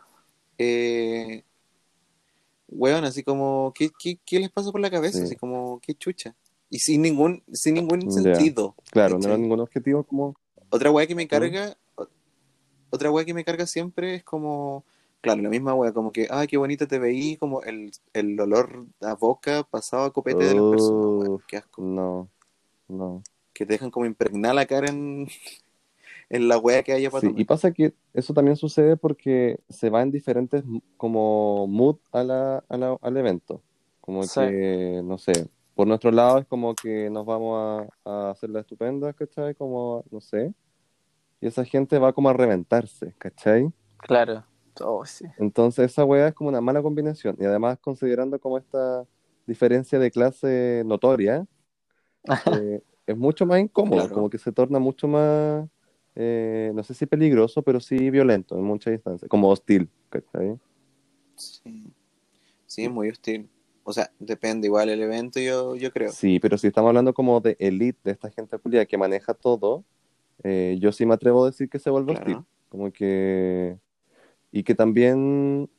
eh, 0.58 1.44
weón, 2.70 3.04
así 3.04 3.24
como, 3.24 3.74
¿qué, 3.76 3.90
qué, 4.00 4.18
qué 4.26 4.40
les 4.40 4.50
pasa 4.52 4.72
por 4.72 4.80
la 4.82 4.90
cabeza? 4.90 5.18
Sí. 5.18 5.24
Así 5.26 5.36
como, 5.36 5.80
qué 5.82 5.94
chucha. 5.94 6.36
Y 6.70 6.80
sin 6.80 7.02
ningún, 7.02 7.44
sin 7.52 7.74
ningún 7.74 8.10
sentido. 8.12 8.76
Claro, 8.92 9.20
no 9.20 9.26
era 9.28 9.38
ningún 9.38 9.60
objetivo 9.60 10.04
como. 10.04 10.36
Otra 10.70 10.90
weá 10.90 11.06
que 11.06 11.16
me 11.16 11.28
carga, 11.28 11.76
o- 11.96 12.08
otra 12.92 13.12
weá 13.12 13.26
que 13.26 13.34
me 13.34 13.44
carga 13.44 13.66
siempre 13.68 14.16
es 14.16 14.24
como, 14.24 14.86
claro, 15.20 15.42
la 15.42 15.50
misma 15.50 15.74
weá, 15.74 15.92
como 15.92 16.14
que, 16.14 16.28
ay, 16.32 16.48
qué 16.48 16.56
bonita 16.56 16.88
te 16.88 16.98
veí, 16.98 17.36
como 17.36 17.62
el, 17.64 17.92
el 18.14 18.40
olor 18.40 18.86
a 19.02 19.16
boca 19.16 19.64
pasado 19.70 20.06
a 20.06 20.14
copete 20.14 20.46
de 20.46 20.56
las 20.56 20.64
personas, 20.72 21.06
weón, 21.06 21.30
Uf. 21.34 21.44
qué 21.46 21.58
asco. 21.58 21.82
No. 21.82 22.30
No. 22.88 23.22
Que 23.62 23.68
te 23.68 23.74
dejan 23.74 23.92
como 23.92 24.08
impregnar 24.08 24.56
la 24.56 24.66
cara 24.66 24.90
en, 24.90 25.28
en 26.32 26.48
la 26.48 26.58
weá 26.58 26.82
que 26.82 26.94
haya 26.94 27.12
para 27.12 27.22
Sí, 27.22 27.32
y 27.38 27.46
pasa 27.46 27.72
que 27.72 27.94
eso 28.12 28.34
también 28.34 28.58
sucede 28.58 28.98
porque 28.98 29.60
se 29.70 29.92
va 29.92 30.02
en 30.02 30.10
diferentes 30.10 30.64
como 30.98 31.68
mood 31.68 31.98
a 32.12 32.24
la, 32.24 32.64
a 32.68 32.78
la- 32.78 32.98
al 33.00 33.18
evento. 33.18 33.62
Como 34.00 34.24
Sí. 34.24 34.40
que, 34.40 35.02
no 35.04 35.20
sé, 35.20 35.48
por 35.76 35.86
nuestro 35.86 36.10
lado 36.10 36.40
es 36.40 36.48
como 36.48 36.74
que 36.74 37.12
nos 37.12 37.24
vamos 37.24 37.88
a, 38.04 38.10
a 38.10 38.32
hacer 38.32 38.50
la 38.50 38.62
estupenda, 38.62 39.14
¿cachai? 39.14 39.54
Como, 39.54 40.04
no 40.10 40.20
sé. 40.22 40.52
Y 41.40 41.46
esa 41.46 41.64
gente 41.64 42.00
va 42.00 42.14
como 42.14 42.30
a 42.30 42.34
reventarse, 42.34 43.14
¿cachai? 43.20 43.72
Claro. 43.98 44.44
Oh, 44.80 45.06
sí. 45.06 45.26
Entonces 45.38 45.92
esa 45.92 46.04
weá 46.04 46.30
es 46.30 46.34
como 46.34 46.50
una 46.50 46.62
mala 46.62 46.82
combinación. 46.82 47.38
Y 47.40 47.46
además 47.46 47.78
considerando 47.80 48.40
como 48.40 48.58
esta 48.58 49.06
diferencia 49.46 50.00
de 50.00 50.10
clase 50.10 50.82
notoria, 50.84 51.46
eh, 52.56 52.82
es 53.12 53.18
mucho 53.18 53.46
más 53.46 53.60
incómodo, 53.60 54.00
Claro. 54.02 54.14
como 54.14 54.30
que 54.30 54.38
se 54.38 54.52
torna 54.52 54.80
mucho 54.80 55.08
más, 55.08 55.68
eh, 56.16 56.72
no 56.74 56.84
sé 56.84 56.94
si 56.94 57.06
peligroso, 57.06 57.62
pero 57.62 57.80
sí 57.80 58.10
violento 58.10 58.58
en 58.58 58.64
muchas 58.64 58.94
instancias, 58.94 59.30
como 59.30 59.50
hostil, 59.50 59.90
¿cachai? 60.10 60.58
Sí. 61.36 61.86
Sí, 62.66 62.88
muy 62.88 63.10
hostil. 63.10 63.50
O 63.84 63.92
sea, 63.94 64.12
depende 64.20 64.68
igual 64.68 64.90
el 64.90 65.02
evento, 65.02 65.40
yo, 65.40 65.76
yo 65.76 65.92
creo. 65.92 66.12
Sí, 66.12 66.40
pero 66.40 66.58
si 66.58 66.68
estamos 66.68 66.90
hablando 66.90 67.14
como 67.14 67.40
de 67.42 67.58
elite, 67.60 68.00
de 68.04 68.12
esta 68.12 68.30
gente 68.30 68.58
culia 68.60 68.86
que 68.86 68.98
maneja 68.98 69.34
todo, 69.34 69.84
eh, 70.44 70.78
yo 70.80 70.92
sí 70.92 71.06
me 71.06 71.14
atrevo 71.14 71.44
a 71.44 71.48
decir 71.48 71.70
que 71.70 71.80
se 71.80 71.90
vuelve 71.90 72.14
Claro. 72.14 72.32
hostil, 72.32 72.46
como 72.70 72.92
que... 72.92 73.78
Y 74.54 74.64
que 74.64 74.76
también 74.76 75.70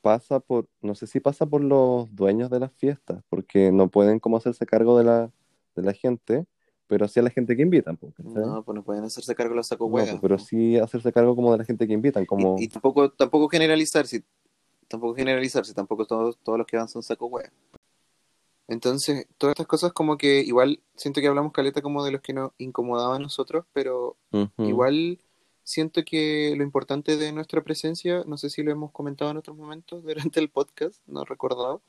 pasa 0.00 0.40
por, 0.40 0.66
no 0.80 0.94
sé 0.94 1.06
si 1.06 1.20
pasa 1.20 1.46
por 1.46 1.62
los 1.62 2.14
dueños 2.14 2.50
de 2.50 2.60
las 2.60 2.72
fiestas, 2.72 3.22
porque 3.28 3.70
no 3.70 3.88
pueden 3.88 4.18
como 4.18 4.36
hacerse 4.36 4.66
cargo 4.66 4.98
de 4.98 5.04
la, 5.04 5.30
de 5.74 5.82
la 5.82 5.92
gente, 5.92 6.46
pero 6.86 7.08
sí 7.08 7.20
a 7.20 7.22
la 7.22 7.30
gente 7.30 7.56
que 7.56 7.62
invitan. 7.62 7.98
No, 8.18 8.62
pues 8.62 8.74
no 8.74 8.82
pueden 8.82 9.04
hacerse 9.04 9.34
cargo 9.34 9.54
los 9.54 9.68
sacos 9.68 9.88
No, 9.88 9.94
hueas. 9.94 10.10
pues, 10.10 10.20
pero 10.20 10.38
sí 10.38 10.78
hacerse 10.78 11.12
cargo 11.12 11.34
como 11.34 11.52
de 11.52 11.58
la 11.58 11.64
gente 11.64 11.86
que 11.86 11.92
invitan, 11.92 12.26
como... 12.26 12.56
Y, 12.58 12.64
y 12.64 12.68
tampoco, 12.68 13.10
tampoco 13.10 13.48
generalizar, 13.48 14.06
si, 14.06 14.22
tampoco 14.88 15.14
generalizar, 15.14 15.64
si 15.64 15.74
tampoco 15.74 16.06
todos, 16.06 16.38
todos 16.42 16.58
los 16.58 16.66
que 16.66 16.76
van 16.76 16.88
son 16.88 17.02
saco 17.02 17.26
hueá. 17.26 17.50
Entonces, 18.68 19.26
todas 19.38 19.52
estas 19.52 19.66
cosas 19.66 19.92
como 19.92 20.16
que 20.16 20.40
igual 20.40 20.80
siento 20.94 21.20
que 21.20 21.26
hablamos 21.26 21.52
caleta 21.52 21.82
como 21.82 22.04
de 22.04 22.12
los 22.12 22.20
que 22.20 22.32
nos 22.32 22.52
incomodaban 22.58 23.16
a 23.16 23.24
nosotros, 23.24 23.66
pero 23.72 24.16
igual 24.58 25.18
siento 25.64 26.02
que 26.04 26.54
lo 26.56 26.62
importante 26.62 27.16
de 27.16 27.32
nuestra 27.32 27.62
presencia, 27.62 28.24
no 28.26 28.38
sé 28.38 28.50
si 28.50 28.62
lo 28.62 28.70
hemos 28.70 28.90
comentado 28.92 29.30
en 29.30 29.36
otros 29.36 29.56
momentos 29.56 30.02
durante 30.04 30.40
el 30.40 30.48
podcast, 30.48 31.00
no 31.06 31.22
he 31.22 31.24
recordado, 31.24 31.82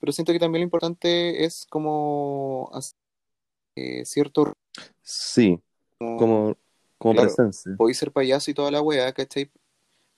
pero 0.00 0.12
siento 0.12 0.32
que 0.32 0.38
también 0.38 0.62
lo 0.62 0.66
importante 0.66 1.44
es 1.44 1.66
como 1.68 2.70
hacer 2.72 2.98
eh, 3.76 4.04
cierto 4.04 4.52
Sí, 5.02 5.60
como, 5.98 6.56
como 6.98 7.14
Claro. 7.14 7.28
presencia. 7.28 7.76
podéis 7.76 7.98
ser 7.98 8.12
payaso 8.12 8.50
y 8.50 8.54
toda 8.54 8.70
la 8.70 8.80
wea, 8.82 9.12
¿cachai? 9.12 9.50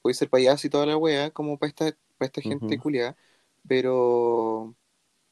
Podéis 0.03 0.19
ser 0.19 0.31
payaso 0.31 0.67
y 0.67 0.71
toda 0.71 0.87
la 0.87 0.97
wea, 0.97 1.31
como 1.31 1.59
para 1.59 1.69
esta, 1.69 1.85
para 2.19 2.27
esta 2.27 2.43
gente 2.43 2.77
Ujú. 2.77 2.83
culiada, 2.83 3.17
pero, 3.69 4.75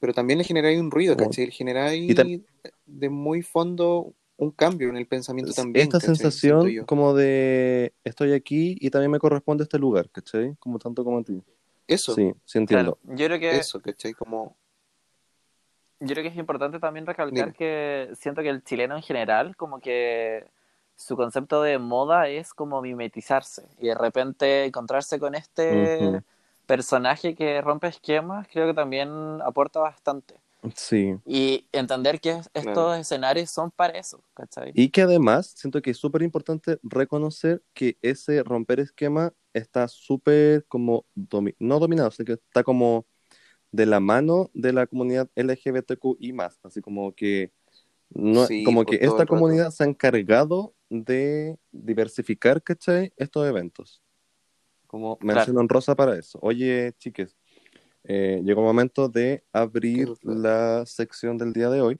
pero 0.01 0.13
también 0.15 0.39
le 0.39 0.45
generáis 0.45 0.79
un 0.81 0.91
ruido, 0.91 1.17
¿cachai? 1.17 1.47
Le 1.47 1.53
generáis 1.53 2.17
de 2.87 3.09
muy 3.09 3.43
fondo 3.43 4.15
un 4.37 4.51
cambio 4.51 4.89
en 4.89 4.97
el 4.97 5.07
pensamiento 5.07 5.53
también. 5.55 5.87
Esta 5.87 6.01
¿cachai? 6.01 6.17
sensación 6.17 6.87
como 6.87 7.15
de 7.15 7.95
estoy 8.03 8.33
aquí 8.33 8.77
y 8.81 8.91
también 8.91 9.11
me 9.13 9.19
corresponde 9.19 9.63
este 9.65 9.79
lugar, 9.79 10.11
¿cachai? 10.11 10.57
Como 10.59 10.79
tanto 10.79 11.05
como 11.05 11.19
a 11.19 11.23
ti. 11.23 11.41
Eso, 11.87 12.15
Sí, 12.15 12.33
sí 12.45 12.59
entiendo. 12.59 12.99
Claro. 13.03 13.17
Yo 13.17 13.27
creo 13.27 13.39
que 13.39 13.57
eso, 13.57 13.81
¿cachai? 13.81 14.13
Como, 14.15 14.57
Yo 16.01 16.09
creo 16.09 16.23
que 16.23 16.29
es 16.29 16.37
importante 16.37 16.79
también 16.79 17.07
recalcar 17.07 17.47
Dime. 17.47 17.57
que 17.57 18.11
siento 18.15 18.43
que 18.43 18.49
el 18.49 18.63
chileno 18.63 18.97
en 18.97 19.03
general 19.03 19.57
como 19.57 19.81
que 19.81 20.47
su 20.97 21.17
concepto 21.17 21.63
de 21.63 21.79
moda 21.79 22.29
es 22.29 22.53
como 22.55 22.81
mimetizarse 22.81 23.67
y 23.79 23.89
de 23.89 23.95
repente 23.95 24.65
encontrarse 24.65 25.19
con 25.19 25.35
este 25.35 26.23
personaje 26.67 27.35
que 27.35 27.61
rompe 27.61 27.89
esquemas, 27.89 28.47
creo 28.51 28.67
que 28.67 28.75
también 28.75 29.11
aporta 29.43 29.81
bastante. 29.81 30.35
Sí. 30.75 31.15
Y 31.27 31.67
entender 31.73 32.21
que 32.21 32.41
estos 32.55 32.99
escenarios 32.99 33.51
son 33.51 33.71
para 33.71 33.99
eso, 33.99 34.23
¿cachai? 34.33 34.73
Y 34.75 34.89
que 34.89 35.03
además 35.03 35.53
siento 35.57 35.83
que 35.83 35.91
es 35.91 35.99
súper 35.99 36.23
importante 36.23 36.79
reconocer 36.83 37.63
que 37.75 37.99
ese 38.01 38.43
romper 38.43 38.81
esquema 38.81 39.33
está 39.53 39.89
súper 39.89 40.65
como, 40.67 41.05
no 41.59 41.79
dominado, 41.79 42.11
sino 42.11 42.27
que 42.27 42.33
está 42.33 42.63
como 42.63 43.05
de 43.75 43.87
la 43.87 43.99
mano 43.99 44.51
de 44.55 44.73
la 44.73 44.87
comunidad 44.87 45.29
LGBTQI 45.35 46.33
más, 46.33 46.61
así 46.63 46.81
como 46.81 47.13
que, 47.13 47.51
no, 48.11 48.47
como 48.65 48.85
que 48.85 49.01
esta 49.03 49.27
comunidad 49.27 49.71
se 49.73 49.83
ha 49.83 49.87
encargado 49.89 50.75
de 50.89 51.59
diversificar, 51.73 52.63
¿cachai? 52.63 53.13
Estos 53.17 53.49
eventos. 53.49 54.01
Como 54.87 55.19
menciono 55.21 55.61
en 55.61 55.69
rosa 55.69 55.97
para 55.97 56.17
eso. 56.17 56.39
Oye, 56.41 56.93
chiques, 56.99 57.37
eh, 58.05 58.41
llegó 58.45 58.61
el 58.61 58.67
momento 58.67 59.09
de 59.09 59.43
abrir 59.53 60.13
la 60.23 60.87
sección 60.87 61.37
del 61.37 61.53
día 61.53 61.69
de 61.69 61.81
hoy. 61.81 61.99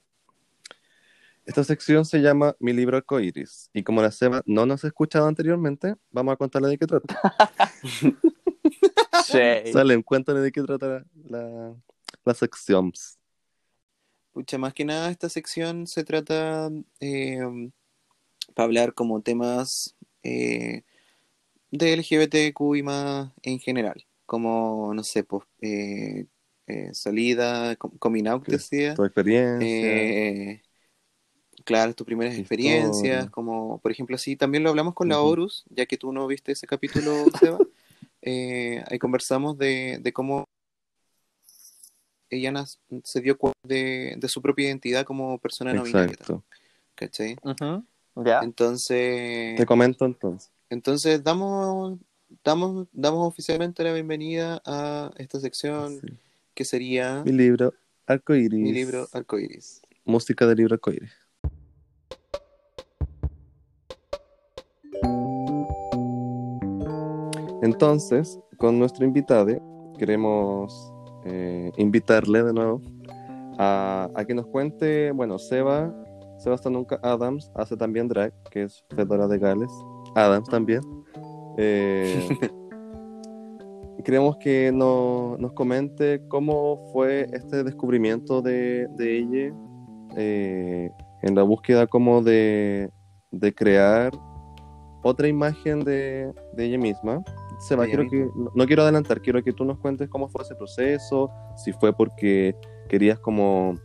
Esta 1.45 1.65
sección 1.65 2.05
se 2.05 2.21
llama 2.21 2.55
Mi 2.57 2.71
libro 2.71 2.95
arcoiris. 2.95 3.69
Y 3.73 3.83
como 3.83 4.01
la 4.01 4.11
Seba 4.11 4.41
no 4.45 4.65
nos 4.65 4.85
ha 4.85 4.87
escuchado 4.87 5.27
anteriormente, 5.27 5.95
vamos 6.09 6.31
a 6.31 6.37
contarle 6.37 6.69
de 6.69 6.77
qué 6.77 6.87
trata. 6.87 7.19
sí. 9.25 9.71
Salen, 9.71 10.01
cuéntale 10.03 10.39
de 10.39 10.51
qué 10.51 10.61
trata 10.61 11.05
la, 11.29 11.75
la 12.23 12.33
sección. 12.33 12.91
Pucha, 14.31 14.57
más 14.57 14.73
que 14.73 14.85
nada 14.85 15.09
esta 15.11 15.29
sección 15.29 15.87
se 15.87 16.03
trata 16.03 16.69
eh, 16.99 17.39
para 18.53 18.65
hablar 18.65 18.93
como 18.93 19.21
temas 19.21 19.95
eh, 20.23 20.83
de 21.71 21.93
LGBTQ 21.93 22.75
y 22.75 22.83
más 22.83 23.31
en 23.43 23.59
general 23.59 24.05
como, 24.25 24.93
no 24.93 25.03
sé, 25.03 25.23
pues, 25.23 25.43
eh, 25.61 26.25
eh, 26.67 26.89
salida, 26.93 27.75
coming 27.75 28.25
out, 28.27 28.45
decía. 28.47 28.95
Tu 28.95 29.03
experiencia. 29.03 29.67
Eh, 29.67 30.61
claro, 31.63 31.93
tus 31.93 32.05
primeras 32.05 32.35
experiencias, 32.35 33.29
como, 33.29 33.79
por 33.79 33.91
ejemplo, 33.91 34.15
así, 34.15 34.35
también 34.35 34.63
lo 34.63 34.69
hablamos 34.69 34.93
con 34.93 35.09
la 35.09 35.21
Horus, 35.21 35.65
ya 35.69 35.85
que 35.85 35.97
tú 35.97 36.11
no 36.11 36.27
viste 36.27 36.51
ese 36.51 36.67
capítulo, 36.67 37.25
Seba. 37.39 37.59
ahí 38.25 38.99
conversamos 38.99 39.57
de, 39.57 39.99
de 40.01 40.13
cómo 40.13 40.45
ella 42.29 42.65
se 43.03 43.21
dio 43.21 43.37
cuenta 43.37 43.59
de, 43.63 44.17
su 44.27 44.41
propia 44.41 44.67
identidad 44.67 45.05
como 45.05 45.37
persona 45.39 45.73
no 45.73 45.83
binaria. 45.83 46.17
¿Cachai? 46.95 47.37
Entonces. 48.41 49.57
Te 49.57 49.65
comento 49.65 50.05
entonces. 50.05 50.51
Entonces, 50.69 51.23
damos 51.23 51.99
damos, 52.43 52.87
damos 52.91 53.27
oficialmente 53.27 53.83
la 53.83 53.93
bienvenida 53.93 54.61
a 54.65 55.11
esta 55.17 55.39
sección 55.39 55.99
que 56.53 56.65
sería... 56.65 57.23
Mi 57.23 57.31
libro 57.31 57.73
Arcoiris. 58.07 58.59
Mi 58.59 58.71
libro 58.71 59.07
Arcoiris. 59.11 59.81
Música 60.03 60.45
del 60.45 60.57
libro 60.57 60.75
Arcoiris. 60.75 61.11
Entonces, 67.61 68.39
con 68.57 68.77
nuestro 68.79 69.05
invitado, 69.05 69.59
queremos 69.97 70.93
eh, 71.25 71.71
invitarle 71.77 72.43
de 72.43 72.53
nuevo 72.53 72.81
a, 73.57 74.09
que 74.27 74.33
nos 74.33 74.47
cuente, 74.47 75.11
bueno, 75.11 75.39
Seba, 75.39 75.93
Sebastián 76.37 76.73
Nunca 76.73 76.99
Adams 77.01 77.51
hace 77.55 77.77
también 77.77 78.07
drag, 78.07 78.33
que 78.51 78.63
es 78.63 78.83
Fedora 78.95 79.27
de 79.27 79.39
Gales. 79.39 79.71
Adams 80.15 80.49
también. 80.49 80.81
Eh, 81.57 82.27
queremos 84.05 84.37
que 84.37 84.71
nos 84.71 85.51
comente 85.53 86.21
cómo 86.27 86.77
fue 86.93 87.27
este 87.33 87.63
descubrimiento 87.63 88.41
de, 88.41 88.87
ella 88.99 89.53
eh, 90.15 90.91
en 91.23 91.35
la 91.35 91.43
búsqueda 91.43 91.87
como 91.87 92.21
de, 92.21 92.89
crear 93.55 94.11
otra 95.03 95.27
imagen 95.27 95.83
de, 95.83 96.31
ella 96.57 96.77
misma. 96.77 97.23
Seba, 97.59 97.85
quiero 97.85 98.07
que, 98.09 98.29
no, 98.53 98.65
quiero 98.65 98.83
adelantar, 98.83 99.21
quiero 99.21 99.43
que 99.43 99.53
tú 99.53 99.65
nos 99.65 99.77
cuentes 99.79 100.09
cómo 100.09 100.27
fue 100.27 100.43
ese 100.43 100.55
proceso, 100.55 101.29
si 101.55 101.71
fue 101.73 101.93
porque 101.93 102.55
querías 102.89 103.19
como 103.19 103.75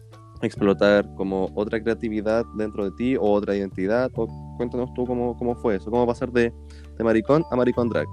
explotar 0.43 1.07
como 1.16 1.51
otra 1.55 1.83
creatividad 1.83 2.45
dentro 2.57 2.85
de 2.85 2.97
ti 2.97 3.16
o 3.16 3.23
otra 3.23 3.57
identidad, 3.57 4.11
o 4.14 4.27
cuéntanos 4.57 4.93
tú 4.95 5.07
cómo, 5.07 5.37
cómo 5.37 5.55
fue 5.57 5.77
eso, 5.77 5.91
cómo 5.91 6.07
pasar 6.07 6.33
de, 6.33 6.53
de 6.97 7.05
maricón 7.05 7.45
a 7.51 7.57
maricón 7.57 7.89
drag. 7.89 8.07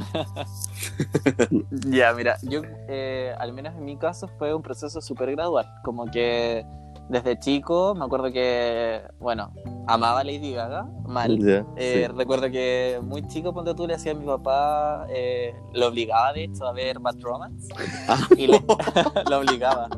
ya, 1.90 2.12
mira, 2.14 2.36
yo, 2.42 2.62
eh, 2.88 3.34
al 3.38 3.52
menos 3.52 3.74
en 3.74 3.84
mi 3.84 3.96
caso, 3.96 4.28
fue 4.38 4.54
un 4.54 4.62
proceso 4.62 5.00
súper 5.00 5.32
gradual. 5.32 5.66
Como 5.84 6.06
que 6.06 6.64
desde 7.08 7.38
chico, 7.38 7.94
me 7.94 8.04
acuerdo 8.04 8.32
que, 8.32 9.00
bueno, 9.18 9.52
amaba 9.86 10.24
Lady 10.24 10.52
Gaga, 10.52 10.88
mal. 11.06 11.38
Eh, 11.76 12.08
recuerdo 12.14 12.50
que 12.50 13.00
muy 13.02 13.26
chico, 13.28 13.52
cuando 13.52 13.74
tú 13.74 13.86
le 13.86 13.94
hacía 13.94 14.12
a 14.12 14.14
mi 14.14 14.26
papá, 14.26 15.06
eh, 15.08 15.54
lo 15.72 15.88
obligaba 15.88 16.32
de 16.32 16.44
hecho 16.44 16.66
a 16.66 16.72
ver 16.72 16.98
Bad 16.98 17.20
Romance. 17.20 17.72
Ah. 18.08 18.26
y 18.36 18.48
le, 18.48 18.60
lo 19.30 19.38
obligaba. 19.38 19.88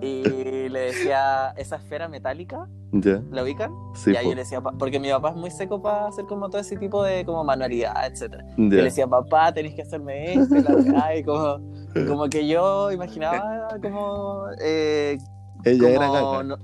Y 0.00 0.37
le 0.68 0.80
decía, 0.80 1.50
esa 1.56 1.76
esfera 1.76 2.08
metálica, 2.08 2.68
¿la 3.30 3.42
ubican? 3.42 3.70
Sí. 3.94 4.12
Y 4.12 4.16
ahí 4.16 4.26
yo 4.26 4.34
le 4.34 4.42
decía, 4.42 4.60
porque 4.60 4.98
mi 4.98 5.10
papá 5.10 5.30
es 5.30 5.36
muy 5.36 5.50
seco 5.50 5.80
para 5.80 6.08
hacer 6.08 6.24
como 6.26 6.48
todo 6.48 6.60
ese 6.60 6.76
tipo 6.76 7.02
de 7.02 7.24
como 7.24 7.44
manualidad, 7.44 8.06
etc. 8.06 8.42
Y 8.56 8.68
le 8.68 8.84
decía, 8.84 9.06
papá, 9.06 9.52
tenés 9.52 9.74
que 9.74 9.82
hacerme 9.82 10.34
esto, 10.34 10.54
y 11.16 11.22
como, 11.22 11.60
como 12.06 12.28
que 12.28 12.46
yo 12.46 12.90
imaginaba 12.90 13.68
como 13.82 14.46
eh, 14.60 15.18
ella 15.64 15.88
era 15.88 16.10
gaga. 16.10 16.58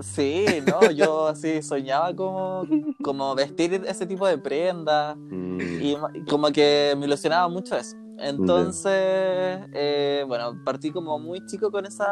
sí, 0.00 0.46
no, 0.66 0.90
yo 0.90 1.28
así 1.28 1.62
soñaba 1.62 2.14
como, 2.14 2.66
como 3.02 3.34
vestir 3.34 3.82
ese 3.86 4.06
tipo 4.06 4.26
de 4.26 4.38
prenda 4.38 5.14
mm. 5.14 5.60
y 5.60 5.96
como 6.28 6.50
que 6.50 6.94
me 6.98 7.06
ilusionaba 7.06 7.48
mucho 7.48 7.76
eso. 7.76 7.96
Entonces, 8.18 9.60
eh, 9.72 10.24
bueno, 10.26 10.60
partí 10.64 10.90
como 10.90 11.18
muy 11.18 11.44
chico 11.46 11.70
con 11.70 11.84
esa 11.86 12.06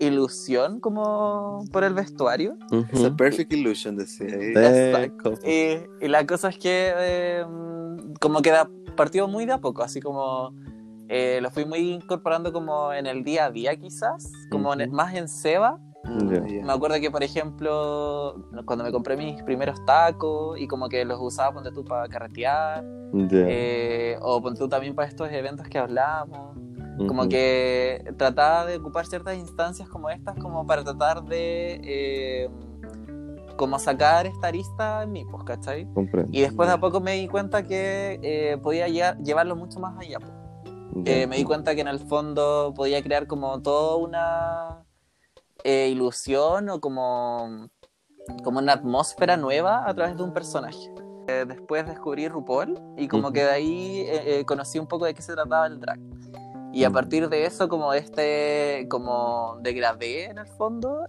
ilusión 0.00 0.80
como 0.80 1.64
por 1.72 1.84
el 1.84 1.94
vestuario. 1.94 2.56
Esa 2.92 3.14
perfect 3.14 3.52
illusion, 3.52 3.96
decía. 3.96 4.26
Exacto. 4.28 5.34
Y, 5.46 6.06
la 6.06 6.26
cosa 6.26 6.48
es 6.48 6.58
que 6.58 7.40
em, 7.40 8.14
como 8.20 8.42
que 8.42 8.52
partió 8.96 9.28
muy 9.28 9.46
de 9.46 9.52
a 9.52 9.58
poco, 9.58 9.82
así 9.82 10.00
como 10.00 10.54
eh, 11.08 11.38
lo 11.42 11.50
fui 11.50 11.64
muy 11.64 11.92
incorporando 11.92 12.52
como 12.52 12.92
en 12.92 13.06
el 13.06 13.24
día 13.24 13.46
a 13.46 13.50
día 13.50 13.76
quizás, 13.76 14.32
como 14.50 14.74
más 14.90 15.14
en 15.14 15.28
Seba. 15.28 15.78
Me 16.04 16.72
acuerdo 16.72 17.00
que, 17.00 17.10
por 17.10 17.22
ejemplo, 17.22 18.34
cuando 18.66 18.84
me 18.84 18.92
compré 18.92 19.16
mis 19.16 19.42
primeros 19.42 19.82
tacos 19.86 20.58
y 20.58 20.66
como 20.66 20.88
que 20.88 21.04
los 21.04 21.18
usaba, 21.20 21.54
ponte 21.54 21.72
tú, 21.72 21.82
para 21.84 22.08
carretear, 22.08 22.84
eh, 23.30 24.18
o 24.20 24.42
ponte 24.42 24.58
tú 24.58 24.68
también 24.68 24.94
para 24.94 25.08
estos 25.08 25.30
eventos 25.30 25.66
que 25.68 25.78
hablamos, 25.78 26.56
como 26.96 27.28
que 27.28 28.12
trataba 28.16 28.66
de 28.66 28.76
ocupar 28.76 29.06
ciertas 29.06 29.36
instancias 29.36 29.88
como 29.88 30.10
estas 30.10 30.36
como 30.36 30.66
para 30.66 30.84
tratar 30.84 31.24
de... 31.24 31.80
Eh, 31.82 32.50
como 33.56 33.78
sacar 33.78 34.26
esta 34.26 34.48
arista 34.48 35.04
en 35.04 35.12
mí, 35.12 35.24
pues, 35.30 35.44
¿cachai? 35.44 35.88
Y 36.32 36.40
después 36.40 36.68
de 36.68 36.74
a 36.74 36.80
poco 36.80 37.00
me 37.00 37.12
di 37.12 37.28
cuenta 37.28 37.62
que 37.62 38.58
podía 38.62 38.88
llevarlo 38.88 39.54
mucho 39.54 39.78
más 39.78 39.96
allá, 39.96 40.18
pues. 40.18 40.32
Eh, 41.06 41.26
me 41.26 41.36
di 41.36 41.44
cuenta 41.44 41.74
que 41.74 41.80
en 41.80 41.88
el 41.88 41.98
fondo 41.98 42.72
podía 42.74 43.02
crear 43.02 43.26
como 43.26 43.60
toda 43.60 43.96
una 43.96 44.84
eh, 45.64 45.88
ilusión 45.88 46.68
o 46.68 46.80
como, 46.80 47.68
como 48.44 48.60
una 48.60 48.74
atmósfera 48.74 49.36
nueva 49.36 49.88
a 49.88 49.94
través 49.94 50.16
de 50.16 50.22
un 50.22 50.32
personaje. 50.32 50.92
Eh, 51.26 51.44
después 51.48 51.86
descubrí 51.86 52.28
RuPaul 52.28 52.78
y 52.96 53.08
como 53.08 53.32
que 53.32 53.42
de 53.44 53.50
ahí 53.50 54.44
conocí 54.46 54.78
un 54.78 54.86
poco 54.86 55.06
de 55.06 55.14
qué 55.14 55.22
se 55.22 55.32
trataba 55.32 55.66
el 55.66 55.80
drag. 55.80 55.98
Y 56.74 56.84
a 56.84 56.90
partir 56.90 57.28
de 57.28 57.46
eso, 57.46 57.68
como 57.68 57.92
este, 57.94 58.86
como 58.90 59.58
degradé 59.62 60.24
en 60.24 60.38
el 60.38 60.46
fondo, 60.46 61.06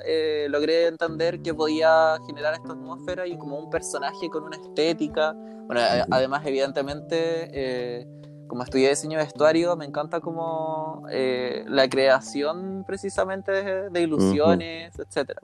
logré 0.47 0.87
entender 0.87 1.41
que 1.41 1.53
podía 1.53 2.17
generar 2.27 2.53
esta 2.53 2.73
atmósfera 2.73 3.25
y 3.25 3.37
como 3.37 3.57
un 3.57 3.69
personaje 3.69 4.29
con 4.29 4.43
una 4.43 4.57
estética. 4.57 5.33
Bueno, 5.67 5.81
además, 6.11 6.45
evidentemente, 6.45 8.05
como 8.47 8.63
estudié 8.63 8.89
diseño 8.89 9.17
de 9.17 9.25
vestuario, 9.25 9.75
me 9.75 9.85
encanta 9.85 10.19
como 10.19 11.03
eh, 11.11 11.65
la 11.67 11.89
creación 11.89 12.83
precisamente 12.85 13.89
de, 13.89 14.01
ilusiones, 14.01 14.97
etcétera. 14.97 15.41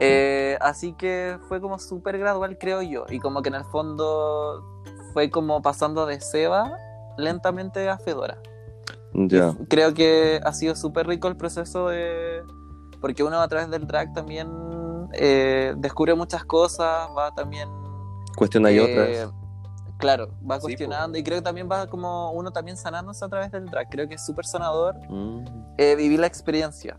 Eh, 0.00 0.56
así 0.60 0.92
que 0.94 1.38
fue 1.48 1.60
como 1.60 1.78
súper 1.78 2.18
gradual, 2.18 2.58
creo 2.58 2.82
yo, 2.82 3.06
y 3.08 3.20
como 3.20 3.42
que 3.42 3.48
en 3.50 3.56
el 3.56 3.64
fondo 3.64 4.82
fue 5.12 5.30
como 5.30 5.62
pasando 5.62 6.06
de 6.06 6.20
Seba 6.20 6.76
lentamente 7.16 7.88
a 7.88 7.98
Fedora. 7.98 8.38
Ya. 9.12 9.54
Creo 9.68 9.94
que 9.94 10.40
ha 10.44 10.52
sido 10.52 10.74
súper 10.74 11.06
rico 11.06 11.28
el 11.28 11.36
proceso 11.36 11.88
de... 11.88 12.42
Porque 13.00 13.22
uno 13.22 13.40
a 13.40 13.48
través 13.48 13.70
del 13.70 13.86
drag 13.86 14.12
también 14.12 14.48
eh, 15.14 15.74
descubre 15.78 16.14
muchas 16.14 16.44
cosas, 16.44 17.08
va 17.16 17.34
también 17.34 17.68
Cuestiona 18.36 18.70
y 18.70 18.78
otras. 18.78 19.32
Claro, 19.98 20.30
va 20.48 20.58
cuestionando 20.58 21.18
y 21.18 21.22
creo 21.22 21.38
que 21.38 21.42
también 21.42 21.68
va 21.70 21.86
como 21.86 22.32
uno 22.32 22.50
también 22.52 22.76
sanándose 22.76 23.24
a 23.24 23.28
través 23.28 23.50
del 23.50 23.66
drag. 23.66 23.88
Creo 23.90 24.08
que 24.08 24.14
es 24.14 24.24
súper 24.24 24.46
sanador 24.46 24.96
mm. 25.08 25.44
vivir 25.96 26.20
la 26.20 26.26
experiencia. 26.26 26.98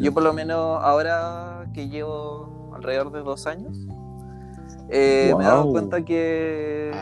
yo 0.00 0.14
por 0.14 0.22
lo 0.22 0.32
menos 0.32 0.78
ahora 0.82 1.66
que 1.74 1.88
llevo 1.88 2.72
alrededor 2.74 3.10
de 3.10 3.20
dos 3.20 3.46
años, 3.46 3.76
eh, 4.90 5.34
me 5.36 5.44
he 5.44 5.46
dado 5.46 5.70
cuenta 5.70 6.04
que. 6.04 6.92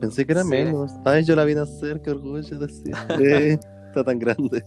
Pensé 0.00 0.26
que 0.26 0.32
era 0.32 0.44
menos. 0.44 0.92
Ay, 1.04 1.24
yo 1.24 1.36
la 1.36 1.44
vi 1.44 1.54
nacer, 1.54 2.00
qué 2.02 2.10
orgullo 2.10 2.58
decir. 2.58 2.94
Eh, 3.20 3.58
está 3.88 4.04
tan 4.04 4.18
grande. 4.18 4.64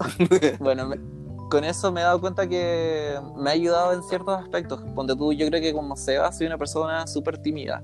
bueno, 0.60 0.90
con 1.50 1.64
eso 1.64 1.90
me 1.92 2.00
he 2.00 2.04
dado 2.04 2.20
cuenta 2.20 2.48
que 2.48 3.18
me 3.36 3.50
ha 3.50 3.52
ayudado 3.52 3.92
en 3.92 4.02
ciertos 4.04 4.38
aspectos. 4.38 4.80
Ponte 4.94 5.16
tú, 5.16 5.32
yo 5.32 5.46
creo 5.48 5.60
que 5.60 5.72
como 5.72 5.96
Seba 5.96 6.32
soy 6.32 6.46
una 6.46 6.58
persona 6.58 7.06
súper 7.06 7.38
tímida. 7.38 7.82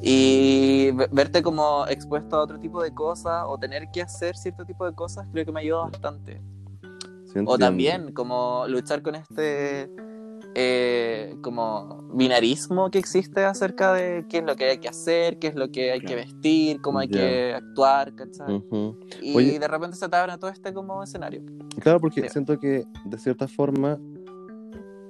Y 0.00 0.92
verte 1.10 1.42
como 1.42 1.84
expuesto 1.88 2.36
a 2.36 2.42
otro 2.42 2.60
tipo 2.60 2.80
de 2.80 2.94
cosas 2.94 3.44
o 3.48 3.58
tener 3.58 3.90
que 3.92 4.00
hacer 4.00 4.36
cierto 4.36 4.64
tipo 4.64 4.86
de 4.86 4.94
cosas 4.94 5.26
creo 5.32 5.44
que 5.44 5.50
me 5.50 5.58
ha 5.58 5.62
ayudado 5.62 5.90
bastante. 5.90 6.40
o 7.44 7.58
también 7.58 8.12
como 8.12 8.64
luchar 8.68 9.02
con 9.02 9.16
este 9.16 9.90
eh, 10.54 11.36
como 11.42 12.02
binarismo 12.14 12.90
que 12.90 12.98
existe 12.98 13.44
acerca 13.44 13.92
de 13.94 14.26
qué 14.28 14.38
es 14.38 14.44
lo 14.44 14.54
que 14.56 14.70
hay 14.70 14.78
que 14.78 14.88
hacer, 14.88 15.38
qué 15.38 15.48
es 15.48 15.54
lo 15.54 15.70
que 15.70 15.92
hay 15.92 16.00
que 16.00 16.14
vestir, 16.14 16.80
cómo 16.80 16.98
hay 16.98 17.08
que 17.08 17.54
actuar, 17.54 18.14
¿cachai? 18.14 18.62
Y 19.20 19.58
de 19.58 19.68
repente 19.68 19.96
se 19.96 20.08
te 20.08 20.16
abre 20.16 20.36
todo 20.38 20.50
este 20.50 20.72
como 20.72 21.02
escenario. 21.02 21.42
Claro, 21.80 22.00
porque 22.00 22.28
siento 22.28 22.58
que 22.58 22.84
de 23.06 23.18
cierta 23.18 23.48
forma 23.48 23.98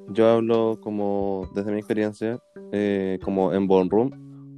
yo 0.08 0.28
hablo 0.28 0.78
como 0.80 1.50
desde 1.54 1.72
mi 1.72 1.78
experiencia, 1.78 2.38
eh, 2.72 3.18
como 3.22 3.52
en 3.52 3.68
Room 3.68 4.10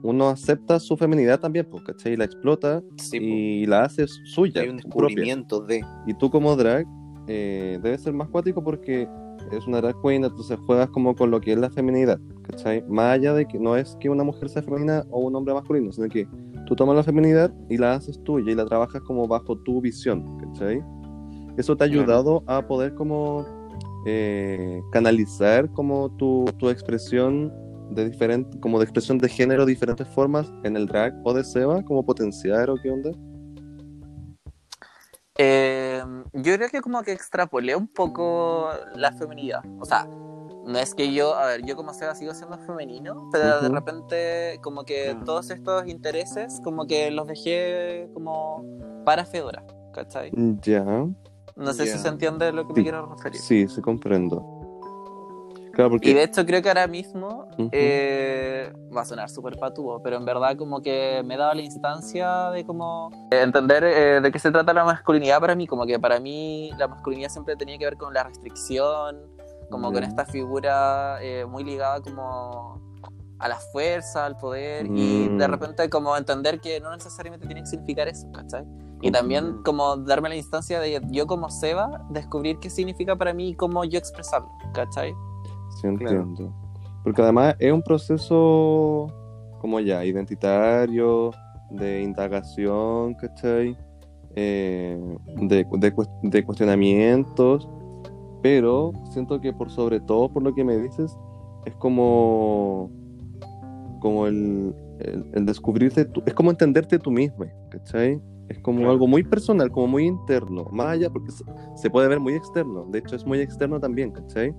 uno 0.04 0.28
acepta 0.28 0.78
su 0.78 0.98
feminidad 0.98 1.40
también, 1.40 1.66
pues, 1.70 1.82
¿cachai? 1.82 2.12
Y 2.12 2.16
la 2.16 2.26
explota 2.26 2.82
y 3.10 3.64
la 3.64 3.84
hace 3.84 4.06
suya. 4.06 4.60
Hay 4.60 4.68
un 4.68 4.76
descubrimiento 4.76 5.60
de. 5.60 5.80
Y 6.06 6.12
tú 6.12 6.30
como 6.30 6.54
drag 6.56 6.86
eh, 7.26 7.78
debe 7.82 7.96
ser 7.96 8.12
más 8.12 8.28
cuático 8.28 8.62
porque 8.62 9.08
es 9.52 9.66
una 9.66 9.80
drag 9.80 10.00
queen, 10.02 10.24
entonces 10.24 10.58
juegas 10.66 10.88
como 10.90 11.14
con 11.14 11.30
lo 11.30 11.40
que 11.40 11.52
es 11.52 11.58
la 11.58 11.70
feminidad, 11.70 12.18
¿cachai? 12.42 12.84
Más 12.88 13.14
allá 13.14 13.34
de 13.34 13.46
que 13.46 13.58
no 13.58 13.76
es 13.76 13.96
que 14.00 14.08
una 14.08 14.24
mujer 14.24 14.48
sea 14.48 14.62
femenina 14.62 15.04
o 15.10 15.20
un 15.20 15.34
hombre 15.36 15.54
masculino, 15.54 15.92
sino 15.92 16.08
que 16.08 16.26
tú 16.66 16.74
tomas 16.74 16.96
la 16.96 17.02
feminidad 17.02 17.52
y 17.68 17.76
la 17.76 17.94
haces 17.94 18.22
tuya 18.24 18.52
y 18.52 18.54
la 18.54 18.64
trabajas 18.64 19.02
como 19.02 19.28
bajo 19.28 19.56
tu 19.58 19.80
visión, 19.80 20.38
¿cachai? 20.38 20.82
Eso 21.56 21.76
te 21.76 21.84
ha 21.84 21.86
ayudado 21.86 22.42
a 22.46 22.66
poder 22.66 22.94
como 22.94 23.46
eh, 24.06 24.82
canalizar 24.90 25.70
como 25.72 26.10
tu, 26.16 26.44
tu 26.58 26.68
expresión 26.68 27.52
de 27.90 28.10
diferente, 28.10 28.58
como 28.60 28.78
de 28.78 28.84
expresión 28.84 29.18
de 29.18 29.28
género, 29.28 29.64
diferentes 29.64 30.08
formas 30.08 30.52
en 30.64 30.76
el 30.76 30.86
drag 30.86 31.14
o 31.24 31.32
de 31.32 31.44
Seba, 31.44 31.82
como 31.84 32.04
potenciar 32.04 32.70
o 32.70 32.76
qué 32.82 32.90
onda. 32.90 33.10
Eh, 35.36 36.02
yo 36.32 36.56
creo 36.56 36.68
que 36.68 36.80
como 36.80 37.02
que 37.02 37.12
extrapolé 37.12 37.74
un 37.74 37.88
poco 37.88 38.70
la 38.94 39.12
feminidad. 39.12 39.62
O 39.80 39.84
sea, 39.84 40.06
no 40.06 40.78
es 40.78 40.94
que 40.94 41.12
yo, 41.12 41.34
a 41.34 41.46
ver, 41.46 41.64
yo 41.64 41.76
como 41.76 41.92
sea 41.92 42.14
sigo 42.14 42.34
siendo 42.34 42.58
femenino, 42.58 43.28
pero 43.32 43.60
de 43.60 43.68
repente 43.68 44.58
como 44.62 44.84
que 44.84 45.10
ah. 45.10 45.22
todos 45.24 45.50
estos 45.50 45.86
intereses 45.86 46.60
como 46.62 46.86
que 46.86 47.10
los 47.10 47.26
dejé 47.26 48.08
como 48.14 48.64
para 49.04 49.24
Fedora, 49.24 49.64
¿cachai? 49.92 50.30
Ya. 50.62 50.84
No 51.56 51.72
sé 51.72 51.86
si 51.86 51.98
se 51.98 52.08
entiende 52.08 52.50
lo 52.52 52.66
que 52.66 52.74
me 52.74 52.82
quiero 52.82 53.06
referir. 53.06 53.40
Sí, 53.40 53.68
se 53.68 53.80
comprendo. 53.80 54.63
Y 56.10 56.14
de 56.14 56.22
hecho 56.22 56.44
creo 56.46 56.62
que 56.62 56.68
ahora 56.68 56.86
mismo 56.86 57.48
eh, 57.72 58.72
va 58.94 59.02
a 59.02 59.04
sonar 59.04 59.28
súper 59.28 59.56
patuo, 59.58 60.02
pero 60.02 60.16
en 60.16 60.24
verdad 60.24 60.56
como 60.56 60.80
que 60.82 61.22
me 61.24 61.34
he 61.34 61.36
dado 61.36 61.54
la 61.54 61.62
instancia 61.62 62.50
de 62.50 62.64
como 62.64 63.10
entender 63.30 63.84
eh, 63.84 64.20
de 64.20 64.32
qué 64.32 64.38
se 64.38 64.50
trata 64.50 64.72
la 64.72 64.84
masculinidad 64.84 65.40
para 65.40 65.54
mí, 65.54 65.66
como 65.66 65.86
que 65.86 65.98
para 65.98 66.20
mí 66.20 66.70
la 66.78 66.88
masculinidad 66.88 67.28
siempre 67.28 67.56
tenía 67.56 67.78
que 67.78 67.84
ver 67.84 67.96
con 67.96 68.14
la 68.14 68.22
restricción, 68.24 69.16
como 69.70 69.92
con 69.92 70.04
esta 70.04 70.24
figura 70.24 71.18
eh, 71.22 71.44
muy 71.46 71.64
ligada 71.64 72.00
como 72.00 72.80
a 73.38 73.48
la 73.48 73.56
fuerza, 73.56 74.24
al 74.24 74.36
poder, 74.36 74.86
y 74.86 75.28
de 75.28 75.48
mm. 75.48 75.50
repente 75.50 75.90
como 75.90 76.16
entender 76.16 76.60
que 76.60 76.80
no 76.80 76.90
necesariamente 76.92 77.46
tiene 77.46 77.62
que 77.62 77.66
significar 77.66 78.08
eso, 78.08 78.30
¿cachai? 78.32 78.64
Y 79.02 79.10
también 79.10 79.62
como 79.64 79.96
darme 79.96 80.30
la 80.30 80.36
instancia 80.36 80.80
de 80.80 81.00
yo 81.10 81.26
como 81.26 81.50
Seba, 81.50 82.06
descubrir 82.10 82.58
qué 82.58 82.70
significa 82.70 83.16
para 83.16 83.34
mí 83.34 83.50
y 83.50 83.54
cómo 83.54 83.84
yo 83.84 83.98
expresarlo, 83.98 84.48
¿cachai? 84.72 85.14
Sí, 85.80 85.86
entiendo. 85.86 86.54
Porque 87.02 87.22
además 87.22 87.56
es 87.58 87.72
un 87.72 87.82
proceso 87.82 89.06
como 89.60 89.80
ya 89.80 90.04
identitario, 90.04 91.30
de 91.70 92.02
indagación, 92.02 93.14
¿cachai? 93.14 93.76
Eh, 94.36 95.00
de, 95.36 95.66
de, 96.22 96.44
cuestionamientos, 96.44 97.68
pero 98.42 98.92
siento 99.10 99.40
que 99.40 99.52
por 99.52 99.70
sobre 99.70 100.00
todo, 100.00 100.28
por 100.28 100.42
lo 100.42 100.54
que 100.54 100.64
me 100.64 100.76
dices, 100.76 101.16
es 101.64 101.74
como, 101.76 102.90
como 104.00 104.26
el, 104.26 104.74
el, 105.32 105.46
descubrirte, 105.46 106.08
es 106.26 106.34
como 106.34 106.50
entenderte 106.50 106.98
tú 106.98 107.10
mismo, 107.10 107.46
¿cachai? 107.70 108.20
Es 108.48 108.58
como 108.58 108.90
algo 108.90 109.06
muy 109.06 109.22
personal, 109.22 109.70
como 109.70 109.86
muy 109.86 110.04
interno, 110.04 110.66
más 110.72 110.88
allá, 110.88 111.10
porque 111.10 111.30
se, 111.30 111.44
se, 111.76 111.88
puede 111.88 112.08
ver 112.08 112.20
muy 112.20 112.34
externo, 112.34 112.84
de 112.90 112.98
hecho 112.98 113.16
es 113.16 113.24
muy 113.24 113.40
externo 113.40 113.80
también, 113.80 114.10
¿cachai? 114.10 114.54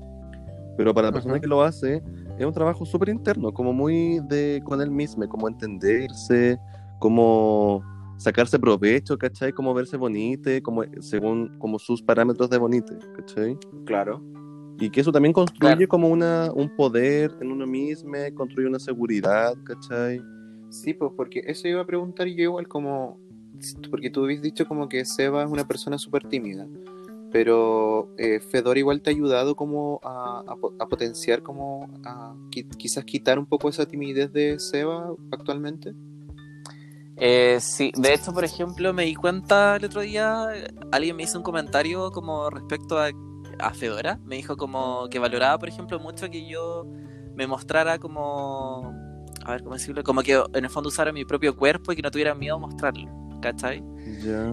Pero 0.77 0.93
para 0.93 1.07
la 1.07 1.13
persona 1.13 1.39
que 1.39 1.47
lo 1.47 1.61
hace, 1.61 2.03
es 2.37 2.45
un 2.45 2.53
trabajo 2.53 2.85
súper 2.85 3.09
interno, 3.09 3.53
como 3.53 3.73
muy 3.73 4.19
de 4.27 4.61
con 4.63 4.81
él 4.81 4.91
mismo, 4.91 5.27
como 5.29 5.47
entenderse, 5.47 6.59
como 6.99 7.81
sacarse 8.17 8.59
provecho, 8.59 9.17
¿cachai? 9.17 9.51
Como 9.51 9.73
verse 9.73 9.97
bonito, 9.97 10.49
como 10.63 10.83
según 10.99 11.57
como 11.59 11.79
sus 11.79 12.01
parámetros 12.01 12.49
de 12.49 12.57
bonito, 12.57 12.93
¿cachai? 13.15 13.57
Claro. 13.85 14.21
Y 14.79 14.89
que 14.89 14.99
eso 14.99 15.11
también 15.11 15.31
construye 15.31 15.87
como 15.87 16.09
una, 16.09 16.51
un 16.53 16.75
poder 16.75 17.31
en 17.39 17.51
uno 17.51 17.65
mismo, 17.65 18.13
construye 18.33 18.67
una 18.67 18.79
seguridad, 18.79 19.55
¿cachai? 19.63 20.21
Sí, 20.69 20.93
pues 20.93 21.13
porque 21.15 21.41
eso 21.45 21.67
iba 21.69 21.81
a 21.81 21.85
preguntar 21.85 22.27
yo 22.27 22.43
igual 22.43 22.67
como, 22.67 23.17
porque 23.89 24.09
tú 24.09 24.25
habías 24.25 24.41
dicho 24.41 24.67
como 24.67 24.89
que 24.89 25.05
Seba 25.05 25.43
es 25.43 25.49
una 25.49 25.65
persona 25.65 25.97
súper 25.97 26.27
tímida 26.27 26.67
pero 27.35 28.15
eh, 28.17 28.39
Fedor 28.39 28.77
igual 28.77 29.01
te 29.01 29.09
ha 29.09 29.13
ayudado 29.13 29.57
como 29.57 29.99
a, 30.05 30.55
potenciar, 30.89 31.43
como 31.43 31.89
a 32.05 32.33
quizás 32.49 33.03
quitar 33.03 33.37
un 33.37 33.45
poco 33.45 33.67
esa 33.67 33.85
timidez 33.85 34.31
de 34.31 34.57
Seba 34.57 35.13
actualmente. 35.33 35.93
Eh, 37.17 37.57
sí, 37.59 37.91
de 37.93 38.13
hecho, 38.13 38.31
por 38.31 38.45
ejemplo, 38.45 38.93
me 38.93 39.03
di 39.03 39.15
cuenta 39.15 39.75
el 39.75 39.83
otro 39.83 39.99
día, 39.99 40.47
alguien 40.93 41.17
me 41.17 41.23
hizo 41.23 41.37
un 41.37 41.43
comentario 41.43 42.09
como 42.11 42.49
respecto 42.49 42.97
a, 42.97 43.09
a 43.59 43.73
Fedora, 43.73 44.17
me 44.23 44.37
dijo 44.37 44.55
como 44.55 45.09
que 45.09 45.19
valoraba, 45.19 45.59
por 45.59 45.67
ejemplo, 45.67 45.99
mucho 45.99 46.29
que 46.29 46.47
yo 46.47 46.87
me 47.35 47.47
mostrara 47.47 47.99
como, 47.99 48.93
a 49.43 49.51
ver, 49.51 49.61
¿cómo 49.61 49.73
decirlo? 49.73 50.05
Como 50.05 50.21
que 50.21 50.41
en 50.53 50.63
el 50.63 50.69
fondo 50.69 50.87
usara 50.87 51.11
mi 51.11 51.25
propio 51.25 51.53
cuerpo 51.53 51.91
y 51.91 51.97
que 51.97 52.01
no 52.01 52.11
tuviera 52.11 52.33
miedo 52.33 52.55
a 52.55 52.59
mostrarlo, 52.59 53.09
¿cachai? 53.45 53.83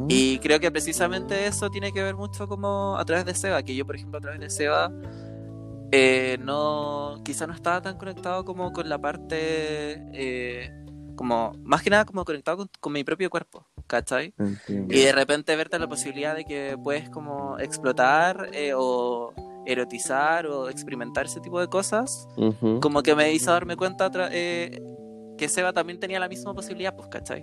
Y 0.08 0.38
creo 0.40 0.60
que 0.60 0.70
precisamente 0.70 1.46
eso 1.46 1.70
tiene 1.70 1.92
que 1.92 2.02
ver 2.02 2.14
mucho 2.14 2.46
como 2.46 2.96
a 2.98 3.04
través 3.06 3.24
de 3.24 3.34
Seba, 3.34 3.62
que 3.62 3.74
yo 3.74 3.86
por 3.86 3.96
ejemplo 3.96 4.18
a 4.18 4.20
través 4.20 4.38
de 4.38 4.50
Seba 4.50 4.92
eh, 5.90 6.36
no, 6.42 7.22
quizá 7.24 7.46
no 7.46 7.54
estaba 7.54 7.80
tan 7.80 7.96
conectado 7.96 8.44
como 8.44 8.70
con 8.72 8.90
la 8.90 8.98
parte, 8.98 10.02
eh, 10.12 10.70
como 11.16 11.52
más 11.62 11.82
que 11.82 11.88
nada 11.88 12.04
como 12.04 12.22
conectado 12.26 12.68
con, 12.80 12.92
mi 12.92 13.02
propio 13.02 13.30
cuerpo, 13.30 13.66
¿cachai? 13.86 14.34
Y 14.68 15.00
de 15.00 15.12
repente 15.12 15.56
verte 15.56 15.78
la 15.78 15.88
posibilidad 15.88 16.36
de 16.36 16.44
que 16.44 16.76
puedes 16.82 17.08
como 17.08 17.58
explotar 17.58 18.50
eh, 18.52 18.74
o 18.76 19.32
erotizar 19.64 20.46
o 20.46 20.68
experimentar 20.68 21.24
ese 21.24 21.40
tipo 21.40 21.58
de 21.60 21.68
cosas, 21.68 22.28
como 22.82 23.02
que 23.02 23.14
me 23.14 23.32
hizo 23.32 23.52
darme 23.52 23.76
cuenta 23.76 24.10
que 24.10 25.48
Seba 25.48 25.72
también 25.72 25.98
tenía 25.98 26.20
la 26.20 26.28
misma 26.28 26.52
posibilidad, 26.52 26.94
pues, 26.94 27.08
¿cachai? 27.08 27.42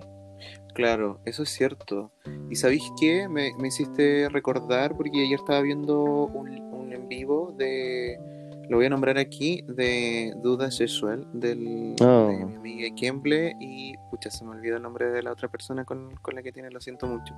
Claro, 0.74 1.20
eso 1.24 1.42
es 1.42 1.50
cierto. 1.50 2.10
¿Y 2.48 2.56
sabéis 2.56 2.82
qué? 2.98 3.28
Me, 3.28 3.52
hiciste 3.66 4.28
recordar 4.28 4.96
porque 4.96 5.24
ayer 5.24 5.38
estaba 5.38 5.60
viendo 5.60 6.02
un, 6.02 6.48
en 6.92 7.08
vivo 7.08 7.54
de, 7.56 8.18
lo 8.68 8.76
voy 8.76 8.86
a 8.86 8.90
nombrar 8.90 9.18
aquí, 9.18 9.62
de 9.68 10.32
Duda 10.42 10.70
Sexual, 10.70 11.26
del, 11.32 11.94
oh. 12.00 12.28
de 12.28 12.44
mi 12.44 12.54
amiga 12.56 12.94
Kemble 12.96 13.56
y, 13.60 13.94
pucha, 14.10 14.30
se 14.30 14.44
me 14.44 14.52
olvidó 14.52 14.76
el 14.76 14.82
nombre 14.82 15.10
de 15.10 15.22
la 15.22 15.32
otra 15.32 15.48
persona 15.48 15.84
con, 15.84 16.14
la 16.32 16.42
que 16.42 16.52
tiene, 16.52 16.70
lo 16.70 16.80
siento 16.80 17.06
mucho. 17.06 17.34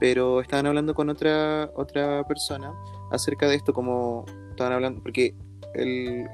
Pero 0.00 0.40
estaban 0.40 0.66
hablando 0.66 0.94
con 0.94 1.08
otra, 1.08 1.70
otra 1.74 2.24
persona 2.26 2.72
acerca 3.10 3.48
de 3.48 3.56
esto, 3.56 3.72
como 3.72 4.24
estaban 4.50 4.72
hablando, 4.72 5.02
porque 5.02 5.34
el, 5.74 6.26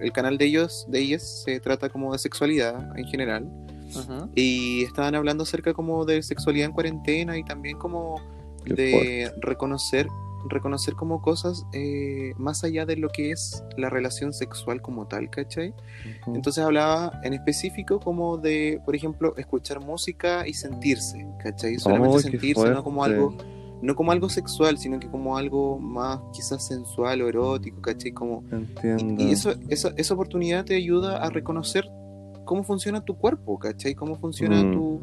el 0.00 0.12
canal 0.12 0.38
de 0.38 0.46
ellos, 0.46 0.86
de 0.88 1.00
ellas, 1.00 1.42
se 1.44 1.60
trata 1.60 1.88
como 1.88 2.12
de 2.12 2.18
sexualidad 2.18 2.96
en 2.96 3.04
general 3.06 3.50
y 4.34 4.84
estaban 4.84 5.14
hablando 5.14 5.42
acerca 5.44 5.74
como 5.74 6.04
de 6.04 6.22
sexualidad 6.22 6.66
en 6.66 6.72
cuarentena 6.72 7.38
y 7.38 7.44
también 7.44 7.78
como 7.78 8.20
de 8.64 9.32
reconocer 9.40 10.06
reconocer 10.48 10.94
como 10.94 11.22
cosas 11.22 11.66
eh, 11.72 12.34
más 12.36 12.64
allá 12.64 12.86
de 12.86 12.96
lo 12.96 13.08
que 13.08 13.30
es 13.30 13.62
la 13.76 13.90
relación 13.90 14.32
sexual 14.32 14.80
como 14.82 15.06
tal, 15.06 15.30
¿cachai? 15.30 15.74
Entonces 16.26 16.64
hablaba 16.64 17.20
en 17.22 17.34
específico 17.34 18.00
como 18.00 18.38
de, 18.38 18.80
por 18.84 18.96
ejemplo, 18.96 19.34
escuchar 19.36 19.80
música 19.80 20.46
y 20.46 20.54
sentirse, 20.54 21.26
¿cachai? 21.42 21.78
Solamente 21.78 22.20
sentirse, 22.30 22.70
no 22.70 22.82
como 22.82 23.04
algo 23.04 23.36
no 23.82 23.96
como 23.96 24.12
algo 24.12 24.28
sexual, 24.28 24.78
sino 24.78 25.00
que 25.00 25.08
como 25.08 25.36
algo 25.36 25.76
más 25.76 26.20
quizás 26.32 26.64
sensual 26.64 27.20
o 27.20 27.28
erótico, 27.28 27.82
¿cachai? 27.82 28.12
Como, 28.12 28.44
Y, 29.18 29.32
eso, 29.32 29.54
esa, 29.68 29.92
esa 29.96 30.14
oportunidad 30.14 30.64
te 30.64 30.76
ayuda 30.76 31.18
a 31.18 31.30
reconocer 31.30 31.84
cómo 32.44 32.62
funciona 32.64 33.04
tu 33.04 33.16
cuerpo, 33.16 33.58
¿cachai? 33.58 33.94
Cómo 33.94 34.16
funciona 34.16 34.62
mm. 34.62 34.72
tu... 34.72 35.00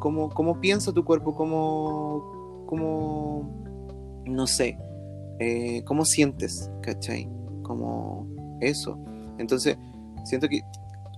Cómo, 0.00 0.30
cómo 0.30 0.60
piensa 0.60 0.92
tu 0.92 1.04
cuerpo, 1.04 1.34
cómo... 1.34 2.64
cómo 2.66 3.60
no 4.26 4.46
sé, 4.46 4.78
eh, 5.38 5.82
cómo 5.84 6.04
sientes, 6.04 6.70
¿cachai? 6.82 7.28
Como 7.62 8.28
eso. 8.60 8.98
Entonces, 9.38 9.76
siento 10.24 10.48
que 10.48 10.60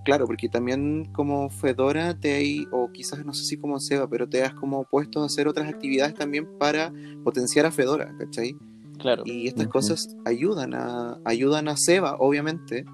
claro, 0.03 0.25
porque 0.25 0.49
también 0.49 1.05
como 1.13 1.49
Fedora 1.49 2.13
te 2.19 2.33
hay, 2.33 2.65
o 2.71 2.91
quizás 2.91 3.25
no 3.25 3.33
sé 3.33 3.45
si 3.45 3.57
como 3.57 3.79
Seba, 3.79 4.07
pero 4.07 4.27
te 4.27 4.43
has 4.43 4.53
como 4.53 4.83
puesto 4.85 5.21
a 5.21 5.25
hacer 5.25 5.47
otras 5.47 5.67
actividades 5.67 6.13
también 6.13 6.47
para 6.59 6.91
potenciar 7.23 7.65
a 7.65 7.71
Fedora, 7.71 8.13
¿cachai? 8.19 8.55
Claro. 8.99 9.23
Y 9.25 9.47
estas 9.47 9.67
cosas 9.67 10.15
ayudan 10.25 10.73
a, 10.73 11.19
ayudan 11.25 11.67
a 11.67 11.77
Seba, 11.77 12.15
obviamente, 12.19 12.85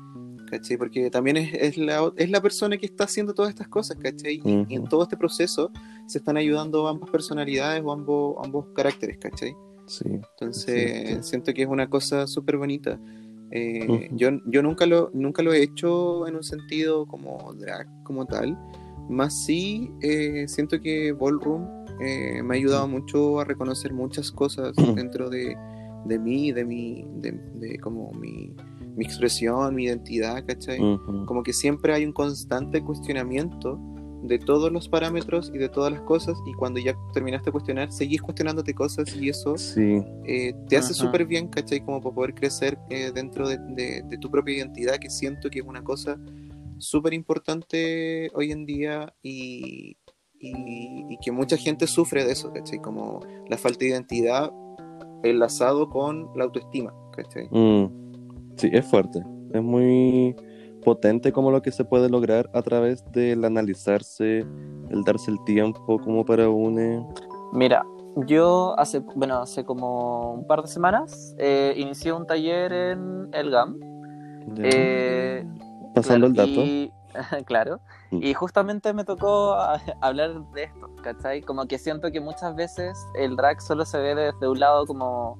¿cachai? 0.49 0.77
Porque 0.77 1.09
también 1.09 1.37
es, 1.37 1.53
es, 1.53 1.77
la, 1.77 2.11
es 2.15 2.29
la 2.29 2.41
persona 2.41 2.77
que 2.77 2.85
está 2.85 3.05
haciendo 3.05 3.33
todas 3.33 3.49
estas 3.49 3.67
cosas, 3.67 3.97
¿cachai? 3.97 4.41
y, 4.43 4.75
en 4.75 4.85
todo 4.85 5.03
este 5.03 5.17
proceso 5.17 5.71
se 6.07 6.17
están 6.17 6.37
ayudando 6.37 6.87
ambas 6.87 7.09
personalidades 7.09 7.81
o 7.85 7.91
ambos, 7.91 8.37
ambos 8.43 8.65
caracteres, 8.75 9.17
¿cachai? 9.17 9.55
Sí. 9.85 10.05
Entonces, 10.07 11.25
siento 11.25 11.53
que 11.53 11.63
es 11.63 11.67
una 11.67 11.89
cosa 11.89 12.27
súper 12.27 12.57
bonita. 12.57 12.99
Eh, 13.51 14.09
yo, 14.11 14.29
yo 14.45 14.61
nunca 14.61 14.85
lo, 14.85 15.09
nunca 15.13 15.41
lo 15.41 15.53
he 15.53 15.63
hecho 15.63 16.27
en 16.27 16.35
un 16.35 16.43
sentido 16.43 17.07
como 17.07 17.53
drag 17.55 17.87
como 18.03 18.25
tal, 18.25 18.55
más 19.09 19.43
sí 19.43 19.89
eh, 20.01 20.47
siento 20.47 20.79
que 20.79 21.11
Ballroom 21.11 21.67
eh, 21.99 22.43
me 22.43 22.55
ha 22.55 22.57
ayudado 22.57 22.87
mucho 22.87 23.39
a 23.39 23.43
reconocer 23.43 23.91
muchas 23.91 24.31
cosas 24.31 24.73
dentro 24.95 25.29
de, 25.29 25.57
de 26.05 26.19
mí, 26.19 26.51
de 26.51 26.63
mi, 26.63 27.05
de, 27.15 27.79
como 27.79 28.11
mi, 28.13 28.55
mi, 28.99 29.05
expresión, 29.05 29.73
mi 29.73 29.85
identidad, 29.85 30.45
¿cachai? 30.45 30.77
Como 30.77 31.41
que 31.43 31.53
siempre 31.53 31.93
hay 31.93 32.05
un 32.05 32.11
constante 32.11 32.83
cuestionamiento 32.83 33.79
de 34.23 34.37
todos 34.37 34.71
los 34.71 34.89
parámetros 34.89 35.49
y 35.53 35.57
de 35.57 35.69
todas 35.69 35.93
las 35.93 36.01
cosas 36.01 36.37
y 36.45 36.53
cuando 36.53 36.79
ya 36.81 36.93
terminaste 37.13 37.45
de 37.45 37.51
cuestionar, 37.53 37.91
seguís 37.91 38.21
cuestionándote 38.21 38.73
cosas 38.73 39.15
y 39.15 39.29
eso 39.29 39.55
eh, 39.77 40.53
te 40.67 40.77
hace 40.77 40.93
súper 40.93 41.25
bien, 41.25 41.47
¿cachai? 41.47 41.79
Como 41.79 42.01
para 42.01 42.15
poder 42.15 42.33
crecer 42.33 42.77
eh, 42.89 43.11
dentro 43.13 43.47
de, 43.47 44.03
tu 44.19 44.29
propia 44.29 44.57
identidad, 44.57 44.97
que 44.97 45.09
siento 45.09 45.49
que 45.49 45.59
es 45.59 45.65
una 45.65 45.83
cosa 45.83 46.17
súper 46.77 47.13
importante 47.13 48.29
hoy 48.33 48.51
en 48.51 48.65
día 48.65 49.13
y, 49.23 49.97
y, 50.39 51.17
que 51.23 51.31
mucha 51.31 51.57
gente 51.57 51.87
sufre 51.87 52.25
de 52.25 52.33
eso, 52.33 52.51
¿cachai? 52.51 52.79
Como 52.79 53.21
la 53.49 53.57
falta 53.57 53.79
de 53.79 53.91
identidad 53.91 54.51
enlazado 55.23 55.89
con 55.89 56.29
la 56.35 56.45
autoestima, 56.45 56.93
¿cachai? 57.15 57.47
Mm. 57.51 58.08
Sí, 58.59 58.69
es 58.73 58.85
fuerte, 58.85 59.23
es 59.53 59.63
muy 59.63 60.35
potente 60.83 61.31
como 61.31 61.49
lo 61.49 61.61
que 61.61 61.71
se 61.71 61.85
puede 61.85 62.09
lograr 62.09 62.49
a 62.53 62.61
través 62.61 63.09
del 63.13 63.45
analizarse, 63.45 64.39
el 64.89 65.03
darse 65.05 65.31
el 65.31 65.41
tiempo 65.45 65.97
como 65.99 66.25
para 66.25 66.49
une. 66.49 67.01
Mira, 67.53 67.85
yo 68.27 68.77
hace, 68.77 68.99
bueno, 69.15 69.37
hace 69.37 69.63
como 69.63 70.33
un 70.33 70.47
par 70.47 70.61
de 70.61 70.67
semanas 70.67 71.35
eh, 71.37 71.73
inicié 71.77 72.11
un 72.11 72.27
taller 72.27 72.73
en 72.73 73.29
el 73.31 73.49
GAM. 73.49 73.79
Eh, 74.57 75.45
Pasando 75.95 76.27
el 76.27 76.33
dato. 76.33 76.61
claro. 77.45 77.79
Mm. 78.11 78.23
Y 78.23 78.33
justamente 78.33 78.93
me 78.93 79.05
tocó 79.05 79.55
hablar 80.01 80.43
de 80.51 80.63
esto, 80.63 80.89
¿cachai? 81.01 81.41
Como 81.41 81.65
que 81.65 81.77
siento 81.77 82.11
que 82.11 82.19
muchas 82.19 82.55
veces 82.55 82.97
el 83.17 83.37
drag 83.37 83.61
solo 83.61 83.85
se 83.85 83.99
ve 83.99 84.15
desde 84.15 84.49
un 84.49 84.59
lado 84.59 84.85
como, 84.85 85.39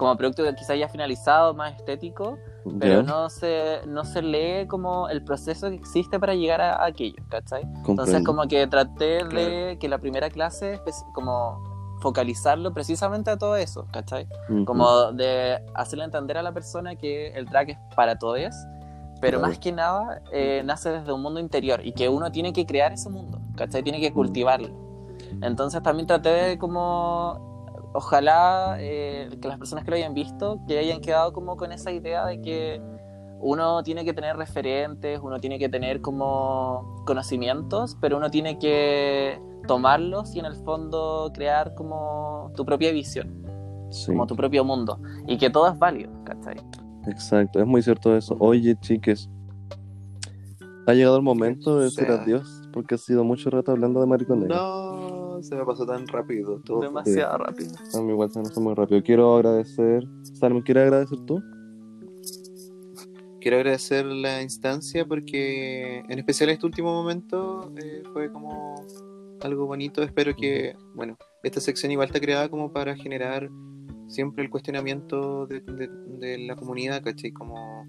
como 0.00 0.16
producto 0.16 0.42
que 0.42 0.54
quizá 0.54 0.74
ya 0.74 0.88
finalizado, 0.88 1.52
más 1.52 1.76
estético, 1.76 2.38
pero 2.78 3.02
no 3.02 3.28
se, 3.28 3.80
no 3.86 4.06
se 4.06 4.22
lee 4.22 4.66
como 4.66 5.10
el 5.10 5.22
proceso 5.22 5.68
que 5.68 5.74
existe 5.74 6.18
para 6.18 6.34
llegar 6.34 6.62
a, 6.62 6.86
aquello, 6.86 7.22
¿cachai? 7.28 7.64
Entonces 7.86 8.24
como 8.24 8.48
que 8.48 8.66
traté 8.66 9.24
de 9.24 9.76
que 9.78 9.90
la 9.90 9.98
primera 9.98 10.30
clase, 10.30 10.80
pues, 10.84 11.04
como 11.12 11.98
focalizarlo 12.00 12.72
precisamente 12.72 13.30
a 13.30 13.36
todo 13.36 13.56
eso, 13.56 13.88
¿cachai? 13.92 14.26
Como 14.64 15.12
de 15.12 15.62
hacerle 15.74 16.06
entender 16.06 16.38
a 16.38 16.42
la 16.42 16.52
persona 16.52 16.96
que 16.96 17.34
el 17.34 17.44
track 17.44 17.68
es 17.68 17.78
para 17.94 18.18
todos, 18.18 18.54
pero 19.20 19.38
más 19.38 19.58
que 19.58 19.70
nada 19.70 20.22
eh, 20.32 20.62
nace 20.64 20.88
desde 20.88 21.12
un 21.12 21.20
mundo 21.20 21.40
interior 21.40 21.84
y 21.84 21.92
que 21.92 22.08
uno 22.08 22.32
tiene 22.32 22.54
que 22.54 22.64
crear 22.64 22.90
ese 22.90 23.10
mundo, 23.10 23.38
¿cachai? 23.54 23.82
Tiene 23.82 24.00
que 24.00 24.14
cultivarlo. 24.14 24.70
Entonces 25.42 25.82
también 25.82 26.06
traté 26.06 26.30
de 26.30 26.58
como 26.58 27.49
ojalá 27.92 28.76
eh, 28.78 29.28
que 29.40 29.48
las 29.48 29.58
personas 29.58 29.84
que 29.84 29.90
lo 29.90 29.96
hayan 29.96 30.14
visto, 30.14 30.60
que 30.66 30.78
hayan 30.78 31.00
quedado 31.00 31.32
como 31.32 31.56
con 31.56 31.72
esa 31.72 31.90
idea 31.90 32.26
de 32.26 32.40
que 32.40 32.80
uno 33.40 33.82
tiene 33.82 34.04
que 34.04 34.12
tener 34.12 34.36
referentes, 34.36 35.18
uno 35.22 35.38
tiene 35.38 35.58
que 35.58 35.68
tener 35.68 36.00
como 36.00 37.02
conocimientos, 37.06 37.96
pero 38.00 38.18
uno 38.18 38.30
tiene 38.30 38.58
que 38.58 39.40
tomarlos 39.66 40.34
y 40.34 40.40
en 40.40 40.44
el 40.46 40.56
fondo 40.56 41.30
crear 41.34 41.74
como 41.74 42.52
tu 42.54 42.64
propia 42.64 42.92
visión, 42.92 43.42
como 44.06 44.26
tu 44.26 44.36
propio 44.36 44.64
mundo, 44.64 45.00
y 45.26 45.38
que 45.38 45.48
todo 45.48 45.68
es 45.68 45.78
válido, 45.78 46.12
¿cachai? 46.24 46.56
Exacto, 47.06 47.60
es 47.60 47.66
muy 47.66 47.82
cierto 47.82 48.14
eso. 48.14 48.36
Oye, 48.38 48.76
chiques, 48.80 49.30
ha 50.86 50.92
llegado 50.92 51.16
el 51.16 51.22
momento 51.22 51.78
de 51.78 51.84
decir 51.84 52.08
adiós, 52.10 52.62
porque 52.72 52.96
ha 52.96 52.98
sido 52.98 53.24
mucho 53.24 53.48
rato 53.48 53.72
hablando 53.72 54.00
de 54.00 54.06
maricones. 54.06 54.48
No 54.48 55.29
se 55.42 55.54
me 55.54 55.64
pasó 55.64 55.86
tan 55.86 56.06
rápido. 56.06 56.60
Todo 56.64 56.80
Demasiado 56.80 57.38
rápido. 57.38 57.70
A 57.94 58.00
mí 58.00 58.12
igual 58.12 58.30
se 58.30 58.38
me 58.38 58.44
pasó 58.46 58.60
muy 58.60 58.74
rápido. 58.74 59.02
Quiero 59.02 59.36
agradecer. 59.36 60.06
¿me 60.06 60.62
quieres 60.62 60.84
agradecer 60.84 61.18
tú? 61.26 61.42
Quiero 63.40 63.56
agradecer 63.56 64.04
la 64.04 64.42
instancia 64.42 65.06
porque, 65.06 66.02
en 66.08 66.18
especial 66.18 66.50
este 66.50 66.66
último 66.66 66.92
momento, 66.92 67.72
eh, 67.82 68.02
fue 68.12 68.30
como 68.30 68.84
algo 69.40 69.66
bonito. 69.66 70.02
Espero 70.02 70.34
que, 70.36 70.76
bueno, 70.94 71.16
esta 71.42 71.60
sección 71.60 71.90
igual 71.92 72.08
está 72.08 72.20
creada 72.20 72.48
como 72.48 72.72
para 72.72 72.96
generar 72.96 73.48
siempre 74.08 74.44
el 74.44 74.50
cuestionamiento 74.50 75.46
de, 75.46 75.60
de 75.60 76.38
la 76.38 76.56
comunidad, 76.56 77.02
¿cachai? 77.02 77.32
Como 77.32 77.86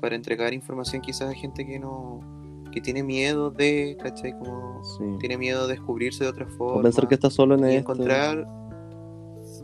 para 0.00 0.16
entregar 0.16 0.52
información 0.52 1.00
quizás 1.02 1.30
a 1.30 1.34
gente 1.34 1.64
que 1.66 1.78
no, 1.78 2.39
que 2.70 2.80
tiene 2.80 3.02
miedo 3.02 3.50
de, 3.50 3.96
¿cachai? 4.02 4.32
Como 4.32 4.82
tiene 5.18 5.36
miedo 5.36 5.66
de 5.66 5.74
descubrirse 5.74 6.24
de 6.24 6.30
otra 6.30 6.46
forma. 6.46 6.80
O 6.80 6.82
pensar 6.82 7.08
que 7.08 7.14
está 7.14 7.30
solo 7.30 7.54
en 7.54 7.70
y 7.70 7.74
encontrar, 7.76 8.46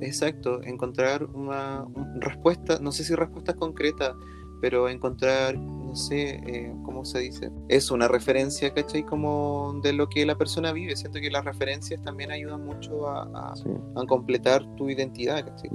exacto, 0.01 0.63
encontrar 0.63 1.25
una, 1.25 1.87
respuesta, 2.17 2.79
no 2.81 2.93
sé 2.93 3.05
si 3.05 3.15
respuesta 3.15 3.55
concreta, 3.55 4.17
pero 4.61 4.89
encontrar, 4.89 5.57
no 5.59 5.95
sé, 5.95 6.43
eh, 6.47 6.75
¿cómo 6.83 7.05
se 7.05 7.21
dice? 7.21 7.51
Es 7.69 7.91
una 7.91 8.09
referencia, 8.09 8.73
¿cachai? 8.73 9.05
Como 9.05 9.79
de 9.83 9.93
lo 9.93 10.09
que 10.09 10.25
la 10.25 10.37
persona 10.37 10.73
vive. 10.73 10.97
Siento 10.97 11.21
que 11.21 11.31
las 11.31 11.45
referencias 11.45 12.03
también 12.03 12.31
ayudan 12.31 12.65
mucho 12.65 13.07
a, 13.07 13.25
a, 13.25 14.07
completar 14.07 14.65
tu 14.77 14.89
identidad, 14.89 15.45
¿cachai? 15.45 15.71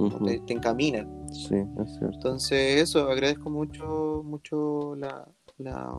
te, 0.46 0.52
encaminan. 0.52 1.08
Sí, 1.32 1.54
es 1.54 1.96
cierto. 1.96 2.14
Entonces, 2.14 2.82
eso, 2.82 3.08
agradezco 3.08 3.50
mucho, 3.50 4.22
mucho 4.24 4.96
la, 4.96 5.28
la 5.58 5.94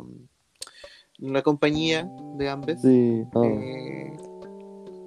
la 1.19 1.41
compañía 1.41 2.09
de 2.37 2.49
ambas. 2.49 2.81
Sí. 2.81 3.23
Ah. 3.35 3.41
Eh, 3.45 4.13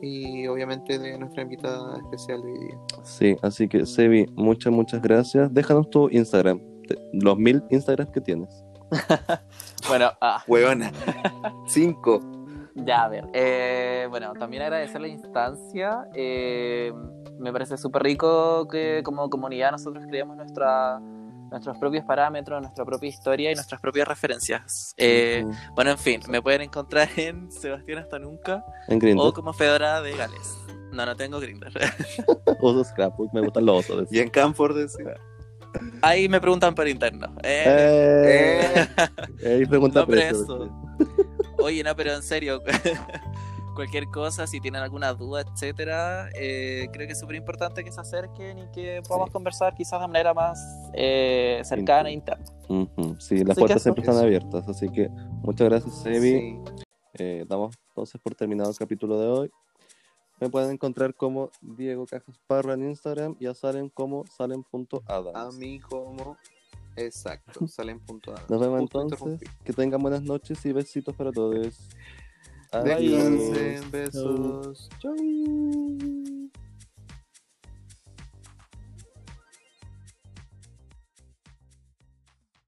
y 0.03 0.47
obviamente 0.47 0.99
de 0.99 1.19
nuestra 1.19 1.43
invitada 1.43 1.99
especial 1.99 2.43
de 2.43 2.53
hoy 2.53 2.59
día. 2.59 2.79
Sí, 3.03 3.37
así 3.43 3.69
que 3.69 3.87
Sebi, 3.87 4.27
muchas, 4.35 4.73
muchas 4.73 5.03
gracias. 5.03 5.53
Déjanos 5.53 5.91
tu 5.91 6.09
Instagram, 6.11 6.61
los 7.13 7.39
mil 7.39 7.63
Instagrams 7.71 8.13
que 8.13 8.21
tienes. 8.21 8.65
bueno, 9.89 10.11
ah. 10.21 10.43
Huevona. 10.49 10.93
Cinco. 11.67 12.21
Ya, 12.75 13.05
a 13.05 13.09
ver. 13.09 13.27
Eh, 13.33 14.07
bueno, 14.11 14.35
también 14.35 14.63
agradecer 14.63 15.01
la 15.01 15.09
instancia. 15.09 16.07
Eh, 16.15 16.93
me 17.39 17.53
parece 17.53 17.77
súper 17.77 18.03
rico 18.03 18.69
que 18.69 19.03
como 19.03 19.29
comunidad 19.31 19.73
nosotros 19.73 20.05
creemos 20.07 20.37
nuestra 20.37 21.01
nuestros 21.57 21.79
propios 21.79 22.05
parámetros, 22.05 22.61
nuestra 22.61 22.85
propia 22.85 23.09
historia 23.09 23.51
y 23.51 23.55
nuestras 23.55 23.81
propias 23.81 24.07
referencias. 24.07 24.93
Eh, 24.97 25.45
bueno, 25.75 25.91
en 25.93 25.99
fin, 25.99 26.21
me 26.29 26.43
pueden 26.43 26.63
encontrar 26.63 27.09
en 27.17 27.51
Sebastián 27.51 27.99
Hasta 27.99 28.19
Nunca 28.19 28.65
o 29.17 29.33
como 29.33 29.53
Fedora 29.53 30.03
de 30.03 30.17
Gales. 30.17 30.59
No, 30.93 31.05
no 31.05 31.17
tengo 31.17 31.41
Grindr. 31.41 31.69
osos 32.61 32.93
me 33.33 33.41
gustan 33.41 33.67
los 33.67 33.91
osos. 33.91 34.09
Y 34.11 34.21
en 34.21 34.31
Camford 34.31 34.77
Ahí 36.01 36.29
me 36.29 36.41
preguntan 36.41 36.75
por 36.75 36.89
interno. 36.89 37.35
Eh, 37.43 38.87
eh. 39.43 39.47
Ahí 39.47 39.67
preguntan 39.67 40.07
no, 40.09 40.15
eso. 40.15 40.71
Oye, 41.59 41.83
no, 41.83 41.95
pero 41.97 42.15
en 42.15 42.23
serio. 42.23 42.63
cualquier 43.77 44.07
cosa, 44.07 44.49
si 44.49 44.61
tienen 44.61 44.83
alguna 44.83 45.13
duda, 45.13 45.43
etcétera, 45.43 46.29
eh, 46.35 46.89
creo 46.93 47.07
que 47.07 47.13
es 47.13 47.21
súper 47.21 47.37
importante 47.37 47.85
que 47.85 47.93
se 47.93 48.01
acerquen 48.01 48.59
y 48.59 48.67
que 48.73 49.01
podamos 49.07 49.31
conversar 49.31 49.75
quizás 49.75 50.01
de 50.01 50.09
manera 50.09 50.35
más 50.35 50.59
eh, 50.95 51.61
cercana 51.65 52.09
e 52.09 52.13
interna. 52.13 52.45
Sí, 53.21 53.45
las 53.45 53.57
puertas 53.57 53.83
siempre 53.83 54.03
están 54.03 54.19
abiertas, 54.19 54.69
así 54.69 54.89
que 54.89 55.09
muchas 55.43 55.69
gracias, 55.69 56.03
Sebi. 56.03 56.59
Eh, 57.15 57.45
damos 57.49 57.77
entonces 57.91 58.21
por 58.21 58.35
terminado 58.35 58.71
el 58.71 58.77
capítulo 58.77 59.21
de 59.21 59.27
hoy. 59.29 59.51
Me 60.41 60.51
pueden 60.51 60.73
encontrar 60.73 61.15
como 61.15 61.51
Diego 61.61 62.05
Cajas 62.07 62.39
Parra 62.47 62.75
en 62.75 62.89
Instagram 62.91 63.37
y 63.39 63.47
a 63.47 63.55
Salen 63.55 63.89
como 63.89 64.25
salen.adams. 64.27 65.35
A 65.35 65.51
mí 65.57 65.79
como 65.81 66.37
Exacto, 66.97 67.67
salen.adams. 67.69 68.51
Nos 68.51 68.61
vemos 68.61 68.81
entonces. 68.81 69.41
Que 69.65 69.73
tengan 69.73 70.01
buenas 70.01 70.23
noches 70.23 70.65
y 70.65 70.73
besitos 70.73 71.15
para 71.15 71.31
todos. 71.31 71.89
Descansen, 72.73 73.91
besos. 73.91 74.89
Chau. 75.01 75.15